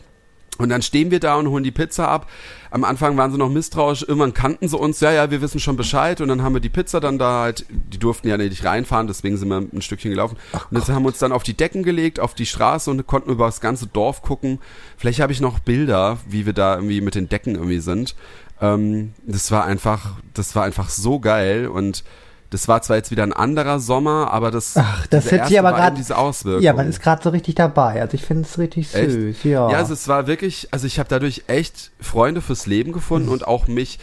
Und 0.58 0.68
dann 0.70 0.82
stehen 0.82 1.10
wir 1.10 1.22
da 1.22 1.38
und 1.38 1.48
holen 1.48 1.64
die 1.64 1.72
Pizza 1.72 2.10
ab. 2.10 2.30
Am 2.70 2.84
Anfang 2.84 3.16
waren 3.16 3.32
sie 3.32 3.38
noch 3.38 3.50
misstrauisch, 3.50 4.02
irgendwann 4.02 4.34
kannten 4.34 4.68
sie 4.68 4.78
uns, 4.78 5.00
ja, 5.00 5.10
ja, 5.10 5.32
wir 5.32 5.42
wissen 5.42 5.60
schon 5.60 5.78
Bescheid. 5.78 6.20
Und 6.20 6.28
dann 6.28 6.42
haben 6.42 6.54
wir 6.54 6.60
die 6.60 6.70
Pizza 6.70 7.00
dann 7.00 7.18
da 7.18 7.44
halt, 7.44 7.66
die 7.70 7.98
durften 7.98 8.28
ja 8.28 8.36
nicht 8.36 8.66
reinfahren, 8.66 9.08
deswegen 9.08 9.38
sind 9.38 9.48
wir 9.48 9.58
ein 9.58 9.82
Stückchen 9.82 10.12
gelaufen. 10.12 10.38
und 10.70 10.78
jetzt 10.78 10.90
haben 10.90 11.04
wir 11.04 11.10
uns 11.10 11.20
dann 11.20 11.32
auf 11.32 11.44
die 11.44 11.56
Decken 11.56 11.84
gelegt, 11.84 12.20
auf 12.20 12.34
die 12.34 12.46
Straße 12.46 12.92
und 12.92 13.08
konnten 13.08 13.30
über 13.30 13.46
das 13.46 13.62
ganze 13.62 13.88
Dorf 13.88 14.22
gucken. 14.22 14.60
Vielleicht 14.98 15.22
habe 15.22 15.32
ich 15.32 15.40
noch 15.40 15.60
Bilder, 15.60 16.18
wie 16.28 16.46
wir 16.46 16.54
da 16.54 16.76
irgendwie 16.76 17.00
mit 17.00 17.16
den 17.16 17.30
Decken 17.30 17.56
irgendwie 17.56 17.80
sind. 17.80 18.16
Ähm, 18.60 19.14
das 19.26 19.52
war 19.52 19.64
einfach, 19.64 20.18
das 20.34 20.58
war 20.58 20.64
einfach 20.66 20.90
so 20.90 21.22
geil 21.22 21.68
und 21.68 22.04
das 22.50 22.68
war 22.68 22.82
zwar 22.82 22.98
jetzt 22.98 23.12
wieder 23.12 23.24
ein 23.24 23.34
anderer 23.34 23.80
Sommer, 23.80 24.32
aber 24.32 24.50
das, 24.52 24.76
Ach, 24.76 25.06
das 25.08 25.32
hört 25.32 25.48
sich 25.48 25.60
aber 25.60 25.72
gerade. 25.74 25.96
diese 25.96 26.18
Auswirkung. 26.18 26.64
Ja, 26.64 26.74
man 26.74 26.88
ist 26.90 27.02
gerade 27.02 27.22
so 27.24 27.30
richtig 27.30 27.56
dabei. 27.56 28.02
Also 28.02 28.16
ich 28.16 28.24
finde 28.26 28.44
es 28.44 28.58
richtig 28.58 28.94
Echt? 28.96 29.12
süß. 29.12 29.44
Ja. 29.44 29.70
Ja, 29.72 29.78
also 29.78 29.94
es 29.94 30.08
war 30.08 30.26
wirklich, 30.28 30.68
also 30.72 30.88
ich 30.88 30.98
habe 31.00 31.10
dadurch 31.10 31.44
echt 31.48 31.92
Freunde 32.02 32.42
fürs 32.42 32.66
Leben 32.66 32.92
gefunden 32.92 33.28
Mhm. 33.28 33.34
und 33.34 33.48
auch 33.48 33.68
mich, 33.68 34.00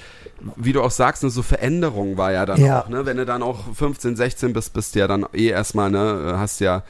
wie 0.56 0.72
du 0.72 0.82
auch 0.82 0.90
sagst, 0.92 1.22
ne, 1.24 1.30
so 1.30 1.42
Veränderung 1.42 2.16
war 2.18 2.30
ja 2.32 2.46
dann 2.46 2.60
Ja. 2.60 2.82
auch, 2.82 2.88
ne? 2.88 3.04
Wenn 3.06 3.16
du 3.16 3.24
dann 3.26 3.42
auch 3.42 3.64
15, 3.74 4.14
16 4.16 4.52
bist, 4.52 4.72
bist 4.74 4.94
du 4.94 5.00
ja 5.00 5.06
dann 5.08 5.26
eh 5.32 5.48
erstmal, 5.48 5.90
ne, 5.90 6.34
hast 6.38 6.60
ja 6.60 6.82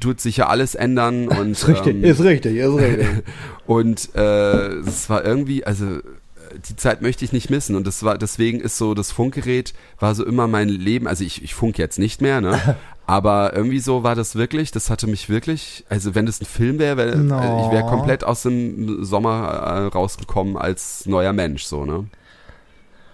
tut 0.00 0.20
sich 0.20 0.36
ja 0.36 0.46
alles 0.48 0.74
ändern 0.76 1.26
und 1.28 1.52
Ist 1.52 1.66
richtig, 1.66 1.96
ähm, 1.96 2.04
ist 2.04 2.20
richtig, 2.20 2.56
ist 2.56 2.74
richtig. 2.76 3.06
und 3.66 4.14
äh, 4.14 4.66
es 4.80 5.10
war 5.10 5.24
irgendwie, 5.24 5.64
also 5.64 5.98
die 6.68 6.76
Zeit 6.76 7.02
möchte 7.02 7.24
ich 7.24 7.32
nicht 7.32 7.50
missen 7.50 7.76
und 7.76 7.86
das 7.86 8.02
war 8.02 8.18
deswegen 8.18 8.60
ist 8.60 8.76
so 8.78 8.94
das 8.94 9.10
Funkgerät 9.12 9.74
war 9.98 10.14
so 10.14 10.24
immer 10.24 10.46
mein 10.48 10.68
Leben. 10.68 11.06
Also 11.06 11.24
ich, 11.24 11.42
ich 11.42 11.54
funk 11.54 11.78
jetzt 11.78 11.98
nicht 11.98 12.20
mehr, 12.20 12.40
ne? 12.40 12.76
Aber 13.06 13.54
irgendwie 13.54 13.80
so 13.80 14.02
war 14.02 14.14
das 14.14 14.34
wirklich, 14.34 14.70
das 14.70 14.88
hatte 14.88 15.06
mich 15.06 15.28
wirklich, 15.28 15.84
also 15.90 16.14
wenn 16.14 16.24
das 16.24 16.40
ein 16.40 16.46
Film 16.46 16.78
wäre, 16.78 16.96
wär, 16.96 17.16
No. 17.16 17.38
äh, 17.38 17.66
ich 17.66 17.70
wäre 17.72 17.86
komplett 17.86 18.24
aus 18.24 18.42
dem 18.44 19.04
Sommer 19.04 19.48
äh, 19.48 19.86
rausgekommen 19.94 20.56
als 20.56 21.04
neuer 21.04 21.34
Mensch, 21.34 21.64
so, 21.64 21.84
ne? 21.84 22.06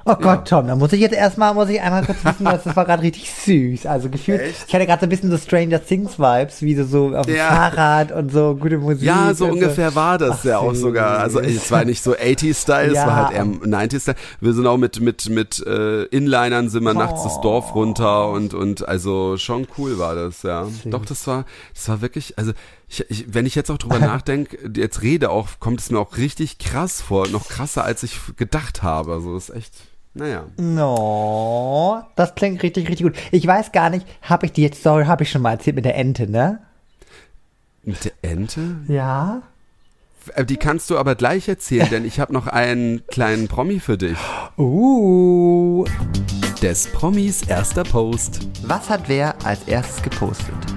Oh 0.06 0.14
Gott, 0.14 0.48
Tom, 0.48 0.66
da 0.66 0.76
muss 0.76 0.92
ich 0.92 1.00
jetzt 1.00 1.14
erstmal, 1.14 1.52
muss 1.54 1.68
ich 1.68 1.80
einmal 1.80 2.04
kurz 2.04 2.24
wissen, 2.24 2.44
dass 2.44 2.64
das 2.64 2.74
war 2.74 2.84
gerade 2.86 3.02
richtig 3.02 3.30
süß. 3.30 3.86
Also 3.86 4.08
gefühlt, 4.08 4.40
Echt? 4.40 4.64
ich 4.68 4.74
hatte 4.74 4.86
gerade 4.86 5.00
so 5.00 5.06
ein 5.06 5.08
bisschen 5.10 5.30
so 5.30 5.36
Stranger 5.36 5.84
Things 5.84 6.18
Vibes, 6.18 6.62
wie 6.62 6.74
du 6.74 6.84
so 6.84 7.14
auf 7.14 7.26
dem 7.26 7.36
Ja. 7.36 7.48
Fahrrad 7.48 8.10
und 8.12 8.32
so 8.32 8.56
gute 8.56 8.78
Musik. 8.78 9.02
Ja, 9.02 9.34
so 9.34 9.46
ungefähr 9.46 9.94
war 9.94 10.16
das 10.18 10.38
Ach, 10.40 10.44
ja 10.44 10.58
auch 10.58 10.74
sogar. 10.74 11.18
Also 11.18 11.42
süß. 11.42 11.54
es 11.56 11.70
war 11.70 11.84
nicht 11.84 12.02
so 12.02 12.12
80s-Style, 12.14 12.88
es 12.88 12.94
Ja. 12.94 13.06
war 13.06 13.16
halt 13.26 13.32
eher 13.36 13.44
90s-Style. 13.44 14.16
Wir 14.40 14.52
sind 14.54 14.66
auch 14.66 14.78
mit 14.78 15.00
mit 15.00 15.28
mit 15.28 15.64
äh, 15.66 16.04
Inlinern 16.04 16.68
sind 16.70 16.82
wir 16.84 16.94
nachts 16.94 17.22
das 17.24 17.40
Dorf 17.42 17.74
runter 17.74 18.30
und 18.30 18.54
und 18.54 18.88
also 18.88 19.36
schon 19.36 19.66
cool 19.78 19.98
war 19.98 20.14
das, 20.14 20.42
ja. 20.42 20.66
Doch, 20.86 21.04
das 21.04 21.26
war 21.26 21.44
das 21.74 21.88
war 21.88 22.00
wirklich, 22.00 22.38
also 22.38 22.52
ich, 22.90 23.08
ich, 23.08 23.32
wenn 23.32 23.46
ich 23.46 23.54
jetzt 23.54 23.70
auch 23.70 23.78
drüber 23.78 23.98
nachdenke, 24.00 24.70
jetzt 24.76 25.02
rede 25.02 25.30
auch, 25.30 25.48
kommt 25.60 25.80
es 25.80 25.90
mir 25.90 25.98
auch 25.98 26.16
richtig 26.16 26.58
krass 26.58 27.00
vor, 27.00 27.28
noch 27.28 27.48
krasser 27.48 27.84
als 27.84 28.02
ich 28.02 28.18
gedacht 28.36 28.82
habe. 28.82 29.12
Also 29.12 29.34
das 29.34 29.48
ist 29.48 29.56
echt, 29.56 29.74
naja. 30.14 30.44
No, 30.56 32.02
das 32.16 32.34
klingt 32.34 32.62
richtig, 32.62 32.88
richtig 32.88 33.06
gut. 33.06 33.16
Ich 33.30 33.46
weiß 33.46 33.72
gar 33.72 33.90
nicht, 33.90 34.06
habe 34.22 34.46
ich 34.46 34.52
die 34.52 34.62
jetzt 34.62 34.80
Story, 34.80 35.04
habe 35.04 35.22
ich 35.22 35.30
schon 35.30 35.42
mal 35.42 35.52
erzählt 35.52 35.76
mit 35.76 35.84
der 35.84 35.96
Ente, 35.96 36.28
ne? 36.28 36.58
Mit 37.84 38.04
der 38.04 38.12
Ente? 38.22 38.76
Ja. 38.88 39.42
Äh, 40.34 40.44
Die 40.44 40.56
kannst 40.56 40.90
du 40.90 40.98
aber 40.98 41.14
gleich 41.14 41.48
erzählen, 41.48 41.88
denn 41.90 42.04
ich 42.04 42.18
habe 42.18 42.32
noch 42.32 42.46
einen 42.48 43.06
kleinen 43.06 43.46
Promi 43.48 43.78
für 43.80 43.96
dich. 43.96 44.18
Uh. 44.58 45.86
Des 46.60 46.88
Promis 46.88 47.42
erster 47.44 47.84
Post. 47.84 48.40
Was 48.64 48.90
hat 48.90 49.08
wer 49.08 49.34
als 49.46 49.62
erstes 49.66 50.02
gepostet? 50.02 50.69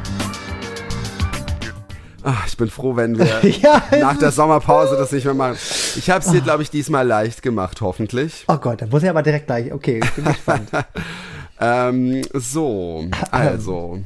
Ach, 2.24 2.48
ich 2.48 2.56
bin 2.58 2.70
froh, 2.70 2.96
wenn 2.96 3.18
wir 3.18 3.26
Ja, 3.62 3.84
nach 4.00 4.18
der 4.18 4.32
Sommerpause 4.32 4.96
das 4.98 5.12
nicht 5.12 5.26
mehr 5.26 5.34
machen. 5.34 5.58
Ich 5.98 6.10
habe 6.10 6.24
es 6.26 6.32
dir, 6.32 6.42
glaube 6.42 6.64
ich, 6.64 6.70
diesmal 6.70 7.06
leicht 7.06 7.42
gemacht, 7.42 7.82
hoffentlich. 7.82 8.46
Oh 8.48 8.58
Gott, 8.58 8.82
da 8.82 8.86
muss 8.88 9.04
ich 9.04 9.10
aber 9.10 9.24
direkt 9.24 9.48
gleich. 9.48 9.72
Okay, 9.74 10.00
ich 10.04 10.12
bin 10.12 10.26
gespannt. 10.26 10.70
Ähm, 11.60 12.24
so, 12.34 13.06
also. 13.32 14.00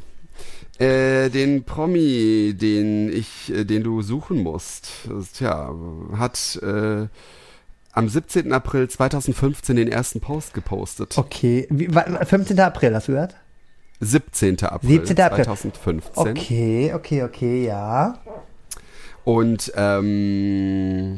Äh, 0.77 1.29
den 1.29 1.63
Promi, 1.63 2.53
den 2.55 3.11
ich, 3.11 3.51
äh, 3.51 3.63
den 3.63 3.83
du 3.83 4.01
suchen 4.03 4.43
musst, 4.43 4.89
tja, 5.33 5.73
hat 6.17 6.59
äh, 6.61 7.07
am 7.93 8.09
17. 8.09 8.53
April 8.53 8.87
2015 8.87 9.75
den 9.75 9.87
ersten 9.87 10.19
Post 10.19 10.53
gepostet. 10.53 11.17
Okay, 11.17 11.65
Wie, 11.71 11.95
wa- 11.95 12.23
15. 12.25 12.59
April, 12.59 12.93
hast 12.93 13.07
du 13.07 13.13
gehört? 13.13 13.35
17. 13.99 14.63
April 14.63 14.89
17. 14.89 15.19
April. 15.19 15.45
2015. 15.45 16.27
Okay, 16.27 16.93
okay, 16.93 17.23
okay, 17.23 17.65
ja. 17.65 18.19
Und 19.23 19.71
ähm, 19.75 21.17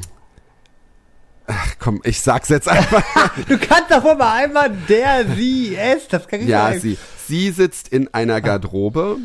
ach 1.45 1.75
komm, 1.79 2.01
ich 2.03 2.21
sag's 2.21 2.49
jetzt 2.49 2.67
einfach. 2.67 3.03
Du 3.47 3.57
kannst 3.57 3.91
doch 3.91 4.03
wohl 4.03 4.15
mal 4.15 4.33
einmal 4.43 4.69
der, 4.87 5.25
sie, 5.35 5.75
es, 5.75 6.07
das 6.07 6.27
kann 6.27 6.41
ich 6.41 6.47
Ja, 6.47 6.67
sagen. 6.69 6.79
sie, 6.79 6.97
sie 7.27 7.51
sitzt 7.51 7.89
in 7.89 8.13
einer 8.13 8.41
Garderobe 8.41 9.17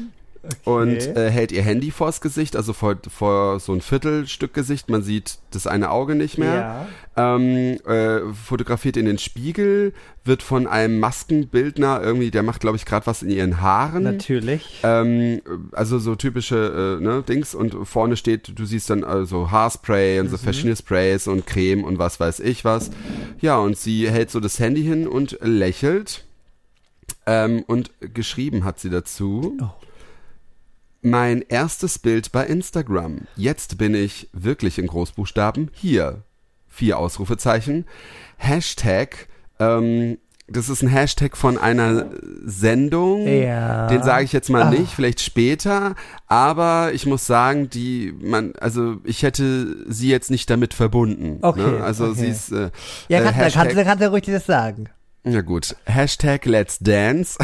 und 0.64 0.96
äh, 0.96 1.30
hält 1.30 1.52
ihr 1.52 1.62
Handy 1.62 1.90
vors 1.90 2.20
Gesicht, 2.20 2.56
also 2.56 2.72
vor, 2.72 2.96
vor 3.08 3.60
so 3.60 3.72
ein 3.72 3.80
Viertelstück 3.80 4.54
Gesicht. 4.54 4.90
Man 4.90 5.02
sieht 5.02 5.38
das 5.50 5.66
eine 5.66 5.90
Auge 5.90 6.14
nicht 6.14 6.38
mehr. 6.38 6.86
Ähm, 7.16 7.78
äh, 7.86 8.20
fotografiert 8.32 8.96
in 8.96 9.06
den 9.06 9.18
Spiegel, 9.18 9.92
wird 10.24 10.42
von 10.42 10.66
einem 10.66 10.98
Maskenbildner 10.98 12.00
irgendwie, 12.02 12.30
der 12.30 12.42
macht, 12.42 12.60
glaube 12.60 12.76
ich, 12.76 12.84
gerade 12.84 13.06
was 13.06 13.22
in 13.22 13.30
ihren 13.30 13.60
Haaren. 13.60 14.02
Natürlich. 14.02 14.80
Ähm, 14.82 15.40
also 15.72 15.98
so 15.98 16.16
typische 16.16 16.98
äh, 17.00 17.02
ne, 17.02 17.22
Dings 17.22 17.54
und 17.54 17.86
vorne 17.86 18.16
steht, 18.16 18.58
du 18.58 18.64
siehst 18.64 18.90
dann 18.90 19.04
also 19.04 19.50
Haarspray 19.50 20.20
und 20.20 20.28
so 20.28 20.38
verschiedene 20.38 20.76
Sprays 20.76 21.28
und 21.28 21.46
Creme 21.46 21.84
und 21.84 21.98
was 21.98 22.18
weiß 22.18 22.40
ich 22.40 22.64
was. 22.64 22.90
Ja, 23.40 23.58
und 23.58 23.78
sie 23.78 24.10
hält 24.10 24.30
so 24.30 24.40
das 24.40 24.58
Handy 24.58 24.82
hin 24.82 25.06
und 25.06 25.38
lächelt. 25.40 26.24
Ähm, 27.26 27.64
und 27.66 27.90
geschrieben 28.00 28.64
hat 28.64 28.80
sie 28.80 28.90
dazu. 28.90 29.56
Oh. 29.60 29.68
Mein 31.04 31.42
erstes 31.48 31.98
Bild 31.98 32.32
bei 32.32 32.46
Instagram. 32.46 33.26
Jetzt 33.36 33.76
bin 33.76 33.94
ich 33.94 34.28
wirklich 34.32 34.78
in 34.78 34.86
Großbuchstaben 34.86 35.70
hier. 35.74 36.22
Vier 36.66 36.98
Ausrufezeichen. 36.98 37.84
Hashtag, 38.38 39.28
ähm, 39.60 40.16
das 40.48 40.68
ist 40.68 40.82
ein 40.82 40.88
Hashtag 40.88 41.36
von 41.36 41.56
einer 41.58 42.10
Sendung. 42.44 43.26
Ja. 43.28 43.86
Den 43.88 44.02
sage 44.02 44.24
ich 44.24 44.32
jetzt 44.32 44.48
mal 44.50 44.62
Ah. 44.62 44.70
nicht, 44.70 44.92
vielleicht 44.92 45.20
später. 45.20 45.94
Aber 46.26 46.90
ich 46.94 47.04
muss 47.06 47.26
sagen, 47.26 47.68
die, 47.70 48.14
man, 48.20 48.54
also 48.58 48.96
ich 49.04 49.22
hätte 49.22 49.84
sie 49.92 50.08
jetzt 50.08 50.30
nicht 50.30 50.48
damit 50.50 50.72
verbunden. 50.74 51.38
Okay, 51.42 51.60
Ne? 51.70 51.82
Also 51.84 52.06
okay. 52.06 52.14
sie 52.20 52.26
ist. 52.28 52.50
Äh, 52.52 52.70
Ja, 53.08 53.18
äh, 53.20 53.22
kannst, 53.24 53.38
Hashtag, 53.38 53.62
kannst, 53.74 53.84
kannst 53.84 54.02
du 54.04 54.10
ruhig 54.10 54.24
das 54.24 54.46
sagen. 54.46 54.88
ja 55.24 55.42
gut. 55.42 55.76
Hashtag 55.84 56.44
Let's 56.46 56.78
Dance. 56.78 57.38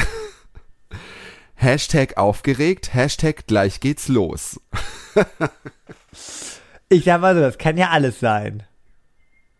Hashtag 1.60 2.16
aufgeregt. 2.16 2.94
Hashtag 2.94 3.46
gleich 3.46 3.80
geht's 3.80 4.08
los. 4.08 4.60
Ich 6.92 7.04
sag 7.04 7.20
mal 7.20 7.36
so, 7.36 7.40
das 7.40 7.56
kann 7.56 7.76
ja 7.76 7.90
alles 7.90 8.18
sein. 8.18 8.64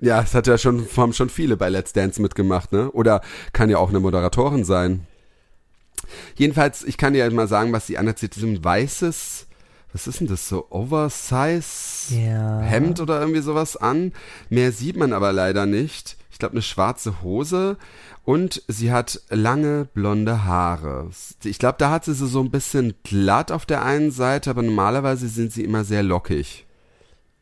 Ja, 0.01 0.21
es 0.21 0.35
hat 0.35 0.49
ja 0.49 0.59
schon, 0.59 0.85
haben 0.97 1.13
schon 1.13 1.31
viele 1.31 1.57
bei 1.57 1.69
Let's 1.69 1.93
Dance 1.93 2.21
mitgemacht, 2.21 2.73
ne? 2.73 2.91
Oder 2.91 3.21
kann 3.53 3.71
ja 3.71 3.79
auch 3.79 3.91
eine 3.91 4.01
Moderatorin 4.01 4.65
sein. 4.65 5.07
Jedenfalls, 6.35 6.83
ich 6.83 6.97
kann 6.97 7.13
dir 7.13 7.31
mal 7.31 7.47
sagen, 7.47 7.73
was 7.73 7.87
sie. 7.87 7.93
Sie 7.93 7.99
hat 7.99 8.35
so 8.35 8.47
ein 8.49 8.65
weißes, 8.65 9.47
was 9.93 10.07
ist 10.09 10.19
denn 10.19 10.27
das, 10.27 10.49
so 10.49 10.67
Oversize 10.71 12.17
Ja. 12.17 12.59
Hemd 12.63 12.99
oder 12.99 13.21
irgendwie 13.21 13.43
sowas 13.43 13.77
an. 13.77 14.13
Mehr 14.49 14.73
sieht 14.73 14.97
man 14.97 15.13
aber 15.13 15.33
leider 15.33 15.67
nicht. 15.67 16.17
Ich 16.33 16.41
glaube, 16.41 16.55
eine 16.55 16.63
schwarze 16.63 17.23
Hose. 17.23 17.77
Und 18.31 18.63
sie 18.69 18.93
hat 18.93 19.23
lange 19.29 19.89
blonde 19.93 20.45
Haare. 20.45 21.11
Ich 21.43 21.59
glaube, 21.59 21.79
da 21.79 21.91
hat 21.91 22.05
sie 22.05 22.15
sie 22.15 22.29
so 22.29 22.41
ein 22.41 22.53
bisschen 22.53 22.95
glatt 23.03 23.51
auf 23.51 23.67
der 23.67 23.85
einen 23.85 24.13
Seite, 24.13 24.51
aber 24.51 24.63
normalerweise 24.63 25.27
sind 25.27 25.51
sie 25.51 25.65
immer 25.65 25.83
sehr 25.83 26.05
lockig. 26.05 26.65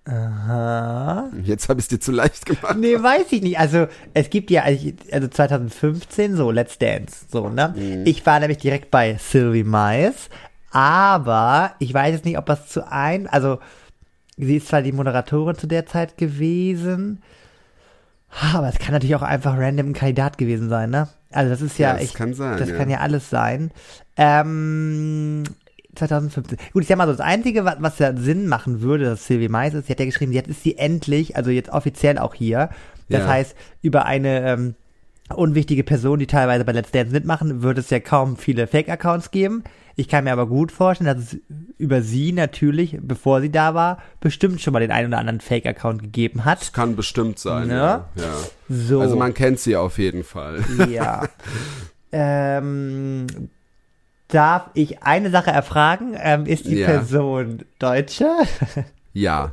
Aha. 0.06 1.28
Jetzt 1.44 1.68
habe 1.68 1.78
ich 1.78 1.84
es 1.84 1.88
dir 1.88 2.00
zu 2.00 2.10
leicht 2.10 2.46
gemacht. 2.46 2.78
Nee, 2.78 3.02
weiß 3.02 3.32
ich 3.32 3.42
nicht. 3.42 3.58
Also, 3.58 3.86
es 4.14 4.30
gibt 4.30 4.50
ja, 4.50 4.62
also 4.62 5.28
2015, 5.28 6.36
so 6.36 6.50
Let's 6.50 6.78
Dance, 6.78 7.26
so, 7.30 7.50
ne? 7.50 7.74
Mhm. 7.76 8.06
Ich 8.06 8.24
war 8.24 8.40
nämlich 8.40 8.56
direkt 8.56 8.90
bei 8.90 9.18
Sylvie 9.18 9.64
Mais, 9.64 10.30
aber 10.70 11.74
ich 11.80 11.92
weiß 11.92 12.14
jetzt 12.14 12.24
nicht, 12.24 12.38
ob 12.38 12.46
das 12.46 12.66
zu 12.66 12.90
ein, 12.90 13.26
also, 13.26 13.58
sie 14.38 14.56
ist 14.56 14.68
zwar 14.68 14.80
die 14.80 14.92
Moderatorin 14.92 15.54
zu 15.54 15.66
der 15.66 15.84
Zeit 15.84 16.16
gewesen, 16.16 17.22
aber 18.54 18.68
es 18.68 18.78
kann 18.78 18.92
natürlich 18.92 19.16
auch 19.16 19.22
einfach 19.22 19.56
random 19.58 19.88
ein 19.90 19.92
Kandidat 19.94 20.38
gewesen 20.38 20.68
sein, 20.68 20.90
ne? 20.90 21.08
Also, 21.30 21.50
das 21.50 21.60
ist 21.62 21.78
ja, 21.78 21.88
Ja, 21.88 21.94
das 21.94 22.02
echt, 22.04 22.14
kann 22.14 22.34
sein, 22.34 22.58
das 22.58 22.68
ja. 22.70 22.76
kann 22.76 22.88
ja 22.90 22.98
alles 22.98 23.28
sein. 23.30 23.70
Ähm, 24.16 25.44
2015. 25.94 26.58
Gut, 26.72 26.82
ich 26.82 26.88
sag 26.88 26.96
mal 26.98 27.06
so, 27.06 27.12
das 27.12 27.20
Einzige, 27.20 27.64
was, 27.64 27.76
was 27.80 27.98
ja 27.98 28.14
Sinn 28.16 28.46
machen 28.46 28.82
würde, 28.82 29.04
dass 29.04 29.26
Sylvie 29.26 29.48
Mais 29.48 29.74
ist, 29.74 29.86
sie 29.86 29.92
hat 29.92 30.00
ja 30.00 30.06
geschrieben, 30.06 30.32
jetzt 30.32 30.48
ist 30.48 30.62
sie 30.62 30.76
endlich, 30.78 31.36
also 31.36 31.50
jetzt 31.50 31.70
offiziell 31.70 32.18
auch 32.18 32.34
hier. 32.34 32.70
Das 33.08 33.20
Ja. 33.22 33.28
heißt, 33.28 33.56
über 33.82 34.04
eine 34.06 34.46
ähm, 34.48 34.74
unwichtige 35.34 35.84
Person, 35.84 36.18
die 36.18 36.26
teilweise 36.26 36.64
bei 36.64 36.72
Let's 36.72 36.90
Dance 36.92 37.12
mitmachen, 37.12 37.62
würde 37.62 37.80
es 37.80 37.90
ja 37.90 38.00
kaum 38.00 38.36
viele 38.36 38.66
Fake-Accounts 38.66 39.30
geben. 39.30 39.64
Ich 40.00 40.06
kann 40.06 40.22
mir 40.22 40.32
aber 40.32 40.46
gut 40.46 40.70
vorstellen, 40.70 41.12
dass 41.12 41.32
es 41.34 41.38
über 41.76 42.02
sie 42.02 42.30
natürlich, 42.32 42.96
bevor 43.02 43.40
sie 43.40 43.50
da 43.50 43.74
war, 43.74 43.98
bestimmt 44.20 44.60
schon 44.60 44.72
mal 44.72 44.78
den 44.78 44.92
einen 44.92 45.08
oder 45.08 45.18
anderen 45.18 45.40
Fake-Account 45.40 46.00
gegeben 46.02 46.44
hat. 46.44 46.60
Das 46.60 46.72
kann 46.72 46.94
bestimmt 46.94 47.40
sein, 47.40 47.66
Ne? 47.66 47.74
ja. 47.74 48.08
ja. 48.14 48.34
So. 48.68 49.00
Also 49.00 49.16
man 49.16 49.34
kennt 49.34 49.58
sie 49.58 49.74
auf 49.74 49.98
jeden 49.98 50.22
Fall. 50.22 50.64
Ja. 50.88 51.24
ähm, 52.12 53.26
darf 54.28 54.70
ich 54.74 55.02
eine 55.02 55.30
Sache 55.30 55.50
erfragen? 55.50 56.14
Ähm, 56.16 56.46
ist 56.46 56.66
die 56.66 56.76
Ja. 56.78 56.86
Person 56.86 57.64
Deutsche? 57.78 58.30
Ja. 59.14 59.50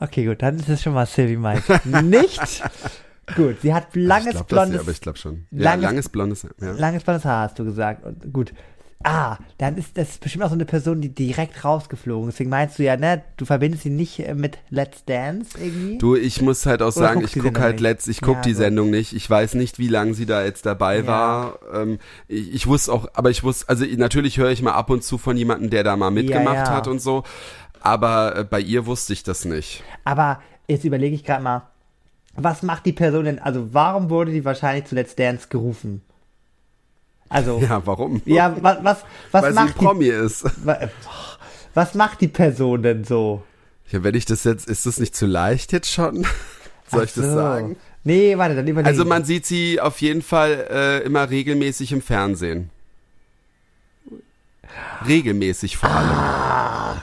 Okay, 0.00 0.26
gut, 0.26 0.42
dann 0.42 0.56
ist 0.56 0.68
es 0.68 0.82
schon 0.82 0.92
mal 0.92 1.06
Sylvie 1.06 1.38
Mais. 1.38 1.62
Nicht? 2.02 2.62
gut, 3.36 3.62
sie 3.62 3.72
hat 3.72 3.96
langes 3.96 4.32
glaub, 4.34 4.48
blondes, 4.48 4.72
Das, 4.72 4.80
aber 4.82 4.90
ich 4.90 5.00
glaube 5.00 5.16
schon. 5.16 5.46
Ja, 5.50 5.62
langes- 5.70 5.82
langes 5.84 6.08
blondes. 6.10 6.46
Ja. 6.60 6.72
langes 6.72 7.04
blondes 7.04 7.24
Haar, 7.24 7.44
hast 7.48 7.58
du 7.58 7.64
gesagt. 7.64 8.04
Und 8.04 8.30
gut. 8.34 8.52
Ah, 9.04 9.38
dann 9.58 9.76
ist 9.76 9.96
das 9.96 10.18
bestimmt 10.18 10.42
auch 10.42 10.48
so 10.48 10.54
eine 10.54 10.64
Person, 10.64 11.00
die 11.00 11.10
direkt 11.14 11.64
rausgeflogen 11.64 12.28
ist. 12.28 12.34
Deswegen 12.34 12.50
meinst 12.50 12.78
du 12.80 12.82
ja, 12.82 12.96
ne, 12.96 13.22
du 13.36 13.44
verbindest 13.44 13.84
sie 13.84 13.90
nicht 13.90 14.18
äh, 14.18 14.34
mit 14.34 14.58
Let's 14.70 15.04
Dance 15.04 15.56
irgendwie? 15.56 15.98
Du, 15.98 16.16
ich 16.16 16.42
muss 16.42 16.66
halt 16.66 16.82
auch 16.82 16.86
Oder 16.86 16.94
sagen, 16.94 17.20
ich 17.22 17.38
gucke 17.38 17.60
halt 17.60 17.74
nicht? 17.74 17.82
letzt, 17.82 18.08
ich 18.08 18.20
gucke 18.20 18.38
Ja, 18.38 18.42
die 18.42 18.50
gut. 18.50 18.56
Sendung 18.58 18.90
nicht. 18.90 19.12
Ich 19.12 19.30
weiß 19.30 19.54
nicht, 19.54 19.78
wie 19.78 19.86
lange 19.86 20.14
sie 20.14 20.26
da 20.26 20.42
jetzt 20.44 20.66
dabei 20.66 20.98
Ja. 20.98 21.06
war. 21.06 21.58
Ähm, 21.72 21.98
ich, 22.26 22.52
ich 22.52 22.66
wusste 22.66 22.92
auch, 22.92 23.08
aber 23.14 23.30
ich 23.30 23.44
wusste, 23.44 23.68
also 23.68 23.84
natürlich 23.84 24.36
höre 24.36 24.50
ich 24.50 24.62
mal 24.62 24.72
ab 24.72 24.90
und 24.90 25.04
zu 25.04 25.16
von 25.16 25.36
jemandem, 25.36 25.70
der 25.70 25.84
da 25.84 25.96
mal 25.96 26.10
mitgemacht 26.10 26.68
ja. 26.68 26.74
hat 26.74 26.88
und 26.88 27.00
so. 27.00 27.22
Aber 27.80 28.36
äh, 28.36 28.44
bei 28.44 28.60
ihr 28.60 28.86
wusste 28.86 29.12
ich 29.12 29.22
das 29.22 29.44
nicht. 29.44 29.84
Aber 30.04 30.42
jetzt 30.66 30.84
überlege 30.84 31.14
ich 31.14 31.22
gerade 31.24 31.42
mal, 31.44 31.62
was 32.34 32.62
macht 32.64 32.84
die 32.84 32.92
Person 32.92 33.24
denn, 33.26 33.38
also 33.38 33.72
warum 33.72 34.10
wurde 34.10 34.32
die 34.32 34.44
wahrscheinlich 34.44 34.86
zu 34.86 34.96
Let's 34.96 35.14
Dance 35.14 35.46
gerufen? 35.48 36.02
Also, 37.28 37.58
ja, 37.58 37.66
Ja, 37.68 37.86
warum? 37.86 38.22
was, 38.26 38.78
was, 38.82 39.04
was 39.32 39.42
Weil 39.42 39.52
sie 39.52 39.54
macht 39.54 39.68
die, 39.80 39.84
Promi 39.84 40.06
ist. 40.06 40.44
wa- 40.64 40.78
was 41.74 41.94
macht 41.94 42.20
die 42.20 42.28
Person 42.28 42.82
denn 42.82 43.04
so? 43.04 43.42
Ja, 43.90 44.02
wenn 44.02 44.14
ich 44.14 44.24
das 44.24 44.44
jetzt, 44.44 44.68
ist 44.68 44.86
das 44.86 44.98
nicht 44.98 45.14
zu 45.14 45.26
leicht 45.26 45.72
jetzt 45.72 45.90
schon? 45.92 46.26
Soll 46.90 47.04
ich 47.04 47.10
Ach 47.12 47.16
das 47.16 47.24
so. 47.26 47.34
sagen? 47.34 47.76
Nee, 48.04 48.38
warte, 48.38 48.54
dann 48.56 48.66
überlege 48.66 48.88
Also 48.88 49.04
man 49.04 49.24
sieht 49.24 49.44
sie 49.44 49.80
auf 49.80 50.00
jeden 50.00 50.22
Fall 50.22 50.66
äh, 50.70 50.98
immer 51.04 51.28
regelmäßig 51.28 51.92
im 51.92 52.00
Fernsehen. 52.00 52.70
Regelmäßig 55.06 55.76
vor 55.76 55.90
allem. 55.90 57.00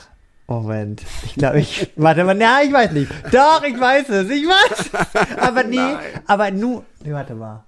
Moment, 0.48 1.02
ich 1.24 1.34
glaube, 1.36 1.60
ich, 1.60 1.90
warte 1.96 2.24
mal, 2.24 2.40
ja, 2.40 2.60
ich 2.64 2.72
weiß 2.72 2.92
nicht. 2.92 3.12
Doch, 3.32 3.64
ich 3.64 3.80
weiß 3.80 4.10
es, 4.10 4.30
ich 4.30 4.46
weiß 4.46 4.90
es. 4.94 5.38
Aber 5.40 5.64
nee, 5.64 5.76
Nein. 5.76 5.98
aber 6.28 6.52
nu, 6.52 6.84
nee, 7.04 7.12
warte 7.14 7.34
mal. 7.34 7.64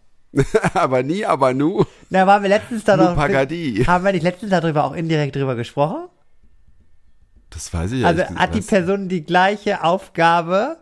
aber 0.74 1.04
nie, 1.04 1.26
aber 1.26 1.54
nu. 1.54 1.84
Na, 2.10 2.28
waren 2.28 2.42
wir 2.44 2.50
letztens 2.50 2.84
da 2.84 2.98
noch, 2.98 3.16
haben 3.18 4.06
wir 4.06 4.12
nicht 4.12 4.24
letztens 4.24 4.52
darüber 4.52 4.84
auch 4.86 4.94
indirekt 4.94 5.36
drüber 5.36 5.56
gesprochen? 5.56 6.08
Das 7.50 7.74
weiß 7.74 7.92
ich 7.94 8.06
Also 8.06 8.22
ja 8.22 8.30
nicht. 8.30 8.40
hat 8.40 8.56
die? 8.56 8.62
Person 8.62 9.10
die 9.10 9.24
gleiche 9.24 9.84
Aufgabe 9.84 10.78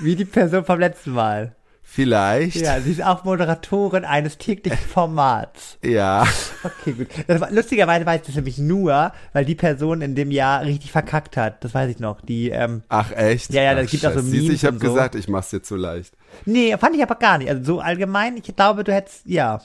wie 0.00 0.16
die 0.16 0.24
Person 0.24 0.64
vom 0.64 0.80
letzten 0.80 1.12
Mal. 1.12 1.54
Vielleicht. 1.92 2.54
Ja, 2.54 2.80
sie 2.80 2.92
ist 2.92 3.02
auch 3.04 3.24
Moderatorin 3.24 4.04
eines 4.04 4.38
täglichen 4.38 4.78
Formats. 4.78 5.76
Ja. 5.82 6.24
Okay, 6.62 6.92
gut. 6.92 7.08
War, 7.40 7.50
lustigerweise 7.50 8.06
weiß 8.06 8.20
ich 8.20 8.26
das 8.28 8.36
nämlich 8.36 8.58
nur, 8.58 9.12
weil 9.32 9.44
die 9.44 9.56
Person 9.56 10.00
in 10.00 10.14
dem 10.14 10.30
Jahr 10.30 10.62
richtig 10.62 10.92
verkackt 10.92 11.36
hat. 11.36 11.64
Das 11.64 11.74
weiß 11.74 11.90
ich 11.90 11.98
noch. 11.98 12.20
Die, 12.20 12.50
ähm, 12.50 12.84
Ach 12.88 13.10
echt? 13.10 13.52
Ja, 13.52 13.62
ja, 13.62 13.72
Ach, 13.72 13.76
das 13.78 13.90
gibt 13.90 14.06
auch 14.06 14.12
so 14.12 14.22
Memes 14.22 14.50
Ich 14.54 14.64
habe 14.64 14.78
so. 14.78 14.86
gesagt, 14.86 15.16
ich 15.16 15.26
mach's 15.28 15.50
dir 15.50 15.62
zu 15.62 15.74
leicht. 15.74 16.14
nee, 16.44 16.76
fand 16.78 16.94
ich 16.94 17.02
aber 17.02 17.16
gar 17.16 17.38
nicht. 17.38 17.50
Also 17.50 17.64
so 17.64 17.80
allgemein, 17.80 18.36
ich 18.36 18.54
glaube, 18.54 18.84
du 18.84 18.92
hättest, 18.92 19.26
ja, 19.26 19.60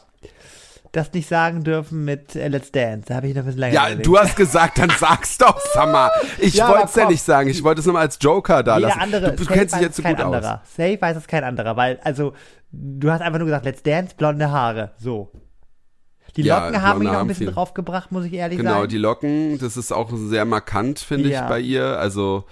das 0.95 1.11
nicht 1.13 1.27
sagen 1.27 1.63
dürfen 1.63 2.05
mit 2.05 2.35
äh, 2.35 2.47
Let's 2.47 2.71
Dance. 2.71 3.07
Da 3.07 3.15
habe 3.15 3.27
ich 3.27 3.33
noch 3.35 3.41
ein 3.41 3.45
bisschen 3.45 3.59
länger 3.59 3.73
Ja, 3.75 3.85
überlegt. 3.87 4.05
du 4.07 4.17
hast 4.17 4.35
gesagt, 4.35 4.77
dann 4.77 4.91
sag's 4.97 5.37
doch, 5.37 5.59
Sammer. 5.73 6.11
Ich 6.39 6.53
Ja, 6.55 6.69
wollte 6.69 6.85
es 6.85 6.95
ja 6.95 7.07
nicht 7.07 7.21
sagen. 7.23 7.49
Ich 7.49 7.63
wollte 7.63 7.81
es 7.81 7.85
nochmal 7.87 8.03
als 8.03 8.17
Joker 8.21 8.63
da 8.63 8.77
Jeder 8.77 8.87
lassen. 8.89 8.99
andere, 9.01 9.31
du, 9.35 9.43
du 9.43 9.53
kennst 9.53 9.75
dich 9.75 9.81
jetzt 9.81 9.97
so 9.97 10.03
gut 10.03 10.19
anderer. 10.19 10.61
aus. 10.63 10.75
Safe 10.75 10.97
weiß 11.01 11.17
es 11.17 11.27
kein 11.27 11.43
anderer, 11.43 11.75
weil, 11.75 11.99
also, 12.03 12.33
du 12.71 13.11
hast 13.11 13.21
einfach 13.21 13.39
nur 13.39 13.45
gesagt, 13.47 13.65
Let's 13.65 13.83
Dance, 13.83 14.15
blonde 14.17 14.49
Haare. 14.51 14.91
So. 14.97 15.31
Die 16.35 16.41
Ja, 16.43 16.65
Locken 16.65 16.81
haben 16.81 16.99
mich 16.99 17.07
noch 17.07 17.19
ein 17.19 17.27
bisschen 17.27 17.45
viel. 17.47 17.53
draufgebracht, 17.53 18.11
muss 18.11 18.25
ich 18.25 18.33
ehrlich 18.33 18.57
Genau, 18.57 18.71
sagen. 18.73 18.89
die 18.89 18.97
Locken, 18.97 19.57
das 19.59 19.77
ist 19.77 19.91
auch 19.93 20.09
sehr 20.13 20.43
markant, 20.45 20.99
finde 20.99 21.29
Ja. 21.29 21.43
ich, 21.43 21.49
bei 21.49 21.59
ihr. 21.59 21.97
Also, 21.99 22.45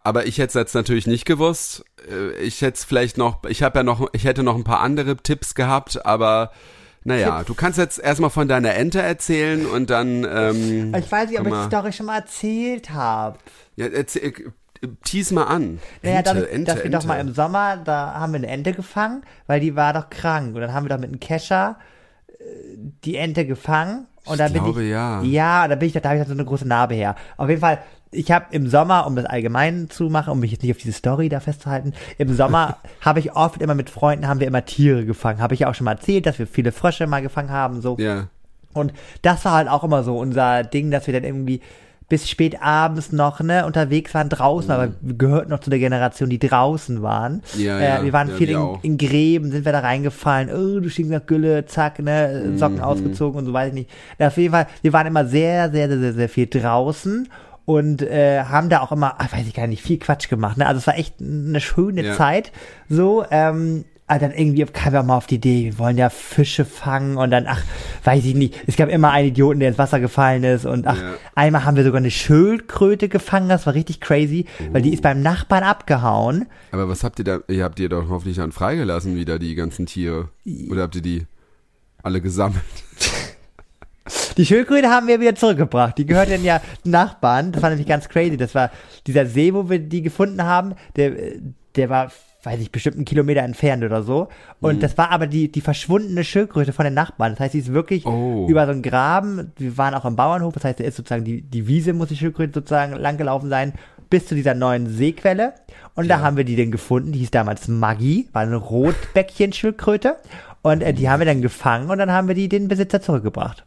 aber 0.00 0.26
ich 0.26 0.38
hätte 0.38 0.48
es 0.48 0.54
jetzt 0.54 0.74
natürlich 0.74 1.06
nicht 1.06 1.24
gewusst. 1.26 1.84
Äh, 2.10 2.32
Ich 2.42 2.62
hätte 2.62 2.76
es 2.78 2.84
vielleicht 2.84 3.18
noch, 3.18 3.44
ich 3.48 3.62
habe 3.62 3.78
ja 3.78 3.82
noch, 3.82 4.08
ich 4.12 4.24
hätte 4.24 4.42
noch 4.42 4.54
ein 4.56 4.64
paar 4.64 4.80
andere 4.80 5.16
Tipps 5.16 5.54
gehabt, 5.54 6.06
aber 6.06 6.52
naja, 7.06 7.44
du 7.44 7.54
kannst 7.54 7.78
jetzt 7.78 7.98
erstmal 7.98 8.30
von 8.30 8.48
deiner 8.48 8.74
Ente 8.74 9.00
erzählen 9.00 9.64
und 9.66 9.90
dann. 9.90 10.26
Ähm, 10.28 10.94
ich 10.94 11.10
weiß 11.10 11.30
nicht, 11.30 11.40
ob 11.40 11.46
ich 11.46 11.52
die 11.52 11.66
Story 11.66 11.92
schon 11.92 12.06
mal 12.06 12.18
erzählt 12.18 12.90
habe. 12.90 13.38
Ja, 13.76 13.86
erzähl, 13.86 14.32
äh, 14.82 14.88
tease 15.04 15.34
mal 15.34 15.44
an. 15.44 15.78
Naja, 16.02 16.18
Ente, 16.18 16.30
dadurch, 16.34 16.52
Ente, 16.52 16.72
dass 16.72 16.82
wir 16.82 16.90
doch 16.90 16.98
Ente. 16.98 17.08
mal 17.08 17.20
im 17.20 17.34
Sommer, 17.34 17.76
da 17.78 18.14
haben 18.14 18.32
wir 18.32 18.38
eine 18.38 18.48
Ente 18.48 18.72
gefangen, 18.72 19.22
weil 19.46 19.60
die 19.60 19.76
war 19.76 19.92
doch 19.92 20.10
krank. 20.10 20.54
Und 20.54 20.60
dann 20.60 20.72
haben 20.74 20.84
wir 20.84 20.90
doch 20.90 20.98
mit 20.98 21.08
einem 21.08 21.20
Kescher 21.20 21.78
die 23.04 23.16
Ente 23.16 23.46
gefangen. 23.46 24.06
Und 24.24 24.34
Ich 24.34 24.38
dann 24.38 24.52
bin 24.52 24.64
glaube, 24.64 24.82
ich, 24.82 24.90
ja. 24.90 25.22
Ja, 25.22 25.68
da 25.68 25.74
bin 25.76 25.88
ich, 25.88 25.94
da 25.94 26.02
habe 26.02 26.16
ich 26.16 26.20
dann 26.20 26.28
so 26.28 26.34
eine 26.34 26.44
große 26.44 26.66
Narbe 26.66 26.94
her. 26.94 27.14
Auf 27.36 27.48
jeden 27.48 27.60
Fall, 27.60 27.78
ich 28.10 28.30
habe 28.30 28.46
im 28.50 28.68
Sommer, 28.68 29.06
um 29.06 29.14
das 29.14 29.24
allgemein 29.24 29.88
zu 29.90 30.04
machen, 30.04 30.30
um 30.32 30.40
mich 30.40 30.50
jetzt 30.50 30.62
nicht 30.62 30.72
auf 30.72 30.78
diese 30.78 30.92
Story 30.92 31.28
da 31.28 31.40
festzuhalten, 31.40 31.92
im 32.18 32.34
Sommer 32.34 32.78
habe 33.00 33.20
ich 33.20 33.34
oft 33.34 33.60
immer 33.62 33.74
mit 33.74 33.90
Freunden, 33.90 34.26
haben 34.26 34.40
wir 34.40 34.46
immer 34.46 34.64
Tiere 34.64 35.04
gefangen. 35.04 35.40
Habe 35.40 35.54
ich 35.54 35.60
ja 35.60 35.70
auch 35.70 35.74
schon 35.74 35.84
mal 35.84 35.92
erzählt, 35.92 36.26
dass 36.26 36.38
wir 36.38 36.46
viele 36.46 36.72
Frösche 36.72 37.06
mal 37.06 37.22
gefangen 37.22 37.50
haben, 37.50 37.80
so. 37.80 37.96
Ja. 37.98 38.28
Und 38.72 38.92
das 39.22 39.44
war 39.44 39.52
halt 39.52 39.68
auch 39.68 39.84
immer 39.84 40.02
so 40.02 40.18
unser 40.18 40.62
Ding, 40.62 40.90
dass 40.90 41.06
wir 41.06 41.14
dann 41.14 41.24
irgendwie 41.24 41.62
bis 42.08 42.28
spät 42.30 42.62
abends 42.62 43.10
noch 43.10 43.40
ne, 43.40 43.66
unterwegs 43.66 44.14
waren 44.14 44.28
draußen, 44.28 44.70
aber 44.70 44.92
wir 45.00 45.14
gehörten 45.16 45.50
noch 45.50 45.58
zu 45.58 45.70
der 45.70 45.80
Generation, 45.80 46.28
die 46.30 46.38
draußen 46.38 47.02
waren. 47.02 47.42
Mhm. 47.56 47.60
Ja, 47.60 47.78
äh, 47.80 47.88
ja, 47.88 48.04
wir 48.04 48.12
waren 48.12 48.28
ja, 48.28 48.34
viel 48.36 48.50
in, 48.50 48.78
in 48.82 48.96
Gräben, 48.98 49.50
sind 49.50 49.64
wir 49.64 49.72
da 49.72 49.80
reingefallen, 49.80 50.48
oh, 50.50 50.78
du 50.80 50.88
stinkst 50.88 51.12
nach 51.12 51.26
Gülle, 51.26 51.66
zack, 51.66 51.98
ne, 51.98 52.44
Mhm. 52.46 52.58
Socken 52.58 52.80
ausgezogen 52.80 53.38
und 53.40 53.46
so 53.46 53.52
weiß 53.52 53.68
ich 53.68 53.74
nicht. 53.74 53.90
Na, 54.18 54.28
auf 54.28 54.36
jeden 54.36 54.52
Fall, 54.52 54.66
wir 54.82 54.92
waren 54.92 55.06
immer 55.08 55.26
sehr, 55.26 55.70
sehr, 55.70 55.88
sehr, 55.88 55.98
sehr, 55.98 56.12
sehr 56.12 56.28
viel 56.28 56.46
draußen 56.46 57.28
und 57.64 58.02
äh, 58.02 58.44
haben 58.44 58.68
da 58.68 58.80
auch 58.82 58.92
immer, 58.92 59.16
ah, 59.18 59.26
weiß 59.30 59.44
ich 59.46 59.54
gar 59.54 59.66
nicht, 59.66 59.82
viel 59.82 59.98
Quatsch 59.98 60.28
gemacht. 60.28 60.56
Ne? 60.58 60.66
Also 60.66 60.78
es 60.78 60.86
war 60.86 60.96
echt 60.96 61.14
eine 61.20 61.60
schöne 61.60 62.04
Ja. 62.04 62.14
Zeit. 62.14 62.52
So, 62.88 63.24
ähm, 63.32 63.84
aber 64.08 64.20
dann 64.20 64.32
irgendwie 64.32 64.64
wir 64.66 65.00
auch 65.00 65.04
mal 65.04 65.16
auf 65.16 65.26
die 65.26 65.34
Idee, 65.36 65.64
wir 65.64 65.78
wollen 65.78 65.98
ja 65.98 66.10
Fische 66.10 66.64
fangen 66.64 67.16
und 67.16 67.30
dann, 67.32 67.46
ach, 67.48 67.62
weiß 68.04 68.24
ich 68.24 68.34
nicht, 68.36 68.54
es 68.66 68.76
gab 68.76 68.88
immer 68.88 69.10
einen 69.10 69.28
Idioten, 69.28 69.58
der 69.60 69.68
ins 69.70 69.78
Wasser 69.78 69.98
gefallen 69.98 70.44
ist 70.44 70.64
und 70.64 70.86
ach, 70.86 70.96
Ja. 70.96 71.14
einmal 71.34 71.64
haben 71.64 71.76
wir 71.76 71.82
sogar 71.84 71.98
eine 71.98 72.10
Schildkröte 72.12 73.08
gefangen, 73.08 73.48
das 73.48 73.66
war 73.66 73.74
richtig 73.74 74.00
crazy, 74.00 74.46
weil 74.70 74.82
die 74.82 74.92
ist 74.94 75.02
beim 75.02 75.22
Nachbarn 75.22 75.64
abgehauen. 75.64 76.46
Aber 76.70 76.88
was 76.88 77.02
habt 77.02 77.18
ihr 77.18 77.24
da? 77.24 77.40
Ihr 77.48 77.64
habt 77.64 77.80
ihr 77.80 77.88
doch 77.88 78.08
hoffentlich 78.08 78.36
dann 78.36 78.52
freigelassen 78.52 79.16
wieder 79.16 79.38
die 79.40 79.54
ganzen 79.56 79.86
Tiere. 79.86 80.28
Oder 80.70 80.82
habt 80.82 80.94
ihr 80.94 81.02
die 81.02 81.26
alle 82.02 82.20
gesammelt? 82.20 82.62
Die 84.36 84.46
Schildkröte 84.46 84.88
haben 84.88 85.08
wir 85.08 85.18
wieder 85.20 85.34
zurückgebracht. 85.34 85.98
Die 85.98 86.06
gehört 86.06 86.30
dann 86.30 86.44
ja 86.44 86.60
Nachbarn. 86.84 87.50
Das 87.50 87.60
war 87.62 87.70
nämlich 87.70 87.88
ganz 87.88 88.08
crazy. 88.08 88.36
Das 88.36 88.54
war 88.54 88.70
dieser 89.06 89.26
See, 89.26 89.52
wo 89.52 89.68
wir 89.68 89.80
die 89.80 90.02
gefunden 90.02 90.44
haben. 90.44 90.74
Der, 90.94 91.10
der 91.74 91.88
war, 91.90 92.12
weiß 92.46 92.60
ich, 92.60 92.70
bestimmt 92.70 92.94
einen 92.96 93.04
Kilometer 93.04 93.42
entfernt 93.42 93.82
oder 93.82 94.02
so. 94.04 94.28
Und 94.60 94.82
das 94.82 94.96
war 94.96 95.10
aber 95.10 95.26
die, 95.26 95.50
die 95.50 95.60
verschwundene 95.60 96.22
Schildkröte 96.22 96.72
von 96.72 96.84
den 96.84 96.94
Nachbarn. 96.94 97.32
Das 97.32 97.40
heißt, 97.40 97.52
sie 97.52 97.58
ist 97.58 97.72
wirklich 97.72 98.06
Oh. 98.06 98.46
über 98.48 98.64
so 98.66 98.70
einen 98.72 98.82
Graben. 98.82 99.50
Wir 99.58 99.76
waren 99.76 99.94
auch 99.94 100.04
im 100.04 100.14
Bauernhof. 100.14 100.54
Das 100.54 100.64
heißt, 100.64 100.78
da 100.78 100.84
ist 100.84 100.96
sozusagen 100.96 101.24
die, 101.24 101.42
die 101.42 101.66
Wiese, 101.66 101.92
muss 101.92 102.08
die 102.08 102.16
Schildkröte 102.16 102.52
sozusagen 102.54 102.92
langgelaufen 102.94 103.50
sein, 103.50 103.72
bis 104.08 104.26
zu 104.26 104.36
dieser 104.36 104.54
neuen 104.54 104.88
Seequelle. 104.88 105.54
Und 105.96 106.08
da 106.08 106.20
haben 106.20 106.36
wir 106.36 106.44
die 106.44 106.54
dann 106.54 106.70
gefunden. 106.70 107.10
Die 107.10 107.18
hieß 107.18 107.32
damals 107.32 107.66
Maggie, 107.66 108.28
war 108.32 108.42
eine 108.42 108.56
Rotbäckchen-Schildkröte. 108.56 110.16
Und 110.62 110.82
äh, 110.82 110.92
die 110.92 111.08
haben 111.08 111.20
wir 111.20 111.26
dann 111.26 111.42
gefangen 111.42 111.90
und 111.90 111.98
dann 111.98 112.10
haben 112.12 112.28
wir 112.28 112.34
die 112.34 112.48
den 112.48 112.68
Besitzer 112.68 113.00
zurückgebracht. 113.00 113.64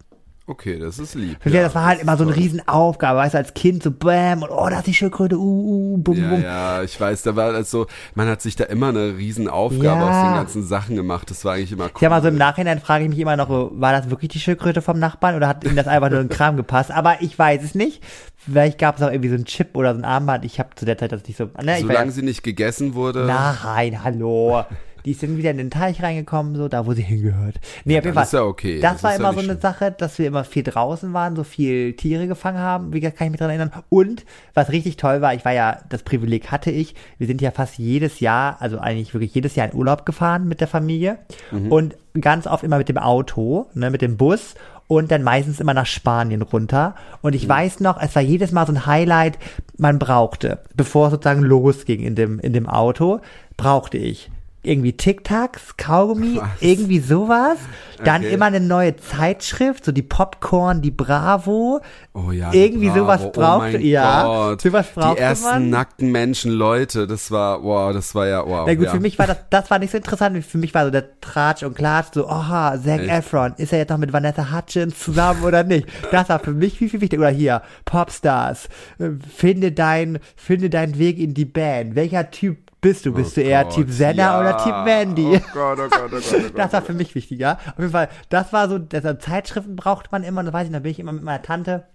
Okay, 0.49 0.79
das 0.79 0.97
ist 0.97 1.13
lieb. 1.13 1.37
Ja, 1.45 1.61
das 1.61 1.75
war 1.75 1.85
halt 1.85 1.97
ist 1.97 2.03
immer 2.03 2.17
so 2.17 2.23
eine. 2.23 2.35
Riesenaufgabe, 2.35 3.19
weißt 3.19 3.35
du, 3.35 3.37
als 3.37 3.53
Kind 3.53 3.83
so 3.83 3.91
bam 3.91 4.41
und 4.41 4.49
oh, 4.49 4.67
da 4.67 4.79
ist 4.79 4.87
die 4.87 4.95
Schildkröte, 4.95 5.37
uh, 5.37 5.93
uh, 5.93 5.97
bum, 5.97 6.17
Ja, 6.17 6.29
bum. 6.29 6.41
ja, 6.41 6.81
ich 6.81 6.99
weiß, 6.99 7.21
da 7.21 7.35
war 7.35 7.53
das 7.53 7.69
so, 7.69 7.85
man 8.15 8.27
hat 8.27 8.41
sich 8.41 8.55
da 8.55 8.63
immer 8.63 8.87
eine 8.89 9.15
Riesenaufgabe 9.15 9.83
Ja. 9.85 10.09
aus 10.09 10.25
den 10.25 10.33
ganzen 10.33 10.63
Sachen 10.65 10.95
gemacht. 10.95 11.29
Das 11.29 11.45
war 11.45 11.53
eigentlich 11.53 11.71
immer 11.71 11.85
cool. 11.85 11.91
Sag 12.01 12.09
mal 12.09 12.21
so 12.23 12.29
im 12.29 12.37
Nachhinein 12.37 12.79
frage 12.79 13.03
ich 13.03 13.09
mich 13.11 13.19
immer 13.19 13.37
noch, 13.37 13.49
war 13.49 13.91
das 13.91 14.09
wirklich 14.09 14.29
die 14.29 14.39
Schildkröte 14.39 14.81
vom 14.81 14.97
Nachbarn 14.97 15.35
oder 15.35 15.47
hat 15.47 15.63
ihm 15.65 15.75
das 15.75 15.85
einfach 15.87 16.09
nur 16.09 16.19
in 16.19 16.27
den 16.27 16.35
Kram 16.35 16.57
gepasst? 16.57 16.89
Aber 16.89 17.21
ich 17.21 17.37
weiß 17.37 17.61
es 17.63 17.75
nicht. 17.75 18.01
Vielleicht 18.35 18.79
gab 18.79 18.97
es 18.97 19.03
auch 19.03 19.11
irgendwie 19.11 19.29
so 19.29 19.35
einen 19.35 19.45
Chip 19.45 19.75
oder 19.77 19.93
so 19.93 19.99
ein 20.01 20.05
Armband. 20.05 20.45
Ich 20.45 20.59
habe 20.59 20.69
zu 20.73 20.85
der 20.85 20.97
Zeit 20.97 21.11
das 21.11 21.27
nicht 21.27 21.37
so. 21.37 21.49
Ne, 21.61 21.77
Solange 21.81 22.05
ja, 22.07 22.11
sie 22.11 22.23
nicht 22.23 22.41
gegessen 22.41 22.95
wurde. 22.95 23.25
Nein, 23.25 24.03
hallo. 24.03 24.63
Die 25.05 25.11
ist 25.11 25.23
dann 25.23 25.37
wieder 25.37 25.51
in 25.51 25.57
den 25.57 25.71
Teich 25.71 26.01
reingekommen, 26.03 26.55
so 26.55 26.67
da, 26.67 26.85
wo 26.85 26.93
sie 26.93 27.01
hingehört. 27.03 27.55
Nee, 27.85 27.97
auf 27.97 28.03
jeden 28.05 28.13
Fall. 28.15 28.23
ist 28.23 28.33
ja 28.33 28.43
okay. 28.43 28.79
Das, 28.79 28.93
Das 28.93 29.03
war 29.03 29.11
ja 29.11 29.17
immer 29.17 29.33
so 29.33 29.39
eine 29.39 29.47
schlimm. 29.49 29.61
Sache, 29.61 29.91
dass 29.97 30.19
wir 30.19 30.27
immer 30.27 30.43
viel 30.43 30.63
draußen 30.63 31.13
waren, 31.13 31.35
so 31.35 31.43
viel 31.43 31.93
Tiere 31.93 32.27
gefangen 32.27 32.59
haben. 32.59 32.93
Wie 32.93 32.99
gesagt, 32.99 33.17
kann 33.17 33.27
ich 33.27 33.31
mich 33.31 33.39
dran 33.39 33.49
erinnern. 33.49 33.71
Und 33.89 34.25
was 34.53 34.69
richtig 34.71 34.97
toll 34.97 35.21
war, 35.21 35.33
ich 35.33 35.45
war 35.45 35.53
ja, 35.53 35.79
das 35.89 36.03
Privileg 36.03 36.51
hatte 36.51 36.71
ich, 36.71 36.95
wir 37.17 37.27
sind 37.27 37.41
ja 37.41 37.51
fast 37.51 37.77
jedes 37.77 38.19
Jahr, 38.19 38.57
also 38.59 38.79
eigentlich 38.79 39.13
wirklich 39.13 39.33
jedes 39.33 39.55
Jahr 39.55 39.69
in 39.71 39.77
Urlaub 39.77 40.05
gefahren 40.05 40.47
mit 40.47 40.61
der 40.61 40.67
Familie. 40.67 41.19
Mhm. 41.51 41.71
Und 41.71 41.95
ganz 42.19 42.47
oft 42.47 42.63
immer 42.63 42.77
mit 42.77 42.89
dem 42.89 42.97
Auto, 42.97 43.67
ne, 43.73 43.89
mit 43.91 44.01
dem 44.01 44.17
Bus. 44.17 44.55
Und 44.87 45.11
dann 45.11 45.21
meistens 45.21 45.59
immer 45.59 45.75
nach 45.75 45.85
Spanien 45.85 46.41
runter. 46.41 46.95
Und 47.21 47.33
Mhm. 47.33 47.37
ich 47.37 47.47
weiß 47.47 47.79
noch, 47.79 48.01
es 48.01 48.15
war 48.15 48.23
jedes 48.23 48.51
Mal 48.51 48.65
so 48.65 48.73
ein 48.73 48.87
Highlight, 48.87 49.37
man 49.77 49.99
brauchte, 49.99 50.57
bevor 50.75 51.05
es 51.07 51.11
sozusagen 51.11 51.43
losging 51.43 51.99
in 52.01 52.15
dem, 52.15 52.39
in 52.39 52.53
dem 52.53 52.67
Auto, 52.67 53.19
brauchte 53.55 53.99
ich 53.99 54.31
irgendwie 54.61 54.91
Tic-Tacs, 54.93 55.77
Kaugummi, 55.77 56.35
Was? 56.37 56.47
irgendwie 56.59 56.99
sowas. 56.99 57.57
Dann 58.03 58.21
Okay. 58.23 58.33
immer 58.33 58.45
eine 58.45 58.59
neue 58.61 58.95
Zeitschrift, 58.95 59.83
so 59.85 59.91
die 59.91 60.01
Popcorn, 60.01 60.81
die 60.81 60.91
Bravo. 60.91 61.81
Oh 62.13 62.31
ja. 62.31 62.51
Irgendwie 62.53 62.87
Bravo. 62.87 62.99
sowas 62.99 63.21
oh 63.25 63.29
braucht- 63.31 63.73
mein 63.73 63.81
ja, 63.81 64.23
Gott. 64.23 64.61
sowas 64.61 64.87
brauchte 64.93 65.15
Die 65.17 65.21
ersten 65.21 65.45
man. 65.49 65.69
nackten 65.69 66.11
Menschen, 66.11 66.51
Leute, 66.51 67.07
das 67.07 67.29
war, 67.31 67.61
wow, 67.63 67.93
das 67.93 68.15
war 68.15 68.27
ja, 68.27 68.45
wow. 68.45 68.63
Na 68.67 68.75
gut, 68.75 68.85
ja. 68.85 68.91
für 68.91 68.99
mich 69.01 69.17
war 69.19 69.27
das, 69.27 69.37
das 69.49 69.69
war 69.69 69.79
nicht 69.79 69.91
so 69.91 69.97
interessant. 69.97 70.43
Für 70.45 70.57
mich 70.57 70.73
war 70.73 70.85
so 70.85 70.91
der 70.91 71.19
Tratsch 71.19 71.63
und 71.63 71.75
Klatsch 71.75 72.13
so, 72.13 72.27
aha, 72.29 72.77
Zac 72.81 73.01
Echt? 73.01 73.09
Efron, 73.09 73.53
ist 73.57 73.71
er 73.73 73.79
jetzt 73.79 73.89
noch 73.89 73.97
mit 73.97 74.13
Vanessa 74.13 74.51
Hutchins 74.55 74.97
zusammen 74.99 75.43
oder 75.43 75.63
nicht? 75.63 75.87
Das 76.11 76.29
war 76.29 76.39
für 76.39 76.51
mich 76.51 76.77
viel, 76.77 76.89
viel 76.89 77.01
wichtiger. 77.01 77.21
Oder 77.21 77.31
hier, 77.31 77.61
Popstars, 77.85 78.69
äh, 78.99 79.09
finde 79.35 79.71
dein, 79.73 80.19
finde 80.37 80.69
deinen 80.69 80.97
Weg 80.99 81.17
in 81.19 81.33
die 81.33 81.45
Band. 81.45 81.95
Welcher 81.95 82.31
Typ 82.31 82.57
bist 82.81 83.05
du? 83.05 83.13
Bist 83.13 83.37
Oh 83.37 83.41
du 83.41 83.41
eher 83.41 83.63
Gott, 83.63 83.75
Typ 83.75 83.89
Senna 83.89 84.23
ja. 84.23 84.39
oder 84.39 84.57
Typ 84.57 84.85
Mandy? 84.85 85.35
Oh 85.35 85.53
Gott, 85.53 85.79
oh 85.79 85.89
Gott, 85.89 86.01
oh 86.05 86.09
Gott, 86.09 86.23
oh 86.33 86.39
Gott. 86.39 86.51
Das 86.55 86.73
war 86.73 86.81
für 86.81 86.93
mich 86.93 87.15
wichtiger. 87.15 87.57
Auf 87.57 87.79
jeden 87.79 87.91
Fall, 87.91 88.09
das 88.29 88.53
war 88.53 88.69
so, 88.69 88.79
also 88.93 89.13
Zeitschriften 89.13 89.75
braucht 89.75 90.11
man 90.11 90.23
immer, 90.23 90.43
das 90.43 90.53
weiß 90.53 90.67
ich, 90.67 90.73
da 90.73 90.79
bin 90.79 90.91
ich 90.91 90.99
immer 90.99 91.11
mit 91.11 91.23
meiner 91.23 91.41
Tante 91.41 91.85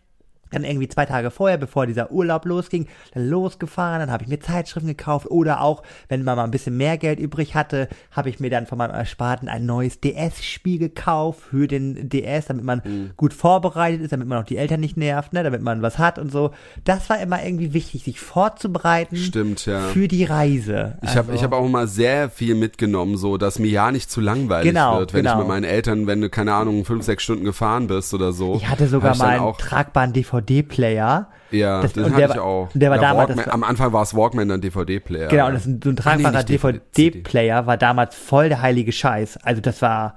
dann 0.50 0.64
irgendwie 0.64 0.88
zwei 0.88 1.06
Tage 1.06 1.30
vorher, 1.30 1.58
bevor 1.58 1.86
dieser 1.86 2.10
Urlaub 2.12 2.44
losging, 2.44 2.86
dann 3.12 3.28
losgefahren, 3.28 4.00
dann 4.00 4.10
habe 4.10 4.22
ich 4.24 4.28
mir 4.28 4.40
Zeitschriften 4.40 4.88
gekauft 4.88 5.26
oder 5.30 5.60
auch, 5.62 5.82
wenn 6.08 6.22
man 6.24 6.36
mal 6.36 6.44
ein 6.44 6.50
bisschen 6.50 6.76
mehr 6.76 6.96
Geld 6.98 7.18
übrig 7.18 7.54
hatte, 7.54 7.88
habe 8.10 8.28
ich 8.28 8.40
mir 8.40 8.50
dann 8.50 8.66
von 8.66 8.78
meinem 8.78 8.92
Ersparten 8.94 9.48
ein 9.48 9.66
neues 9.66 10.00
DS-Spiel 10.00 10.78
gekauft 10.78 11.40
für 11.50 11.66
den 11.66 12.08
DS, 12.08 12.46
damit 12.46 12.64
man 12.64 12.82
Mhm. 12.84 13.10
gut 13.16 13.34
vorbereitet 13.34 14.00
ist, 14.02 14.12
damit 14.12 14.28
man 14.28 14.38
auch 14.42 14.46
die 14.46 14.56
Eltern 14.56 14.80
nicht 14.80 14.96
nervt, 14.96 15.32
ne, 15.32 15.42
damit 15.42 15.62
man 15.62 15.82
was 15.82 15.98
hat 15.98 16.18
und 16.18 16.30
so. 16.30 16.50
Das 16.84 17.08
war 17.10 17.20
immer 17.20 17.42
irgendwie 17.44 17.72
wichtig, 17.72 18.04
sich 18.04 18.20
vorzubereiten 18.20 19.16
Stimmt, 19.16 19.66
ja. 19.66 19.80
für 19.80 20.08
die 20.08 20.24
Reise. 20.24 20.98
Ich 21.02 21.10
habe 21.16 21.30
Also- 21.30 21.32
ich 21.32 21.42
hab 21.42 21.52
auch 21.52 21.64
immer 21.64 21.86
sehr 21.86 22.28
viel 22.30 22.54
mitgenommen, 22.54 23.16
so 23.16 23.36
dass 23.38 23.58
mir 23.58 23.68
ja 23.70 23.90
nicht 23.90 24.10
zu 24.10 24.20
langweilig 24.20 24.72
Genau, 24.72 24.98
wird, 24.98 25.12
wenn 25.12 25.20
ich 25.24 25.30
genau. 25.30 25.38
mit 25.38 25.48
meinen 25.48 25.64
Eltern, 25.64 26.06
wenn 26.06 26.20
du 26.20 26.28
keine 26.30 26.54
Ahnung 26.54 26.84
fünf 26.84 27.04
sechs 27.04 27.22
Stunden 27.22 27.44
gefahren 27.44 27.86
bist 27.86 28.14
oder 28.14 28.32
so. 28.32 28.56
Ich 28.56 28.68
hatte 28.68 28.86
sogar 28.86 29.12
ich 29.12 29.18
mal 29.18 29.28
einen 29.28 29.40
auch, 29.40 29.56
tragbaren 29.56 30.12
DVD-Player. 30.44 31.28
ja, 31.50 31.82
das- 31.82 31.92
das, 31.92 32.04
hatte 32.04 32.16
der 32.16 32.28
ich 32.30 32.36
war- 32.36 32.44
auch. 32.44 32.68
der 32.74 32.90
war 32.90 32.96
Ja, 32.96 33.02
damals- 33.02 33.28
Walkman, 33.28 33.44
das- 33.44 33.54
am 33.54 33.64
Anfang 33.64 33.92
war 33.92 34.02
es 34.02 34.14
Walkman 34.14 34.48
dann 34.48 34.60
DVD-Player. 34.60 35.28
Genau, 35.28 35.46
und 35.48 35.54
das 35.54 35.66
ein, 35.66 35.80
so 35.82 35.90
ein 35.90 35.96
tragbarer 35.96 36.42
DVD, 36.44 36.80
DVD-Player 36.96 37.66
war 37.66 37.76
damals 37.76 38.14
voll 38.14 38.48
der 38.48 38.60
heilige 38.62 38.92
Scheiß. 38.92 39.38
Also 39.42 39.60
das 39.60 39.80
war, 39.82 40.16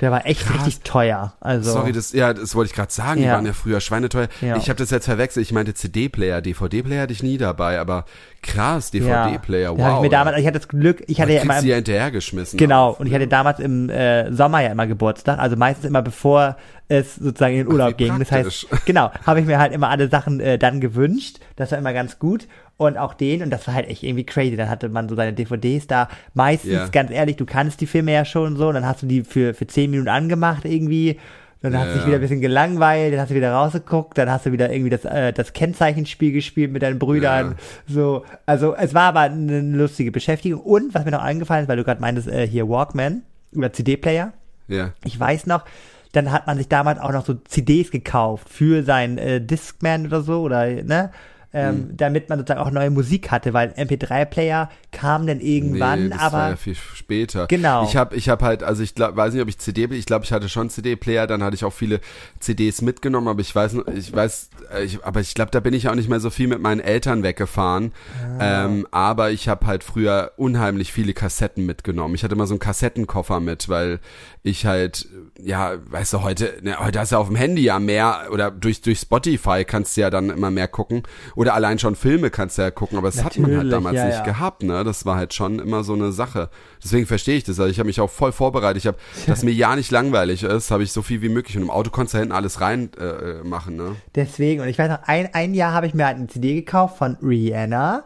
der 0.00 0.10
war 0.10 0.26
echt 0.26 0.52
richtig 0.54 0.80
teuer. 0.80 1.34
Also 1.40 1.72
Sorry, 1.72 1.92
das, 1.92 2.12
ja, 2.12 2.32
das 2.32 2.54
wollte 2.54 2.70
ich 2.70 2.76
gerade 2.76 2.92
sagen. 2.92 3.20
Die 3.20 3.26
Ja. 3.26 3.34
waren 3.34 3.46
ja 3.46 3.52
früher 3.52 3.80
schweineteuer. 3.80 4.28
Ja. 4.40 4.56
Ich 4.56 4.68
habe 4.68 4.78
das 4.78 4.90
jetzt 4.90 5.06
verwechselt. 5.06 5.44
Ich 5.44 5.52
meinte 5.52 5.74
CD-Player. 5.74 6.40
DVD-Player 6.40 7.02
hatte 7.02 7.12
ich 7.12 7.22
nie 7.22 7.38
dabei, 7.38 7.78
aber 7.80 8.04
krass, 8.42 8.90
DVD-Player, 8.90 9.74
Da 9.74 9.78
wow. 9.78 9.96
ich 9.96 10.02
mir 10.02 10.08
damals, 10.10 10.38
ich 10.38 10.46
hatte 10.46 10.58
das 10.58 10.68
Glück, 10.68 11.02
ich 11.06 11.20
hatte 11.20 11.32
ja 11.32 11.42
immer 11.42 11.60
die 11.60 11.68
ja 11.68 11.76
hinterhergeschmissen. 11.76 12.56
Genau, 12.58 12.90
auch. 12.90 13.00
und 13.00 13.06
ich 13.06 13.14
hatte 13.14 13.26
damals 13.26 13.58
im 13.58 13.90
äh, 13.90 14.32
Sommer 14.32 14.60
ja 14.62 14.70
immer 14.70 14.86
Geburtstag, 14.86 15.38
also 15.38 15.56
meistens 15.56 15.84
immer 15.86 16.02
bevor 16.02 16.56
es 16.88 17.16
sozusagen 17.16 17.54
in 17.54 17.64
den 17.64 17.68
Urlaub 17.72 17.90
wie 17.98 18.04
ging. 18.04 18.18
Das 18.18 18.28
praktisch. 18.28 18.66
heißt, 18.70 18.86
genau, 18.86 19.10
habe 19.26 19.40
ich 19.40 19.46
mir 19.46 19.58
halt 19.58 19.72
immer 19.72 19.90
alle 19.90 20.08
Sachen 20.08 20.40
äh, 20.40 20.58
dann 20.58 20.80
gewünscht. 20.80 21.38
Das 21.56 21.70
war 21.72 21.78
immer 21.78 21.92
ganz 21.92 22.18
gut. 22.18 22.46
Und 22.78 22.96
auch 22.96 23.12
den, 23.12 23.42
und 23.42 23.50
das 23.50 23.66
war 23.66 23.74
halt 23.74 23.88
echt 23.88 24.02
irgendwie 24.04 24.24
crazy. 24.24 24.56
Dann 24.56 24.70
hatte 24.70 24.88
man 24.88 25.08
so 25.08 25.16
seine 25.16 25.32
DVDs 25.34 25.86
da. 25.88 26.08
Meistens, 26.34 26.72
Ja. 26.72 26.88
ganz 26.88 27.10
ehrlich, 27.10 27.36
du 27.36 27.44
kannst 27.44 27.80
die 27.80 27.86
Filme 27.86 28.12
ja 28.12 28.24
schon 28.24 28.56
so, 28.56 28.68
und 28.68 28.74
dann 28.74 28.86
hast 28.86 29.02
du 29.02 29.06
die 29.06 29.22
für, 29.24 29.52
für 29.52 29.66
zehn 29.66 29.90
Minuten 29.90 30.08
angemacht 30.08 30.64
irgendwie. 30.64 31.18
Dann 31.60 31.76
hast 31.76 31.88
du 31.88 31.92
dich 31.94 32.02
Ja. 32.02 32.06
wieder 32.06 32.18
ein 32.18 32.20
bisschen 32.20 32.40
gelangweilt, 32.40 33.12
dann 33.12 33.20
hast 33.20 33.30
du 33.30 33.34
wieder 33.34 33.52
rausgeguckt, 33.52 34.16
dann 34.16 34.30
hast 34.30 34.46
du 34.46 34.52
wieder 34.52 34.70
irgendwie 34.70 34.90
das, 34.90 35.04
äh, 35.04 35.32
das 35.32 35.52
Kennzeichenspiel 35.54 36.30
gespielt 36.30 36.70
mit 36.70 36.82
deinen 36.84 37.00
Brüdern. 37.00 37.56
So, 37.88 38.24
also 38.46 38.76
es 38.76 38.94
war 38.94 39.02
aber 39.08 39.22
eine 39.22 39.60
lustige 39.60 40.12
Beschäftigung. 40.12 40.60
Und 40.60 40.94
was 40.94 41.04
mir 41.04 41.10
noch 41.10 41.22
eingefallen 41.22 41.64
ist, 41.64 41.68
weil 41.68 41.76
du 41.78 41.82
gerade 41.82 42.00
meintest, 42.00 42.28
äh, 42.28 42.46
hier 42.46 42.68
Walkman 42.68 43.22
oder 43.56 43.72
CD-Player. 43.72 44.32
Ja. 44.68 44.92
Ich 45.04 45.18
weiß 45.18 45.46
noch, 45.46 45.64
dann 46.12 46.30
hat 46.30 46.46
man 46.46 46.58
sich 46.58 46.68
damals 46.68 47.00
auch 47.00 47.10
noch 47.12 47.26
so 47.26 47.34
CDs 47.34 47.90
gekauft 47.90 48.48
für 48.48 48.84
sein 48.84 49.18
äh, 49.18 49.40
Discman 49.40 50.06
oder 50.06 50.20
so 50.20 50.42
oder 50.42 50.64
ne, 50.66 51.10
ähm, 51.52 51.74
Mhm. 51.90 51.96
damit 51.96 52.28
man 52.28 52.38
sozusagen 52.38 52.60
auch 52.60 52.70
neue 52.70 52.90
Musik 52.90 53.30
hatte, 53.30 53.52
weil 53.54 53.70
MP3-Player 53.76 54.68
kam 55.00 55.26
dann 55.26 55.40
irgendwann, 55.40 56.04
nee, 56.04 56.08
das 56.10 56.20
aber 56.20 56.38
war 56.38 56.50
ja 56.50 56.56
viel 56.56 56.74
später. 56.74 57.46
Genau. 57.46 57.84
Ich 57.84 57.96
habe 57.96 58.16
ich 58.16 58.28
hab 58.28 58.42
halt, 58.42 58.62
also 58.62 58.82
ich 58.82 58.94
glaub, 58.94 59.16
weiß 59.16 59.32
nicht, 59.32 59.42
ob 59.42 59.48
ich 59.48 59.58
CD, 59.58 59.84
ich 59.84 60.06
glaube, 60.06 60.24
ich 60.24 60.32
hatte 60.32 60.48
schon 60.48 60.70
CD-Player, 60.70 61.26
dann 61.26 61.42
hatte 61.42 61.54
ich 61.54 61.64
auch 61.64 61.72
viele 61.72 62.00
CDs 62.40 62.82
mitgenommen, 62.82 63.28
aber 63.28 63.40
ich 63.40 63.54
weiß, 63.54 63.74
noch- 63.74 63.86
ich 63.88 64.12
weiß, 64.14 64.50
äh, 64.74 64.82
ich, 64.84 65.04
aber 65.04 65.20
ich 65.20 65.34
glaube, 65.34 65.50
da 65.50 65.60
bin 65.60 65.74
ich 65.74 65.88
auch 65.88 65.94
nicht 65.94 66.08
mehr 66.08 66.20
so 66.20 66.30
viel 66.30 66.48
mit 66.48 66.60
meinen 66.60 66.80
Eltern 66.80 67.22
weggefahren. 67.22 67.92
Ah. 68.38 68.64
Ähm, 68.66 68.86
aber 68.90 69.30
ich 69.30 69.48
habe 69.48 69.66
halt 69.66 69.84
früher 69.84 70.32
unheimlich 70.36 70.92
viele 70.92 71.12
Kassetten 71.14 71.64
mitgenommen. 71.66 72.14
Ich 72.14 72.24
hatte 72.24 72.34
immer 72.34 72.46
so 72.46 72.54
einen 72.54 72.60
Kassettenkoffer 72.60 73.40
mit, 73.40 73.68
weil 73.68 74.00
ich 74.42 74.66
halt, 74.66 75.06
ja, 75.40 75.74
weißt 75.90 76.12
du, 76.14 76.22
heute, 76.22 76.54
ne, 76.62 76.78
heute 76.78 76.98
hast 77.00 77.12
du 77.12 77.16
auf 77.16 77.26
dem 77.28 77.36
Handy 77.36 77.62
ja 77.62 77.78
mehr 77.78 78.28
oder 78.32 78.50
durch 78.50 78.80
durch 78.80 78.98
Spotify 79.00 79.64
kannst 79.64 79.96
du 79.96 80.00
ja 80.00 80.10
dann 80.10 80.30
immer 80.30 80.50
mehr 80.50 80.68
gucken 80.68 81.02
oder 81.36 81.54
allein 81.54 81.78
schon 81.78 81.96
Filme 81.96 82.30
kannst 82.30 82.58
du 82.58 82.62
ja 82.62 82.70
gucken, 82.70 82.96
aber 82.98 83.08
das 83.08 83.22
hat 83.24 83.36
man 83.38 83.46
halt 83.50 83.54
Natürlich, 83.68 83.72
damals 83.72 83.96
ja, 83.96 84.04
nicht 84.06 84.18
ja. 84.18 84.24
gehabt, 84.24 84.62
ne? 84.62 84.84
Das 84.88 85.06
war 85.06 85.16
halt 85.16 85.34
schon 85.34 85.58
immer 85.58 85.84
so 85.84 85.94
eine 85.94 86.12
Sache. 86.12 86.50
Deswegen 86.82 87.06
verstehe 87.06 87.36
ich 87.36 87.44
das. 87.44 87.60
Also 87.60 87.70
ich 87.70 87.78
habe 87.78 87.86
mich 87.86 88.00
auch 88.00 88.10
voll 88.10 88.32
vorbereitet. 88.32 88.78
Ich 88.78 88.86
habe, 88.86 88.98
dass 89.26 89.42
mir 89.42 89.52
ja 89.52 89.76
nicht 89.76 89.90
langweilig 89.90 90.42
ist, 90.42 90.70
habe 90.70 90.82
ich 90.82 90.92
so 90.92 91.02
viel 91.02 91.22
wie 91.22 91.28
möglich. 91.28 91.56
Und 91.56 91.62
im 91.62 91.70
Auto 91.70 91.90
konntest 91.90 92.14
du 92.14 92.18
hinten 92.18 92.32
alles 92.32 92.60
rein 92.60 92.90
äh, 92.98 93.42
machen, 93.44 93.76
ne? 93.76 93.96
deswegen, 94.14 94.62
und 94.62 94.68
ich 94.68 94.78
weiß 94.78 94.90
noch, 94.90 95.02
ein, 95.06 95.32
ein 95.32 95.54
Jahr 95.54 95.72
habe 95.72 95.86
ich 95.86 95.94
mir 95.94 96.06
halt 96.06 96.16
eine 96.16 96.26
CD 96.26 96.54
gekauft 96.54 96.98
von 96.98 97.16
Rihanna. 97.22 98.04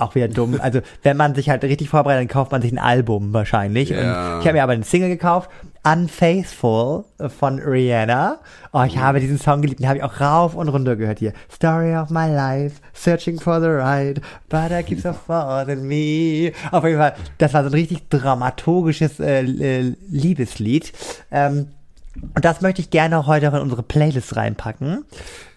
Auch 0.00 0.14
wieder 0.14 0.28
dumm. 0.28 0.58
Also, 0.60 0.80
wenn 1.02 1.16
man 1.16 1.34
sich 1.34 1.50
halt 1.50 1.62
richtig 1.62 1.90
vorbereitet, 1.90 2.22
dann 2.22 2.28
kauft 2.28 2.52
man 2.52 2.62
sich 2.62 2.72
ein 2.72 2.78
Album 2.78 3.32
wahrscheinlich. 3.32 3.90
Ja. 3.90 4.36
Und 4.36 4.40
ich 4.40 4.46
habe 4.46 4.54
mir 4.54 4.62
aber 4.62 4.72
eine 4.72 4.84
Single 4.84 5.10
gekauft, 5.10 5.50
Unfaithful 5.82 7.04
von 7.38 7.58
Rihanna. 7.58 8.38
Oh, 8.72 8.82
ich 8.82 8.98
habe 8.98 9.20
diesen 9.20 9.38
Song 9.38 9.62
geliebt, 9.62 9.80
den 9.80 9.88
habe 9.88 9.98
ich 9.98 10.04
auch 10.04 10.20
rauf 10.20 10.54
und 10.54 10.68
runter 10.68 10.96
gehört 10.96 11.18
hier. 11.20 11.32
Story 11.50 11.96
of 11.96 12.10
my 12.10 12.28
life, 12.28 12.80
searching 12.92 13.38
for 13.38 13.60
the 13.60 13.68
right, 13.68 14.20
but 14.48 14.70
I 14.70 14.82
keep 14.82 15.00
so 15.00 15.12
far 15.12 15.66
than 15.66 15.86
me. 15.86 16.52
Auf 16.70 16.84
jeden 16.84 16.98
Fall, 16.98 17.14
das 17.38 17.54
war 17.54 17.62
so 17.62 17.70
ein 17.70 17.74
richtig 17.74 18.08
dramaturgisches 18.10 19.20
äh, 19.20 19.42
äh, 19.42 19.94
Liebeslied. 20.10 20.92
Ähm, 21.30 21.68
und 22.34 22.44
das 22.44 22.60
möchte 22.60 22.80
ich 22.80 22.90
gerne 22.90 23.26
heute 23.26 23.48
auch 23.50 23.54
in 23.54 23.60
unsere 23.60 23.82
Playlist 23.82 24.34
reinpacken. 24.36 25.04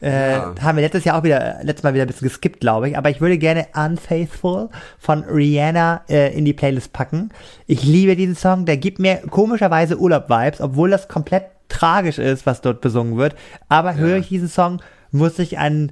Äh, 0.01 0.33
Ja. 0.33 0.53
Haben 0.61 0.77
wir 0.77 0.83
letztes 0.83 1.03
Jahr 1.03 1.17
auch 1.17 1.23
wieder, 1.23 1.57
letztes 1.63 1.83
Mal 1.83 1.93
wieder 1.93 2.03
ein 2.03 2.07
bisschen 2.07 2.27
geskippt, 2.27 2.59
glaube 2.59 2.89
ich. 2.89 2.97
Aber 2.97 3.09
ich 3.09 3.21
würde 3.21 3.37
gerne 3.37 3.67
Unfaithful 3.75 4.69
von 4.99 5.23
Rihanna 5.23 6.01
äh, 6.09 6.37
in 6.37 6.45
die 6.45 6.53
Playlist 6.53 6.93
packen. 6.93 7.29
Ich 7.65 7.83
liebe 7.83 8.15
diesen 8.15 8.35
Song. 8.35 8.65
Der 8.65 8.77
gibt 8.77 8.99
mir 8.99 9.17
komischerweise 9.29 9.97
Urlaub-Vibes, 9.99 10.61
obwohl 10.61 10.91
das 10.91 11.07
komplett 11.07 11.45
tragisch 11.69 12.19
ist, 12.19 12.45
was 12.45 12.61
dort 12.61 12.81
besungen 12.81 13.17
wird. 13.17 13.35
Aber 13.67 13.95
höre 13.95 14.17
ich 14.17 14.27
diesen 14.27 14.49
Song, 14.49 14.81
muss 15.11 15.39
ich 15.39 15.57
an, 15.57 15.91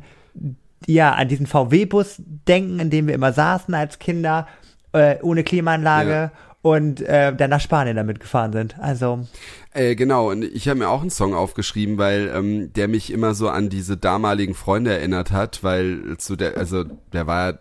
ja, 0.85 1.13
an 1.13 1.27
diesen 1.27 1.47
VW-Bus 1.47 2.17
denken, 2.19 2.79
in 2.79 2.89
dem 2.91 3.07
wir 3.07 3.15
immer 3.15 3.33
saßen 3.33 3.73
als 3.73 3.97
Kinder, 3.97 4.47
äh, 4.93 5.15
ohne 5.23 5.43
Klimaanlage. 5.43 6.11
Ja. 6.11 6.31
Und 6.63 7.01
äh, 7.01 7.35
dann 7.35 7.49
nach 7.49 7.59
Spanien 7.59 7.95
damit 7.95 8.19
gefahren 8.19 8.53
sind. 8.53 8.75
Also, 8.79 9.25
Äh, 9.73 9.95
genau, 9.95 10.31
und 10.31 10.43
ich 10.43 10.67
habe 10.67 10.79
mir 10.79 10.89
auch 10.89 11.01
einen 11.01 11.09
Song 11.09 11.33
aufgeschrieben, 11.33 11.97
weil 11.97 12.29
ähm, 12.35 12.73
der 12.73 12.89
mich 12.89 13.11
immer 13.11 13.33
so 13.33 13.47
an 13.47 13.69
diese 13.69 13.95
damaligen 13.95 14.53
Freunde 14.53 14.91
erinnert 14.91 15.31
hat, 15.31 15.63
weil 15.63 16.17
zu 16.17 16.35
der, 16.35 16.57
also 16.57 16.83
der 16.83 17.25
war 17.25 17.51
ja, 17.51 17.59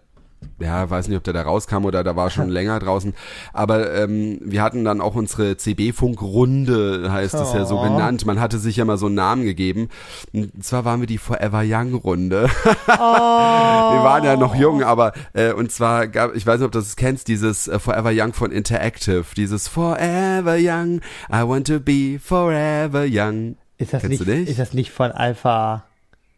weiß 0.58 1.08
nicht, 1.08 1.16
ob 1.16 1.24
der 1.24 1.32
da 1.34 1.42
rauskam 1.42 1.84
oder 1.84 2.04
da 2.04 2.16
war 2.16 2.30
schon 2.30 2.48
länger 2.48 2.78
draußen. 2.78 3.14
Aber 3.52 3.94
ähm, 3.94 4.38
wir 4.42 4.62
hatten 4.62 4.84
dann 4.84 5.00
auch 5.00 5.14
unsere 5.14 5.56
CB-Funk-Runde, 5.56 7.10
heißt 7.10 7.34
es 7.34 7.52
ja 7.52 7.64
so 7.64 7.78
Oh. 7.78 7.82
genannt. 7.82 8.26
Man 8.26 8.40
hatte 8.40 8.58
sich 8.58 8.76
ja 8.76 8.84
mal 8.84 8.96
so 8.98 9.06
einen 9.06 9.14
Namen 9.14 9.44
gegeben. 9.44 9.88
Und 10.32 10.62
zwar 10.64 10.84
waren 10.84 11.00
wir 11.00 11.06
die 11.06 11.18
Forever 11.18 11.62
Young-Runde. 11.64 12.48
Oh. 12.88 12.90
Wir 13.90 14.04
waren 14.04 14.24
ja 14.24 14.36
noch 14.36 14.54
jung, 14.54 14.82
aber 14.82 15.12
äh, 15.32 15.52
und 15.52 15.72
zwar 15.72 16.06
gab, 16.08 16.34
ich 16.36 16.46
weiß 16.46 16.58
nicht, 16.60 16.66
ob 16.66 16.72
du 16.72 16.78
das 16.78 16.96
kennst, 16.96 17.28
dieses 17.28 17.66
äh, 17.68 17.78
Forever 17.78 18.10
Young 18.14 18.32
von 18.32 18.52
Interactive, 18.52 19.24
dieses 19.36 19.66
Forever 19.68 20.56
Young, 20.58 21.00
I 21.32 21.42
want 21.46 21.66
to 21.66 21.80
be 21.80 22.18
forever 22.22 23.04
young. 23.08 23.56
Ist 23.78 23.92
das, 23.94 24.02
Kennst 24.02 24.26
nicht? 24.26 24.48
ist 24.50 24.58
das 24.58 24.74
nicht 24.74 24.90
von 24.92 25.10
Alpha? 25.10 25.84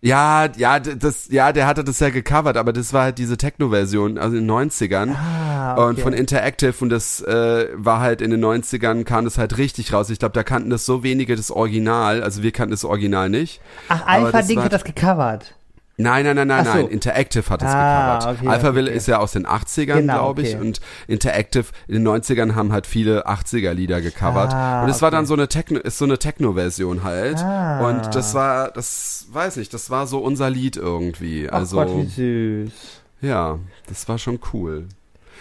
Ja, 0.05 0.49
ja, 0.57 0.81
das, 0.81 1.29
ja, 1.31 1.53
der 1.53 1.67
hatte 1.69 1.85
das 1.85 2.01
ja 2.01 2.11
gecovert, 2.11 2.57
aber 2.57 2.73
das 2.73 2.93
war 2.93 3.05
halt 3.05 3.19
diese 3.19 3.37
Techno-Version, 3.37 4.19
also 4.19 4.37
in 4.37 4.49
den 4.49 4.51
90ern. 4.51 5.15
Ah, 5.15 5.75
Und 5.75 5.93
okay. 5.93 6.01
von 6.03 6.13
Interactive 6.13 6.75
und 6.81 6.89
das 6.91 7.21
äh, 7.23 7.69
war 7.75 8.01
halt 8.01 8.21
in 8.21 8.33
den 8.33 8.45
90ern, 8.45 9.05
kam 9.05 9.25
das 9.25 9.39
halt 9.39 9.59
richtig 9.59 9.93
raus. 9.93 10.11
Ich 10.11 10.19
glaube, 10.19 10.33
da 10.35 10.43
kannten 10.43 10.71
das 10.71 10.85
so 10.87 11.05
wenige 11.05 11.37
das 11.37 11.53
Original, 11.53 12.21
also 12.25 12.43
wir 12.43 12.51
kannten 12.51 12.73
das 12.73 12.85
Original 12.85 13.29
nicht. 13.31 13.61
Ach, 13.89 14.05
Alpha 14.05 14.39
das 14.39 14.49
Ding 14.49 14.57
war- 14.57 14.65
hat 14.65 14.73
das 14.73 14.83
gecovert. 14.83 15.55
Nein, 15.99 16.25
nein, 16.25 16.37
nein, 16.37 16.49
nein, 16.49 16.65
Ach 16.67 16.73
so. 16.75 16.79
nein. 16.83 16.89
Interactive 16.89 17.49
hat 17.51 17.63
es 17.63 17.69
Ah, 17.69 18.17
gecovert. 18.19 18.39
okay, 18.41 18.49
Alphaville 18.49 18.89
okay. 18.89 18.97
ist 18.97 19.07
ja 19.09 19.19
aus 19.19 19.33
den 19.33 19.47
80ern, 19.47 19.97
Genau, 20.01 20.15
glaube 20.15 20.43
ich. 20.43 20.55
okay. 20.57 20.67
Und 20.67 20.81
Interactive 21.07 21.67
in 21.87 21.95
den 22.03 22.09
90ern 22.09 22.55
haben 22.55 22.73
halt 22.73 22.87
viele 22.87 23.27
80er-Lieder 23.29 24.01
gecovert. 24.01 24.55
Ah, 24.55 24.83
und 24.85 24.89
es 24.91 25.03
war 25.03 25.11
dann 25.11 25.27
so 25.27 25.35
eine 25.35 25.49
Techno, 25.49 25.79
ist 25.79 25.99
so 25.99 26.07
eine 26.07 26.19
Techno-Version 26.19 27.05
halt. 27.05 27.39
Ah. 27.45 27.87
Und 27.87 28.15
das 28.15 28.35
war, 28.35 28.71
das 28.71 29.27
weiß 29.33 29.59
ich, 29.59 29.69
das 29.69 29.91
war 29.91 30.07
so 30.07 30.19
unser 30.19 30.49
Lied 30.51 30.77
irgendwie. 30.77 31.49
Ach 31.51 31.57
Also, 31.59 31.77
Gott, 31.77 31.89
wie 31.95 32.07
süß. 32.07 32.73
ja, 33.21 33.59
das 33.87 34.09
war 34.09 34.19
schon 34.19 34.41
cool. 34.55 34.87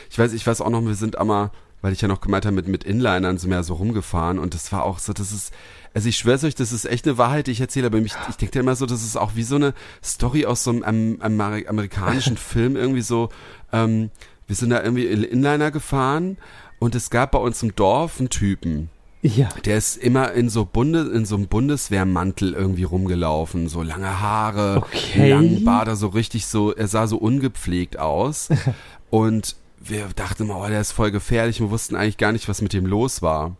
Ich 0.09 0.19
weiß, 0.19 0.33
ich 0.33 0.45
weiß 0.45 0.59
auch 0.61 0.69
noch, 0.69 0.85
wir 0.85 0.95
sind 0.95 1.17
einmal, 1.17 1.51
weil 1.81 1.93
ich 1.93 2.01
ja 2.01 2.07
noch 2.07 2.21
gemeint 2.21 2.45
habe, 2.45 2.55
mit, 2.55 2.67
mit 2.67 2.83
Inlinern 2.83 3.37
sind 3.37 3.49
wir 3.49 3.57
ja 3.57 3.63
so 3.63 3.75
rumgefahren 3.75 4.39
und 4.39 4.53
das 4.53 4.71
war 4.71 4.83
auch 4.83 4.99
so, 4.99 5.13
das 5.13 5.31
ist, 5.31 5.53
also 5.93 6.07
ich 6.09 6.17
schwör's 6.17 6.43
euch, 6.43 6.55
das 6.55 6.71
ist 6.71 6.85
echt 6.85 7.07
eine 7.07 7.17
Wahrheit, 7.17 7.47
die 7.47 7.51
ich 7.51 7.61
erzähle, 7.61 7.87
aber 7.87 7.99
mich, 7.99 8.13
ich 8.29 8.37
denke 8.37 8.59
immer 8.59 8.75
so, 8.75 8.85
das 8.85 9.03
ist 9.03 9.17
auch 9.17 9.35
wie 9.35 9.43
so 9.43 9.55
eine 9.55 9.73
Story 10.03 10.45
aus 10.45 10.63
so 10.63 10.71
einem 10.71 11.19
Amer 11.21 11.59
amerikanischen 11.67 12.37
Film, 12.37 12.75
irgendwie 12.75 13.01
so, 13.01 13.29
ähm, 13.73 14.11
wir 14.47 14.55
sind 14.55 14.69
da 14.69 14.83
irgendwie 14.83 15.05
Inliner 15.05 15.71
gefahren 15.71 16.37
und 16.79 16.95
es 16.95 17.09
gab 17.09 17.31
bei 17.31 17.39
uns 17.39 17.61
im 17.63 17.75
Dorf 17.75 18.19
einen 18.19 18.29
Typen. 18.29 18.89
Ja. 19.23 19.49
Der 19.65 19.77
ist 19.77 19.97
immer 19.97 20.31
in 20.31 20.49
so 20.49 20.65
Bunde, 20.65 21.11
in 21.13 21.25
so 21.25 21.35
einem 21.35 21.47
Bundeswehrmantel 21.47 22.53
irgendwie 22.53 22.83
rumgelaufen, 22.83 23.69
so 23.69 23.83
lange 23.83 24.19
Haare, 24.19 24.77
Okay. 24.77 25.29
langen 25.29 25.63
Bart, 25.63 25.95
so 25.95 26.07
richtig 26.07 26.47
so, 26.47 26.73
er 26.73 26.87
sah 26.87 27.05
so 27.05 27.17
ungepflegt 27.17 27.99
aus. 27.99 28.49
und 29.11 29.55
wir 29.83 30.07
dachten 30.15 30.43
immer, 30.43 30.59
oh, 30.59 30.67
der 30.67 30.81
ist 30.81 30.91
voll 30.91 31.11
gefährlich. 31.11 31.59
Wir 31.59 31.71
wussten 31.71 31.95
eigentlich 31.95 32.17
gar 32.17 32.31
nicht, 32.31 32.47
was 32.47 32.61
mit 32.61 32.73
dem 32.73 32.85
los 32.85 33.21
war. 33.21 33.55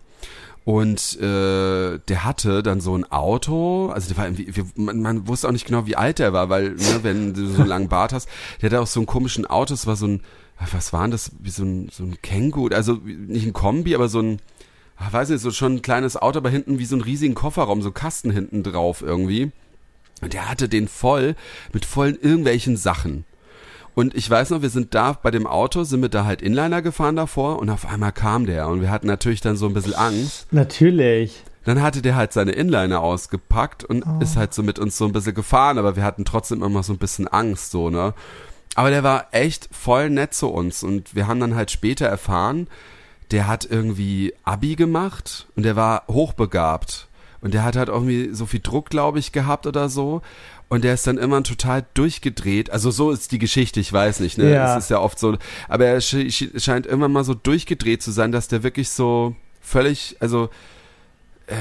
Und 0.64 1.20
äh, 1.20 1.98
der 1.98 2.24
hatte 2.24 2.62
dann 2.62 2.82
so 2.82 2.96
ein 2.96 3.12
Auto, 3.12 3.90
also 3.90 4.10
der 4.10 4.18
war 4.18 4.26
irgendwie, 4.26 4.56
wir, 4.56 4.66
man, 4.76 5.02
man 5.02 5.28
wusste 5.28 5.48
auch 5.48 5.52
nicht 5.52 5.66
genau, 5.66 5.88
wie 5.88 5.96
alt 5.96 6.20
der 6.20 6.34
war, 6.34 6.50
weil, 6.50 6.72
ne, 6.72 7.00
wenn 7.02 7.34
du 7.34 7.48
so 7.48 7.62
einen 7.62 7.70
langen 7.70 7.90
Bart 7.90 8.14
hast, 8.14 8.30
der 8.62 8.70
hatte 8.70 8.80
auch 8.80 8.88
so 8.88 9.00
einen 9.00 9.08
komischen 9.08 9.48
Auto, 9.48 9.74
es 9.74 9.88
war 9.88 9.96
so 9.96 10.06
ein, 10.06 10.22
was 10.72 10.94
war 10.94 11.02
denn 11.02 11.12
das, 11.12 11.32
wie 11.40 11.50
so 11.50 11.64
ein, 11.64 11.90
so 11.92 12.04
ein 12.04 12.22
Känguru, 12.22 12.68
also 12.76 12.94
nicht 13.04 13.48
ein 13.48 13.54
Kombi, 13.54 13.96
aber 13.96 14.08
so 14.08 14.20
ein, 14.22 14.40
ach, 14.98 15.12
weiß 15.12 15.30
nicht, 15.30 15.42
so 15.42 15.50
schon 15.50 15.78
ein 15.78 15.82
kleines 15.82 16.16
Auto, 16.16 16.38
aber 16.38 16.52
hinten 16.52 16.78
wie 16.78 16.86
so 16.86 16.96
ein 16.96 17.02
riesigen 17.02 17.34
Kofferraum, 17.34 17.82
so 17.82 17.92
Kasten 17.92 18.30
hinten 18.30 18.62
drauf 18.62 19.02
irgendwie. 19.02 19.52
Und 20.22 20.34
der 20.34 20.48
hatte 20.48 20.70
den 20.70 20.88
voll 20.88 21.36
mit 21.74 21.86
vollen 21.86 22.20
irgendwelchen 22.22 22.78
Sachen. 22.78 23.26
Und 23.94 24.16
ich 24.16 24.30
weiß 24.30 24.52
noch, 24.52 24.62
wir 24.62 24.70
sind 24.70 24.96
da 24.96 25.14
bei 25.14 25.32
dem 25.32 25.46
Auto, 25.46 25.84
sind 25.84 26.02
wir 26.02 26.10
da 26.10 26.26
halt 26.26 26.42
Inliner 26.42 26.82
gefahren 26.82 27.16
davor 27.16 27.60
und 27.60 27.70
auf 27.70 27.86
einmal 27.86 28.12
kam 28.12 28.46
der 28.46 28.68
und 28.68 28.82
wir 28.82 28.90
hatten 28.90 29.08
natürlich 29.08 29.42
dann 29.42 29.58
so 29.58 29.68
ein 29.68 29.74
bisschen 29.74 29.96
Angst. 29.96 30.48
Natürlich. 30.52 31.44
Dann 31.66 31.82
hatte 31.82 32.02
der 32.02 32.16
halt 32.16 32.34
seine 32.34 32.54
Inliner 32.54 33.02
ausgepackt 33.02 33.84
und 33.84 34.04
ist 34.20 34.36
halt 34.36 34.54
so 34.54 34.64
mit 34.64 34.80
uns 34.80 34.98
so 34.98 35.06
ein 35.06 35.12
bisschen 35.12 35.36
gefahren, 35.36 35.78
aber 35.78 35.96
wir 35.96 36.04
hatten 36.04 36.26
trotzdem 36.26 36.64
immer 36.64 36.82
so 36.82 36.94
ein 36.94 36.98
bisschen 36.98 37.28
Angst, 37.28 37.72
so, 37.72 37.90
ne? 37.90 38.14
Aber 38.76 38.90
der 38.90 39.04
war 39.04 39.28
echt 39.32 39.70
voll 39.72 40.10
nett 40.10 40.34
zu 40.34 40.48
uns 40.48 40.82
und 40.82 41.14
wir 41.14 41.28
haben 41.28 41.40
dann 41.40 41.56
halt 41.56 41.70
später 41.70 42.06
erfahren, 42.08 42.68
der 43.32 43.48
hat 43.48 43.68
irgendwie 43.70 44.34
Abi 44.44 44.76
gemacht 44.76 45.48
und 45.56 45.64
der 45.64 45.76
war 45.76 46.04
hochbegabt. 46.08 47.08
Und 47.42 47.54
der 47.54 47.64
hat 47.64 47.76
halt 47.76 47.90
irgendwie 47.90 48.30
so 48.34 48.46
viel 48.46 48.60
Druck, 48.62 48.90
glaube 48.90 49.20
ich, 49.20 49.32
gehabt 49.32 49.66
oder 49.68 49.90
so. 49.90 50.22
Und 50.70 50.84
der 50.84 50.94
ist 50.94 51.06
dann 51.08 51.18
immer 51.18 51.42
total 51.44 51.86
durchgedreht. 51.96 52.70
Also 52.70 52.92
so 52.92 53.12
ist 53.12 53.32
die 53.32 53.40
Geschichte, 53.40 53.80
ich 53.80 53.92
weiß 53.92 54.20
nicht, 54.22 54.38
ne? 54.38 54.54
Ja. 54.54 54.78
Es 54.78 54.86
ist 54.86 54.90
ja 54.90 55.00
oft 55.00 55.20
so. 55.20 55.38
Aber 55.68 55.86
er 55.86 56.00
sch 56.00 56.14
sch- 56.16 56.60
scheint 56.64 56.86
immer 56.86 57.10
mal 57.10 57.24
so 57.24 57.34
durchgedreht 57.34 58.02
zu 58.02 58.12
sein, 58.12 58.32
dass 58.32 58.48
der 58.48 58.64
wirklich 58.64 58.90
so 58.90 59.36
völlig, 59.60 60.16
also 60.20 60.50
äh, 61.48 61.56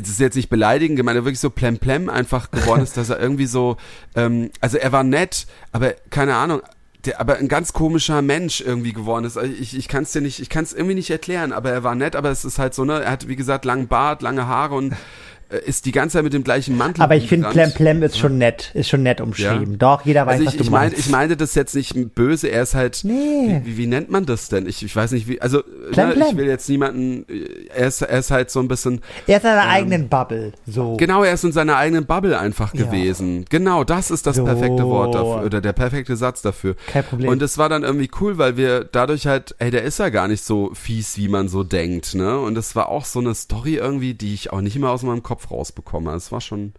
das 0.00 0.08
ist 0.08 0.20
jetzt 0.20 0.36
nicht 0.36 0.48
beleidigend 0.48 0.96
gemeint, 0.96 1.16
er 1.16 1.24
wirklich 1.24 1.40
so 1.40 1.50
plemplem 1.50 2.08
einfach 2.08 2.50
geworden 2.50 2.82
ist, 2.82 2.96
dass 2.96 3.10
er 3.10 3.18
irgendwie 3.20 3.46
so, 3.46 3.76
ähm, 4.14 4.50
also 4.60 4.78
er 4.78 4.92
war 4.92 5.02
nett, 5.02 5.46
aber 5.72 5.94
keine 6.10 6.36
Ahnung, 6.36 6.62
der 7.06 7.20
aber 7.20 7.36
ein 7.36 7.48
ganz 7.48 7.72
komischer 7.72 8.22
Mensch 8.22 8.60
irgendwie 8.60 8.92
geworden 8.92 9.24
ist. 9.24 9.36
Also 9.36 9.52
Ich, 9.52 9.76
ich 9.76 9.88
kann 9.88 10.02
es 10.02 10.12
dir 10.12 10.20
nicht, 10.20 10.40
ich 10.40 10.48
kann 10.48 10.64
es 10.64 10.72
irgendwie 10.72 10.94
nicht 10.94 11.10
erklären, 11.10 11.52
aber 11.52 11.70
er 11.70 11.84
war 11.84 11.94
nett, 11.94 12.16
aber 12.16 12.30
es 12.30 12.44
ist 12.44 12.58
halt 12.58 12.74
so, 12.74 12.84
ne, 12.84 13.02
er 13.02 13.10
hat 13.10 13.28
wie 13.28 13.36
gesagt 13.36 13.64
langen 13.64 13.88
Bart, 13.88 14.22
lange 14.22 14.46
Haare 14.46 14.74
und 14.74 14.94
ist 15.66 15.86
die 15.86 15.92
ganze 15.92 16.14
Zeit 16.14 16.24
mit 16.24 16.32
dem 16.32 16.42
gleichen 16.44 16.76
Mantel. 16.76 17.02
Aber 17.02 17.14
ich 17.16 17.28
finde. 17.28 17.48
Plem 17.50 17.72
Plem 17.72 18.02
ist 18.02 18.18
schon 18.18 18.38
nett, 18.38 18.70
ist 18.74 18.88
schon 18.88 19.02
nett 19.02 19.20
umschrieben. 19.20 19.78
Doch, 19.78 20.04
jeder 20.04 20.26
weiß, 20.26 20.34
Also 20.40 20.46
was 20.46 20.52
ich, 20.54 20.58
du 20.58 20.64
ich, 20.64 20.70
mein, 20.70 20.80
meinst. 20.90 20.98
ich 20.98 21.08
meinte 21.10 21.36
das 21.36 21.54
jetzt 21.54 21.74
nicht 21.74 22.14
böse, 22.14 22.48
er 22.48 22.62
ist 22.62 22.74
halt, 22.74 23.00
Nee. 23.04 23.60
wie, 23.62 23.66
wie, 23.72 23.76
wie 23.78 23.86
nennt 23.86 24.10
man 24.10 24.26
das 24.26 24.48
denn? 24.48 24.66
Ich, 24.66 24.82
ich 24.82 24.94
weiß 24.94 25.12
nicht, 25.12 25.28
wie, 25.28 25.40
also 25.40 25.62
Plem 25.92 26.08
ne, 26.08 26.14
Plem. 26.14 26.26
ich 26.30 26.36
will 26.36 26.46
jetzt 26.46 26.68
niemanden, 26.68 27.24
äh, 27.28 27.68
er 27.74 27.86
ist, 27.88 28.02
er 28.02 28.18
ist 28.18 28.30
halt 28.30 28.50
so 28.50 28.60
ein 28.60 28.68
bisschen, 28.68 29.00
er 29.26 29.36
ist 29.36 29.44
in 29.44 29.50
seiner 29.50 29.68
eigenen 29.68 30.08
Bubble. 30.08 30.52
So. 30.66 30.96
Genau, 30.96 31.22
er 31.22 31.34
ist 31.34 31.44
in 31.44 31.52
seiner 31.52 31.76
eigenen 31.76 32.06
Bubble 32.06 32.38
einfach 32.38 32.74
Ja. 32.74 32.84
gewesen. 32.86 33.44
Genau, 33.48 33.84
das 33.84 34.10
ist 34.10 34.26
das 34.26 34.36
So. 34.36 34.44
perfekte 34.44 34.84
Wort 34.84 35.14
dafür 35.14 35.44
oder 35.44 35.60
der 35.60 35.72
perfekte 35.72 36.16
Satz 36.16 36.42
dafür. 36.42 36.74
Kein 36.88 37.04
Problem. 37.04 37.30
Und 37.30 37.42
es 37.42 37.56
war 37.58 37.68
dann 37.68 37.84
irgendwie 37.84 38.10
cool, 38.20 38.38
weil 38.38 38.56
wir 38.56 38.84
dadurch 38.84 39.26
halt, 39.26 39.54
ey, 39.58 39.70
der 39.70 39.82
ist 39.84 39.98
ja 39.98 40.08
gar 40.08 40.26
nicht 40.28 40.42
so 40.44 40.70
fies, 40.74 41.16
wie 41.18 41.28
man 41.28 41.48
so 41.48 41.62
denkt, 41.62 42.14
ne? 42.14 42.38
Und 42.40 42.56
es 42.58 42.74
war 42.74 42.88
auch 42.88 43.04
so 43.04 43.20
eine 43.20 43.34
Story 43.34 43.74
irgendwie, 43.76 44.14
die 44.14 44.34
ich 44.34 44.52
auch 44.52 44.60
nicht 44.60 44.78
mehr 44.78 44.90
aus 44.90 45.02
meinem 45.02 45.22
Kopf 45.22 45.35
rausbekomme. 45.50 46.12
Es 46.14 46.32
war 46.32 46.40
schon, 46.40 46.72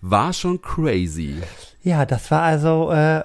war 0.00 0.32
schon 0.32 0.60
crazy. 0.62 1.36
Ja, 1.82 2.04
das 2.06 2.30
war 2.30 2.42
also 2.42 2.90
äh, 2.90 3.22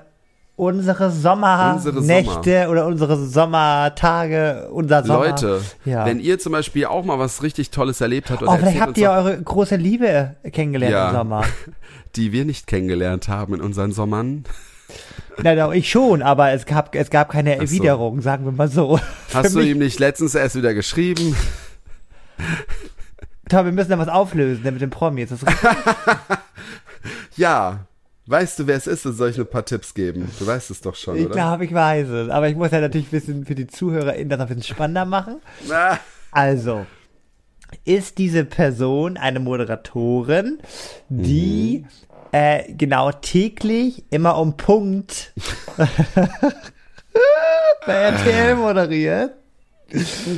unsere 0.56 1.10
Sommernächte 1.12 2.38
Unsere 2.38 2.70
oder 2.70 2.86
unsere 2.86 3.18
Sommertage, 3.26 4.70
unser 4.72 5.04
Sommer. 5.04 5.26
Leute, 5.30 5.62
Ja. 5.86 6.06
wenn 6.06 6.20
ihr 6.20 6.38
zum 6.40 6.52
Beispiel 6.52 6.86
auch 6.86 7.04
mal 7.04 7.18
was 7.20 7.42
richtig 7.44 7.72
Tolles 7.72 8.02
erlebt 8.02 8.30
habt 8.30 8.44
oder 8.44 8.52
Oh, 8.52 8.58
vielleicht 8.58 8.80
habt 8.80 8.98
ihr 8.98 9.08
doch, 9.08 9.16
eure 9.16 9.42
große 9.42 9.76
Liebe 9.76 10.36
kennengelernt 10.52 10.94
Ja. 10.94 11.10
im 11.10 11.16
Sommer. 11.16 11.44
die 12.16 12.32
wir 12.32 12.46
nicht 12.46 12.68
kennengelernt 12.68 13.28
haben 13.28 13.56
in 13.56 13.62
unseren 13.62 13.92
Sommern. 13.92 14.44
Nein, 15.42 15.58
doch, 15.58 15.74
ich 15.74 15.90
schon, 15.90 16.22
aber 16.22 16.52
es 16.52 16.68
gab, 16.68 16.94
es 16.94 17.10
gab 17.10 17.32
keine 17.32 17.56
so. 17.56 17.62
Erwiderung, 17.62 18.22
sagen 18.22 18.46
wir 18.46 18.52
mal 18.52 18.68
so. 18.68 19.00
Hast 19.34 19.56
du 19.56 19.62
ihm 19.62 19.80
nicht 19.80 20.00
letztens 20.00 20.36
erst 20.36 20.56
wieder 20.56 20.76
geschrieben? 20.76 21.36
Tom, 23.50 23.66
wir 23.66 23.72
müssen 23.74 23.90
da 23.92 23.98
was 23.98 24.08
auflösen, 24.08 24.64
denn 24.64 24.74
mit 24.74 24.82
dem 24.82 24.90
Promi. 24.90 25.22
Ist 25.24 25.32
das 25.34 25.46
richtig? 25.46 25.70
Ja. 27.36 27.86
Weißt 28.26 28.58
du, 28.60 28.68
wer 28.68 28.78
es 28.78 28.88
ist? 28.88 29.06
Dann 29.06 29.14
soll 29.14 29.32
ich 29.32 29.38
nur 29.38 29.46
ein 29.46 29.50
paar 29.52 29.66
Tipps 29.66 29.94
geben. 29.94 30.32
Du 30.40 30.48
weißt 30.48 30.72
es 30.72 30.80
doch 30.80 30.96
schon, 30.96 31.18
Ich 31.18 31.26
oder? 31.26 31.34
glaube, 31.34 31.66
ich 31.66 31.74
weiß 31.74 32.08
es. 32.08 32.30
Aber 32.30 32.48
ich 32.48 32.56
muss 32.56 32.72
ja 32.72 32.80
natürlich 32.80 33.08
ein 33.08 33.12
bisschen 33.20 33.46
für 33.46 33.56
die 33.56 33.68
ZuhörerInnen 33.68 34.30
das 34.30 34.40
noch 34.40 34.46
ein 34.50 34.56
bisschen 34.56 34.76
spannender 34.76 35.06
machen. 35.06 35.42
Also, 36.36 36.88
ist 37.86 38.18
diese 38.18 38.44
Person 38.46 39.18
eine 39.18 39.40
Moderatorin, 39.40 40.58
die 41.10 41.86
äh, 42.32 42.74
genau 42.74 43.12
täglich 43.12 44.06
immer 44.10 44.38
um 44.40 44.58
Punkt 44.58 45.32
bei 47.86 47.94
RTL 47.94 48.56
moderiert? 48.56 49.34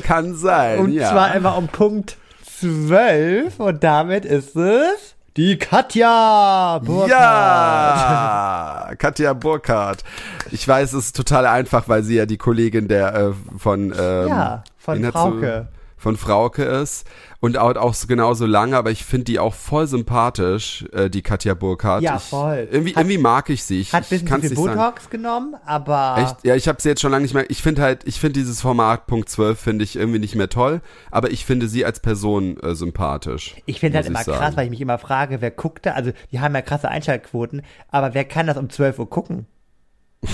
kann 0.02 0.34
sein, 0.34 0.80
Und 0.80 0.92
ja. 0.92 1.08
zwar 1.10 1.34
immer 1.34 1.56
um 1.56 1.68
Punkt 1.68 2.18
12 2.60 3.60
und 3.60 3.84
damit 3.84 4.24
ist 4.24 4.56
es 4.56 5.14
die 5.36 5.58
Katja 5.58 6.78
Burkhardt. 6.78 7.10
ja, 7.10 8.94
Katja 8.96 9.34
Burkhardt. 9.34 10.02
Ich 10.50 10.66
weiß, 10.66 10.94
es 10.94 11.06
ist 11.06 11.16
total 11.16 11.44
einfach, 11.44 11.88
weil 11.88 12.02
sie 12.02 12.16
ja 12.16 12.24
die 12.24 12.38
Kollegin 12.38 12.88
der 12.88 13.14
äh, 13.14 13.32
von 13.58 13.92
ähm, 13.98 14.28
Ja, 14.28 14.64
von 14.78 15.04
Frauke. 15.04 15.68
Von 15.96 16.16
Frauke 16.16 16.62
ist 16.62 17.06
und 17.40 17.56
auch, 17.56 17.74
auch 17.76 17.94
so 17.94 18.06
genauso 18.06 18.44
lange, 18.44 18.76
aber 18.76 18.90
ich 18.90 19.04
finde 19.04 19.24
die 19.24 19.38
auch 19.38 19.54
voll 19.54 19.86
sympathisch, 19.86 20.84
äh, 20.92 21.08
die 21.08 21.22
Katja 21.22 21.54
Burkhardt. 21.54 22.02
Ja, 22.02 22.16
ich, 22.16 22.22
voll. 22.22 22.68
Irgendwie, 22.70 22.90
Hat- 22.94 23.02
irgendwie 23.02 23.18
mag 23.18 23.48
ich 23.48 23.64
sie. 23.64 23.80
Ich, 23.80 23.92
Hat 23.92 24.02
ein 24.02 24.04
ich 24.04 24.08
bisschen 24.24 24.40
viel 24.40 24.50
nicht 24.50 24.62
sagen. 24.62 24.76
Botox 24.78 25.10
genommen, 25.10 25.56
aber 25.64 26.16
Echt? 26.18 26.36
Ja, 26.44 26.54
ich 26.54 26.68
habe 26.68 26.80
sie 26.82 26.90
jetzt 26.90 27.00
schon 27.00 27.10
lange 27.10 27.22
nicht 27.22 27.34
mehr. 27.34 27.48
Ich 27.50 27.62
finde 27.62 27.82
halt, 27.82 28.04
ich 28.04 28.20
finde 28.20 28.38
dieses 28.38 28.60
Format 28.60 29.06
Punkt 29.06 29.28
12 29.28 29.58
finde 29.58 29.84
ich 29.84 29.96
irgendwie 29.96 30.18
nicht 30.18 30.34
mehr 30.34 30.48
toll, 30.50 30.82
aber 31.10 31.30
ich 31.30 31.46
finde 31.46 31.66
sie 31.68 31.84
als 31.84 32.00
Person 32.00 32.58
äh, 32.60 32.74
sympathisch. 32.74 33.56
Ich 33.64 33.80
finde 33.80 33.96
halt 33.98 34.06
immer 34.06 34.22
sagen. 34.22 34.38
krass, 34.38 34.56
weil 34.56 34.64
ich 34.64 34.70
mich 34.70 34.80
immer 34.80 34.98
frage, 34.98 35.40
wer 35.40 35.50
guckt 35.50 35.86
da? 35.86 35.92
Also, 35.92 36.12
die 36.30 36.40
haben 36.40 36.54
ja 36.54 36.62
krasse 36.62 36.88
Einschaltquoten, 36.88 37.62
aber 37.90 38.12
wer 38.14 38.24
kann 38.24 38.46
das 38.46 38.56
um 38.58 38.68
12 38.68 38.98
Uhr 38.98 39.08
gucken? 39.08 39.46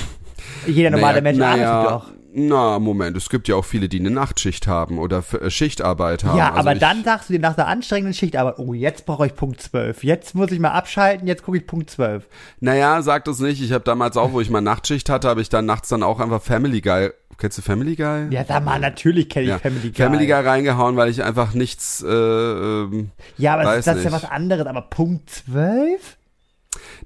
Jeder 0.67 0.91
normale 0.91 1.23
Mensch 1.23 1.41
arbeitet 1.41 1.91
doch. 1.91 2.07
Na, 2.35 2.79
Moment, 2.79 3.15
es 3.17 3.29
gibt 3.29 3.47
ja 3.49 3.57
auch 3.57 3.65
viele, 3.65 3.89
die 3.91 4.01
eine 4.01 4.11
Nachtschicht 4.11 4.67
haben 4.67 4.99
oder 4.99 5.23
äh, 5.41 5.51
Schichtarbeit 5.51 6.25
haben. 6.25 6.39
Ja, 6.39 6.49
Also 6.55 6.61
aber 6.61 6.75
dann 6.79 7.05
sagst 7.05 7.29
du 7.29 7.35
dir 7.35 7.41
nach 7.41 7.57
der 7.57 7.67
anstrengenden 7.67 8.15
Schicht, 8.15 8.37
aber 8.37 8.59
oh, 8.59 8.73
jetzt 8.73 9.05
brauche 9.05 9.27
ich 9.27 9.35
Punkt 9.35 9.61
12. 9.61 10.03
Jetzt 10.03 10.35
muss 10.35 10.51
ich 10.51 10.59
mal 10.59 10.71
abschalten, 10.71 11.27
jetzt 11.29 11.43
gucke 11.43 11.59
ich 11.59 11.67
Punkt 11.67 11.91
12. 11.91 12.27
Naja, 12.61 13.03
sag 13.03 13.27
das 13.27 13.39
nicht. 13.41 13.61
Ich 13.63 13.73
habe 13.73 13.85
damals 13.85 14.17
auch, 14.17 14.33
wo 14.33 14.41
ich 14.41 14.49
mal 14.49 14.63
Nachtschicht 14.63 15.11
hatte, 15.11 15.29
habe 15.29 15.43
ich 15.43 15.51
dann 15.51 15.67
nachts 15.67 15.89
dann 15.91 16.03
auch 16.03 16.21
einfach 16.21 16.41
Family 16.43 16.81
Guy. 16.81 17.11
Kennst 17.37 17.59
du 17.59 17.63
Family 17.63 17.97
Guy? 17.97 18.29
Ja, 18.31 18.45
sag 18.47 18.65
mal, 18.65 18.79
natürlich 18.79 19.29
kenne 19.29 19.45
ich 19.45 19.51
Ja, 19.51 19.59
Family 19.59 19.91
Guy. 19.91 19.95
Family 19.95 20.27
Guy 20.27 20.35
reingehauen, 20.41 20.97
weil 20.97 21.11
ich 21.11 21.23
einfach 21.25 21.53
nichts. 21.55 22.03
Äh, 22.03 22.07
ähm, 22.13 23.11
Ja, 23.37 23.55
aber 23.55 23.65
das, 23.65 23.85
das 23.85 23.99
ist 23.99 24.05
ja 24.05 24.11
nicht. 24.11 24.23
was 24.23 24.31
anderes, 24.31 24.67
aber 24.67 24.83
Punkt 24.83 25.29
12? 25.29 26.17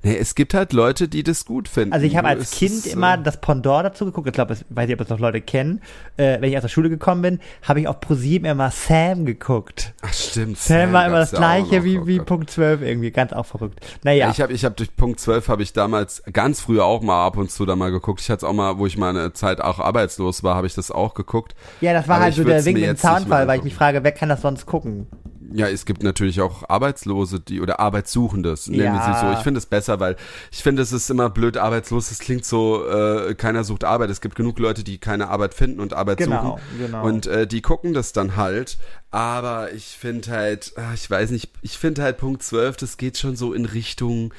Nee, 0.02 0.16
es 0.16 0.34
gibt 0.34 0.54
halt 0.54 0.72
Leute, 0.72 1.08
die 1.08 1.22
das 1.22 1.44
gut 1.44 1.68
finden. 1.68 1.92
Also 1.92 2.06
ich 2.06 2.16
habe 2.16 2.28
als 2.28 2.44
Es 2.44 2.58
Kind 2.58 2.72
ist, 2.72 2.86
äh, 2.86 2.92
immer 2.92 3.16
das 3.16 3.40
Pendant 3.40 3.84
dazu 3.84 4.04
geguckt. 4.04 4.26
Ich 4.26 4.32
glaube, 4.32 4.54
ich 4.54 4.64
weiß 4.68 4.86
nicht, 4.86 4.94
ob 4.94 5.06
das 5.06 5.08
noch 5.08 5.18
Leute 5.18 5.40
kennen. 5.40 5.80
Äh, 6.16 6.40
wenn 6.40 6.50
ich 6.50 6.56
aus 6.56 6.62
der 6.62 6.68
Schule 6.68 6.88
gekommen 6.88 7.22
bin, 7.22 7.40
habe 7.62 7.80
ich 7.80 7.88
auf 7.88 8.00
ProSieben 8.00 8.48
immer 8.48 8.70
Sam 8.70 9.26
geguckt. 9.26 9.94
Ach 10.02 10.12
stimmt. 10.12 10.58
Sam 10.58 10.92
war 10.92 11.06
immer 11.06 11.18
das 11.18 11.32
gleiche 11.32 11.76
noch. 11.76 11.84
wie, 11.84 11.98
Oh 11.98 12.06
wie. 12.06 12.18
Punkt 12.18 12.50
12 12.50 12.82
irgendwie. 12.82 13.10
Ganz 13.10 13.32
auch 13.32 13.46
verrückt. 13.46 13.80
Naja. 14.02 14.30
Ich 14.30 14.40
habe 14.40 14.52
ich 14.52 14.64
hab 14.64 14.76
durch 14.76 14.94
Punkt 14.96 15.20
12 15.20 15.48
habe 15.48 15.62
ich 15.62 15.72
damals 15.72 16.22
ganz 16.32 16.60
früher 16.60 16.84
auch 16.84 17.02
mal 17.02 17.26
ab 17.26 17.36
und 17.36 17.50
zu 17.50 17.66
da 17.66 17.76
mal 17.76 17.90
geguckt. 17.90 18.20
Ich 18.20 18.30
hatte 18.30 18.44
es 18.44 18.44
auch 18.44 18.54
mal, 18.54 18.78
wo 18.78 18.86
ich 18.86 18.96
mal 18.96 19.10
eine 19.10 19.32
Zeit 19.32 19.60
auch 19.60 19.78
arbeitslos 19.78 20.42
war, 20.42 20.54
habe 20.54 20.66
ich 20.66 20.74
das 20.74 20.90
auch 20.90 21.14
geguckt. 21.14 21.54
Ja, 21.80 21.92
das 21.92 22.08
war 22.08 22.16
Aber 22.16 22.24
halt 22.24 22.34
so 22.34 22.44
der 22.44 22.64
Wink 22.64 22.78
mehr 22.78 22.96
Zaunfall, 22.96 23.46
weil 23.46 23.58
ich 23.58 23.64
mich 23.64 23.74
frage, 23.74 24.02
wer 24.04 24.12
kann 24.12 24.28
das 24.28 24.42
sonst 24.42 24.66
gucken? 24.66 25.06
Ja, 25.52 25.68
es 25.68 25.84
gibt 25.86 26.02
natürlich 26.02 26.40
auch 26.40 26.68
Arbeitslose, 26.68 27.40
die 27.40 27.60
oder 27.60 27.78
Arbeitssuchende, 27.80 28.54
nennen 28.66 28.78
wir 28.94 29.00
Ja. 29.00 29.14
sie 29.14 29.20
so. 29.26 29.32
Ich 29.32 29.38
finde 29.40 29.58
es 29.58 29.66
besser, 29.66 30.00
weil 30.00 30.16
ich 30.50 30.62
finde, 30.62 30.82
es 30.82 30.92
ist 30.92 31.08
immer 31.10 31.30
blöd, 31.30 31.56
arbeitslos. 31.56 32.08
Das 32.08 32.18
klingt 32.18 32.44
so, 32.44 32.86
äh, 32.88 33.34
keiner 33.34 33.62
sucht 33.64 33.84
Arbeit. 33.84 34.10
Es 34.10 34.20
gibt 34.20 34.34
genug 34.34 34.58
Leute, 34.58 34.82
die 34.84 34.98
keine 34.98 35.28
Arbeit 35.28 35.54
finden 35.54 35.80
und 35.80 35.92
Arbeit 35.94 36.18
Genau, 36.18 36.58
suchen. 36.58 36.78
genau. 36.78 37.04
Und 37.04 37.26
äh, 37.26 37.46
die 37.46 37.62
gucken 37.62 37.94
das 37.94 38.12
dann 38.12 38.36
halt. 38.36 38.78
Aber 39.10 39.72
ich 39.72 39.96
finde 39.98 40.30
halt, 40.30 40.72
ah, 40.76 40.92
ich 40.94 41.08
weiß 41.08 41.30
nicht, 41.30 41.50
ich 41.62 41.78
finde 41.78 42.02
halt 42.02 42.18
Punkt 42.18 42.42
12, 42.42 42.76
das 42.76 42.96
geht 42.96 43.16
schon 43.18 43.36
so 43.36 43.52
in 43.52 43.64
Richtung 43.64 44.32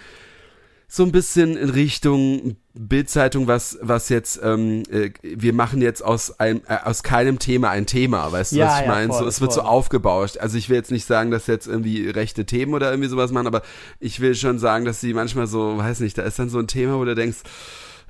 so 0.89 1.03
ein 1.03 1.12
bisschen 1.12 1.58
in 1.58 1.70
Richtung 1.70 2.55
Bildzeitung, 2.80 3.48
was 3.48 3.78
was 3.82 4.10
jetzt 4.10 4.40
ähm, 4.44 4.84
äh, 4.92 5.12
wir 5.22 5.54
machen 5.54 5.82
jetzt 5.82 6.02
aus 6.04 6.40
einem 6.40 6.62
äh, 6.68 6.78
aus 6.84 7.04
keinem 7.04 7.40
Thema 7.40 7.70
ein 7.70 7.86
Thema, 7.86 8.32
weißt 8.32 8.52
du, 8.54 8.58
Ja, 8.58 8.68
was 8.68 8.80
ich 8.80 8.86
ja, 8.86 8.92
meine? 8.92 9.14
So 9.14 9.20
voll, 9.20 9.28
es 9.28 9.42
wird 9.42 9.54
so 9.54 9.62
voll. 9.62 9.70
aufgebauscht. 9.70 10.38
Also 10.38 10.58
ich 10.58 10.70
will 10.70 10.78
jetzt 10.78 10.92
nicht 10.92 11.06
sagen, 11.06 11.32
dass 11.32 11.48
jetzt 11.48 11.68
irgendwie 11.68 12.10
rechte 12.10 12.46
Themen 12.46 12.74
oder 12.74 12.90
irgendwie 12.92 13.10
sowas 13.10 13.32
machen, 13.32 13.48
aber 13.48 13.62
ich 14.00 14.20
will 14.20 14.36
schon 14.36 14.60
sagen, 14.60 14.86
dass 14.86 15.02
sie 15.02 15.14
manchmal 15.14 15.48
so, 15.48 15.78
weiß 15.78 16.00
nicht, 16.02 16.18
da 16.18 16.24
ist 16.24 16.40
dann 16.40 16.50
so 16.50 16.60
ein 16.60 16.68
Thema, 16.68 16.98
wo 16.98 17.06
du 17.06 17.16
denkst, 17.16 17.40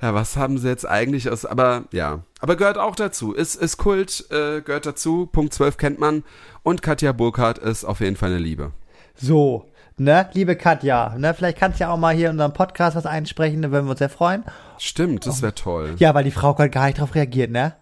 ja, 0.00 0.14
was 0.14 0.36
haben 0.36 0.58
sie 0.58 0.68
jetzt 0.68 0.86
eigentlich 0.86 1.28
aus, 1.30 1.44
aber 1.44 1.84
ja, 1.92 2.22
aber 2.40 2.54
gehört 2.56 2.78
auch 2.78 2.94
dazu. 2.94 3.32
Ist, 3.32 3.56
ist 3.56 3.78
Kult, 3.78 4.26
äh, 4.30 4.60
gehört 4.60 4.86
dazu. 4.86 5.26
Punkt 5.26 5.52
12 5.54 5.76
kennt 5.76 5.98
man. 5.98 6.22
Und 6.62 6.82
Katja 6.82 7.12
Burkhardt 7.12 7.58
ist 7.58 7.84
auf 7.84 8.00
jeden 8.00 8.16
Fall 8.16 8.30
eine 8.30 8.38
Liebe. 8.38 8.72
So, 9.16 9.64
ne, 9.98 10.28
liebe 10.32 10.56
Katja, 10.56 11.14
ne, 11.16 11.34
vielleicht 11.34 11.58
kannst 11.58 11.78
du 11.80 11.84
ja 11.84 11.90
auch 11.90 11.96
mal 11.98 12.14
hier 12.14 12.26
in 12.26 12.32
unserem 12.32 12.52
Podcast 12.52 12.96
was 12.96 13.06
einsprechen, 13.06 13.62
da 13.62 13.70
würden 13.70 13.86
wir 13.86 13.90
uns 13.90 13.98
sehr 13.98 14.08
freuen. 14.08 14.44
Stimmt, 14.78 15.26
das 15.26 15.42
wäre 15.42 15.54
toll. 15.54 15.94
Ja, 15.98 16.14
weil 16.14 16.24
die 16.24 16.30
Frau 16.30 16.56
hat 16.56 16.72
gar 16.72 16.86
nicht 16.86 17.00
drauf 17.00 17.14
reagiert, 17.14 17.50
ne? 17.50 17.74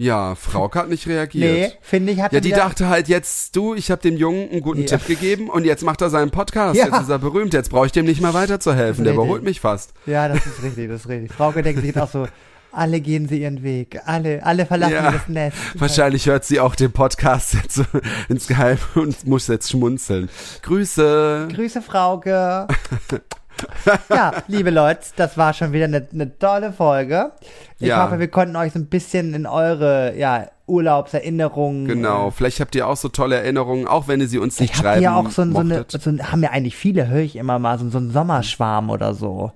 Ja, 0.00 0.36
Frauke 0.36 0.78
hat 0.78 0.88
nicht 0.88 1.08
reagiert. 1.08 1.52
Nee, 1.52 1.72
finde 1.82 2.12
ich, 2.12 2.20
hat 2.20 2.32
Ja, 2.32 2.38
die 2.38 2.52
dachte 2.52 2.88
halt 2.88 3.08
jetzt, 3.08 3.56
du, 3.56 3.74
ich 3.74 3.90
habe 3.90 4.00
dem 4.00 4.16
Jungen 4.16 4.48
einen 4.48 4.60
guten 4.60 4.82
Ja. 4.82 4.86
Tipp 4.86 5.08
gegeben 5.08 5.50
und 5.50 5.64
jetzt 5.64 5.82
macht 5.82 6.00
er 6.00 6.08
seinen 6.08 6.30
Podcast. 6.30 6.76
Ja. 6.76 6.86
Jetzt 6.86 7.00
ist 7.00 7.08
er 7.08 7.18
berühmt, 7.18 7.52
jetzt 7.52 7.70
brauche 7.70 7.86
ich 7.86 7.92
dem 7.92 8.06
nicht 8.06 8.20
mehr 8.20 8.32
weiterzuhelfen. 8.32 9.02
Der 9.02 9.14
überholt 9.14 9.42
mich 9.42 9.60
fast. 9.60 9.94
Ja, 10.06 10.28
das 10.28 10.46
ist 10.46 10.62
richtig, 10.62 10.88
das 10.88 11.00
ist 11.00 11.08
richtig. 11.08 11.32
Frau 11.32 11.50
denkt 11.50 11.80
sich 11.80 11.88
jetzt 11.88 11.98
auch 12.00 12.08
so, 12.08 12.28
alle 12.72 13.00
gehen 13.00 13.28
sie 13.28 13.42
ihren 13.42 13.62
Weg, 13.62 14.00
alle, 14.04 14.44
alle 14.44 14.66
verlassen 14.66 14.92
Ja. 14.94 15.10
das 15.12 15.28
Nest. 15.28 15.56
Wahrscheinlich 15.74 16.26
hört 16.26 16.44
sie 16.44 16.60
auch 16.60 16.74
den 16.74 16.92
Podcast 16.92 17.54
jetzt 17.54 17.82
ins 18.28 18.46
Geheim 18.46 18.78
und 18.94 19.26
muss 19.26 19.46
jetzt 19.48 19.70
schmunzeln. 19.70 20.28
Grüße. 20.62 21.48
Grüße, 21.52 21.82
Frauke. 21.82 22.68
ja, 24.10 24.32
liebe 24.46 24.70
Leute, 24.70 25.00
das 25.16 25.36
war 25.36 25.52
schon 25.52 25.72
wieder 25.72 25.86
eine, 25.86 26.06
eine 26.12 26.38
tolle 26.38 26.72
Folge. 26.72 27.32
Ich 27.80 27.88
Ja. 27.88 28.04
hoffe, 28.04 28.18
wir 28.20 28.28
konnten 28.28 28.54
euch 28.56 28.72
so 28.72 28.78
ein 28.78 28.86
bisschen 28.86 29.34
in 29.34 29.46
eure 29.46 30.16
ja, 30.16 30.46
Urlaubserinnerungen. 30.66 31.86
Genau, 31.86 32.30
vielleicht 32.30 32.60
habt 32.60 32.74
ihr 32.74 32.86
auch 32.86 32.96
so 32.96 33.08
tolle 33.08 33.36
Erinnerungen, 33.36 33.86
auch 33.88 34.06
wenn 34.08 34.20
ihr 34.20 34.28
sie 34.28 34.38
uns 34.38 34.60
nicht 34.60 34.72
Ich 34.72 34.78
habe 34.78 34.88
schreiben 34.88 35.02
ja 35.02 35.16
auch 35.16 35.30
so, 35.30 35.42
ein- 35.42 35.52
so 35.52 35.58
eine, 35.58 35.84
so 35.88 36.10
ein, 36.10 36.30
haben 36.30 36.42
ja 36.42 36.50
eigentlich 36.50 36.76
viele, 36.76 37.08
höre 37.08 37.20
ich 37.22 37.36
immer 37.36 37.58
mal, 37.58 37.78
so, 37.78 37.88
so 37.88 37.98
einen 37.98 38.12
Sommerschwarm 38.12 38.90
oder 38.90 39.14
so. 39.14 39.52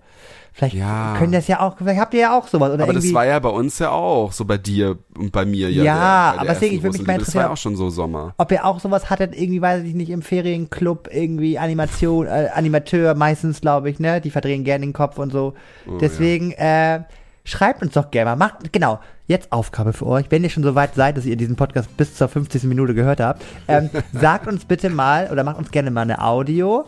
Vielleicht 0.55 0.75
Ja. 0.75 1.15
können 1.19 1.33
das 1.33 1.49
ja 1.49 1.61
auch, 1.61 1.77
vielleicht 1.79 1.99
habt 2.01 2.13
ihr 2.15 2.21
ja 2.21 2.39
auch 2.39 2.47
sowas. 2.47 2.71
Oder 2.73 2.83
aber 2.85 2.93
irgendwie, 2.93 3.09
das 3.09 3.15
war 3.15 3.25
ja 3.27 3.39
bei 3.39 3.49
uns 3.49 3.79
ja 3.79 3.91
auch, 3.91 4.33
so 4.33 4.45
bei 4.45 4.59
dir 4.59 4.99
und 5.17 5.33
bei 5.33 5.45
mir 5.47 5.71
ja. 5.71 5.83
Ja, 5.85 6.33
der, 6.33 6.41
aber 6.43 6.49
deswegen, 6.51 6.77
ich 6.77 6.83
würde 6.83 6.99
mich 6.99 7.07
mal 7.07 7.15
Liebe. 7.15 7.25
Das 7.25 7.35
war 7.35 7.43
ja 7.43 7.47
interessieren, 7.49 7.53
auch 7.53 7.57
schon 7.57 7.77
so 7.77 7.91
Sommer. 7.91 8.35
ob 8.37 8.53
ihr 8.53 8.65
auch 8.65 8.79
sowas 8.81 9.09
hattet, 9.09 9.35
irgendwie, 9.35 9.63
weiß 9.63 9.83
ich 9.85 9.95
nicht, 9.95 10.11
im 10.11 10.21
Ferienclub, 10.23 11.09
irgendwie 11.11 11.59
Animation, 11.59 12.27
äh, 12.27 12.51
Animateur 12.55 13.15
meistens, 13.15 13.61
glaube 13.63 13.89
ich, 13.91 13.99
ne? 13.99 14.21
Die 14.21 14.31
verdrehen 14.31 14.63
gerne 14.65 14.85
den 14.85 14.93
Kopf 14.93 15.19
und 15.19 15.33
so. 15.33 15.55
Oh, 15.87 15.99
Deswegen, 15.99 16.53
äh, 16.53 17.01
schreibt 17.45 17.83
uns 17.83 17.95
doch 17.95 18.11
gerne 18.11 18.31
mal. 18.31 18.37
Macht, 18.37 18.73
genau, 18.73 19.01
jetzt 19.27 19.51
Aufgabe 19.53 19.93
für 19.93 20.07
euch. 20.07 20.27
Wenn 20.31 20.45
ihr 20.45 20.51
schon 20.51 20.63
so 20.63 20.75
weit 20.75 20.95
seid, 20.95 21.17
dass 21.17 21.25
ihr 21.25 21.37
diesen 21.37 21.57
Podcast 21.57 21.97
bis 21.97 22.15
zur 22.15 22.29
50. 22.29 22.65
Minute 22.65 22.95
gehört 22.95 23.21
habt, 23.21 23.43
ähm, 23.69 23.89
sagt 24.13 24.47
uns 24.47 24.65
bitte 24.67 24.91
mal 24.91 25.29
oder 25.33 25.43
macht 25.45 25.57
uns 25.59 25.71
gerne 25.71 25.91
mal 25.91 26.03
eine 26.03 26.23
Audio, 26.23 26.85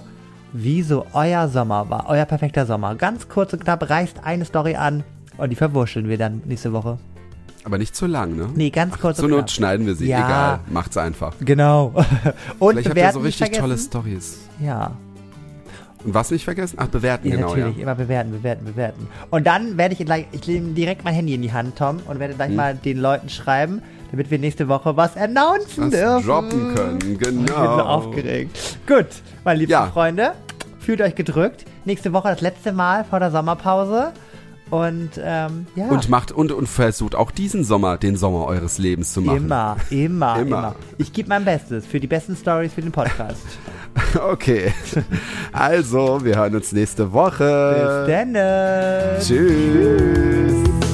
wie 0.56 0.82
so 0.82 1.04
euer 1.12 1.48
Sommer 1.48 1.90
war, 1.90 2.06
euer 2.08 2.24
perfekter 2.24 2.64
Sommer. 2.64 2.94
Ganz 2.94 3.28
kurz 3.28 3.52
und 3.52 3.62
knapp, 3.64 3.90
reißt 3.90 4.18
eine 4.24 4.44
Story 4.44 4.76
an 4.76 5.02
und 5.36 5.50
die 5.50 5.56
verwurschteln 5.56 6.08
wir 6.08 6.16
dann 6.16 6.40
nächste 6.46 6.72
Woche. 6.72 6.96
Aber 7.64 7.76
nicht 7.78 7.96
zu 7.96 8.06
lang, 8.06 8.36
ne? 8.36 8.48
Nee, 8.54 8.70
ganz 8.70 8.98
kurz 8.98 9.16
Zur 9.16 9.28
Not 9.28 9.38
knapp. 9.38 9.50
schneiden 9.50 9.86
wir 9.86 9.94
sie, 9.96 10.06
Ja. 10.08 10.18
egal, 10.26 10.60
macht's 10.70 10.96
einfach. 10.96 11.34
Genau. 11.40 11.92
Und 12.58 12.72
Vielleicht 12.74 12.88
habt 12.90 12.98
ihr 12.98 13.12
so 13.12 13.20
richtig 13.20 13.52
tolle. 13.52 13.76
Stories. 13.78 14.38
Ja. 14.60 14.92
Und 16.04 16.12
was 16.12 16.30
nicht 16.30 16.44
vergessen? 16.44 16.76
Ach, 16.78 16.88
bewerten, 16.88 17.26
Ja, 17.28 17.36
genau, 17.36 17.48
natürlich, 17.48 17.76
ja. 17.78 17.82
immer 17.82 17.94
bewerten, 17.94 18.30
bewerten, 18.32 18.64
bewerten. 18.66 19.08
Und 19.30 19.46
dann 19.46 19.78
werde 19.78 19.94
ich 19.98 20.04
gleich, 20.04 20.26
ich 20.32 20.46
nehme 20.46 20.74
direkt 20.74 21.04
mein 21.04 21.14
Handy 21.14 21.32
in 21.34 21.40
die 21.42 21.52
Hand, 21.54 21.76
Tom, 21.76 22.00
und 22.06 22.18
werde 22.20 22.34
Hm. 22.34 22.36
gleich 22.38 22.50
mal 22.50 22.74
den 22.74 22.98
Leuten 22.98 23.30
schreiben, 23.30 23.80
damit 24.14 24.30
wir 24.30 24.38
nächste 24.38 24.68
Woche 24.68 24.96
was 24.96 25.16
announcen 25.16 25.84
Was 25.84 25.90
dürfen. 25.90 26.26
droppen 26.26 26.74
können, 26.74 26.98
Ich 27.12 27.18
bin 27.18 27.40
so 27.46 27.54
genau. 27.54 27.78
aufgeregt. 27.80 28.78
Gut, 28.86 29.06
meine 29.44 29.58
liebsten 29.58 29.72
Ja. 29.72 29.86
Freunde, 29.86 30.32
fühlt 30.78 31.00
euch 31.00 31.14
gedrückt. 31.14 31.64
Nächste 31.84 32.12
Woche 32.12 32.28
das 32.28 32.40
letzte 32.40 32.72
Mal 32.72 33.04
vor 33.04 33.18
der 33.20 33.30
Sommerpause. 33.30 34.12
Und 34.70 35.10
ähm, 35.22 35.66
ja, 35.76 35.88
Und 35.88 36.08
macht 36.08 36.32
und, 36.32 36.50
und 36.50 36.66
versucht 36.68 37.14
auch 37.14 37.30
diesen 37.30 37.64
Sommer 37.64 37.98
den 37.98 38.16
Sommer 38.16 38.46
eures 38.46 38.78
Lebens 38.78 39.12
zu 39.12 39.20
machen. 39.20 39.36
immer, 39.36 39.76
immer, 39.90 40.36
immer, 40.38 40.40
Immer. 40.40 40.74
Ich 40.96 41.12
gebe 41.12 41.28
mein 41.28 41.44
Bestes 41.44 41.84
für 41.86 42.00
die 42.00 42.06
besten 42.06 42.34
Stories 42.36 42.72
für 42.72 42.82
den 42.82 42.92
Podcast. 42.92 43.42
Okay. 44.28 44.72
Also, 45.52 46.24
wir 46.24 46.34
hören 46.36 46.56
uns 46.56 46.72
nächste 46.72 47.04
Bis 47.04 47.12
Woche. 47.12 48.04
dann. 48.08 48.34
Tschüss. 49.20 50.93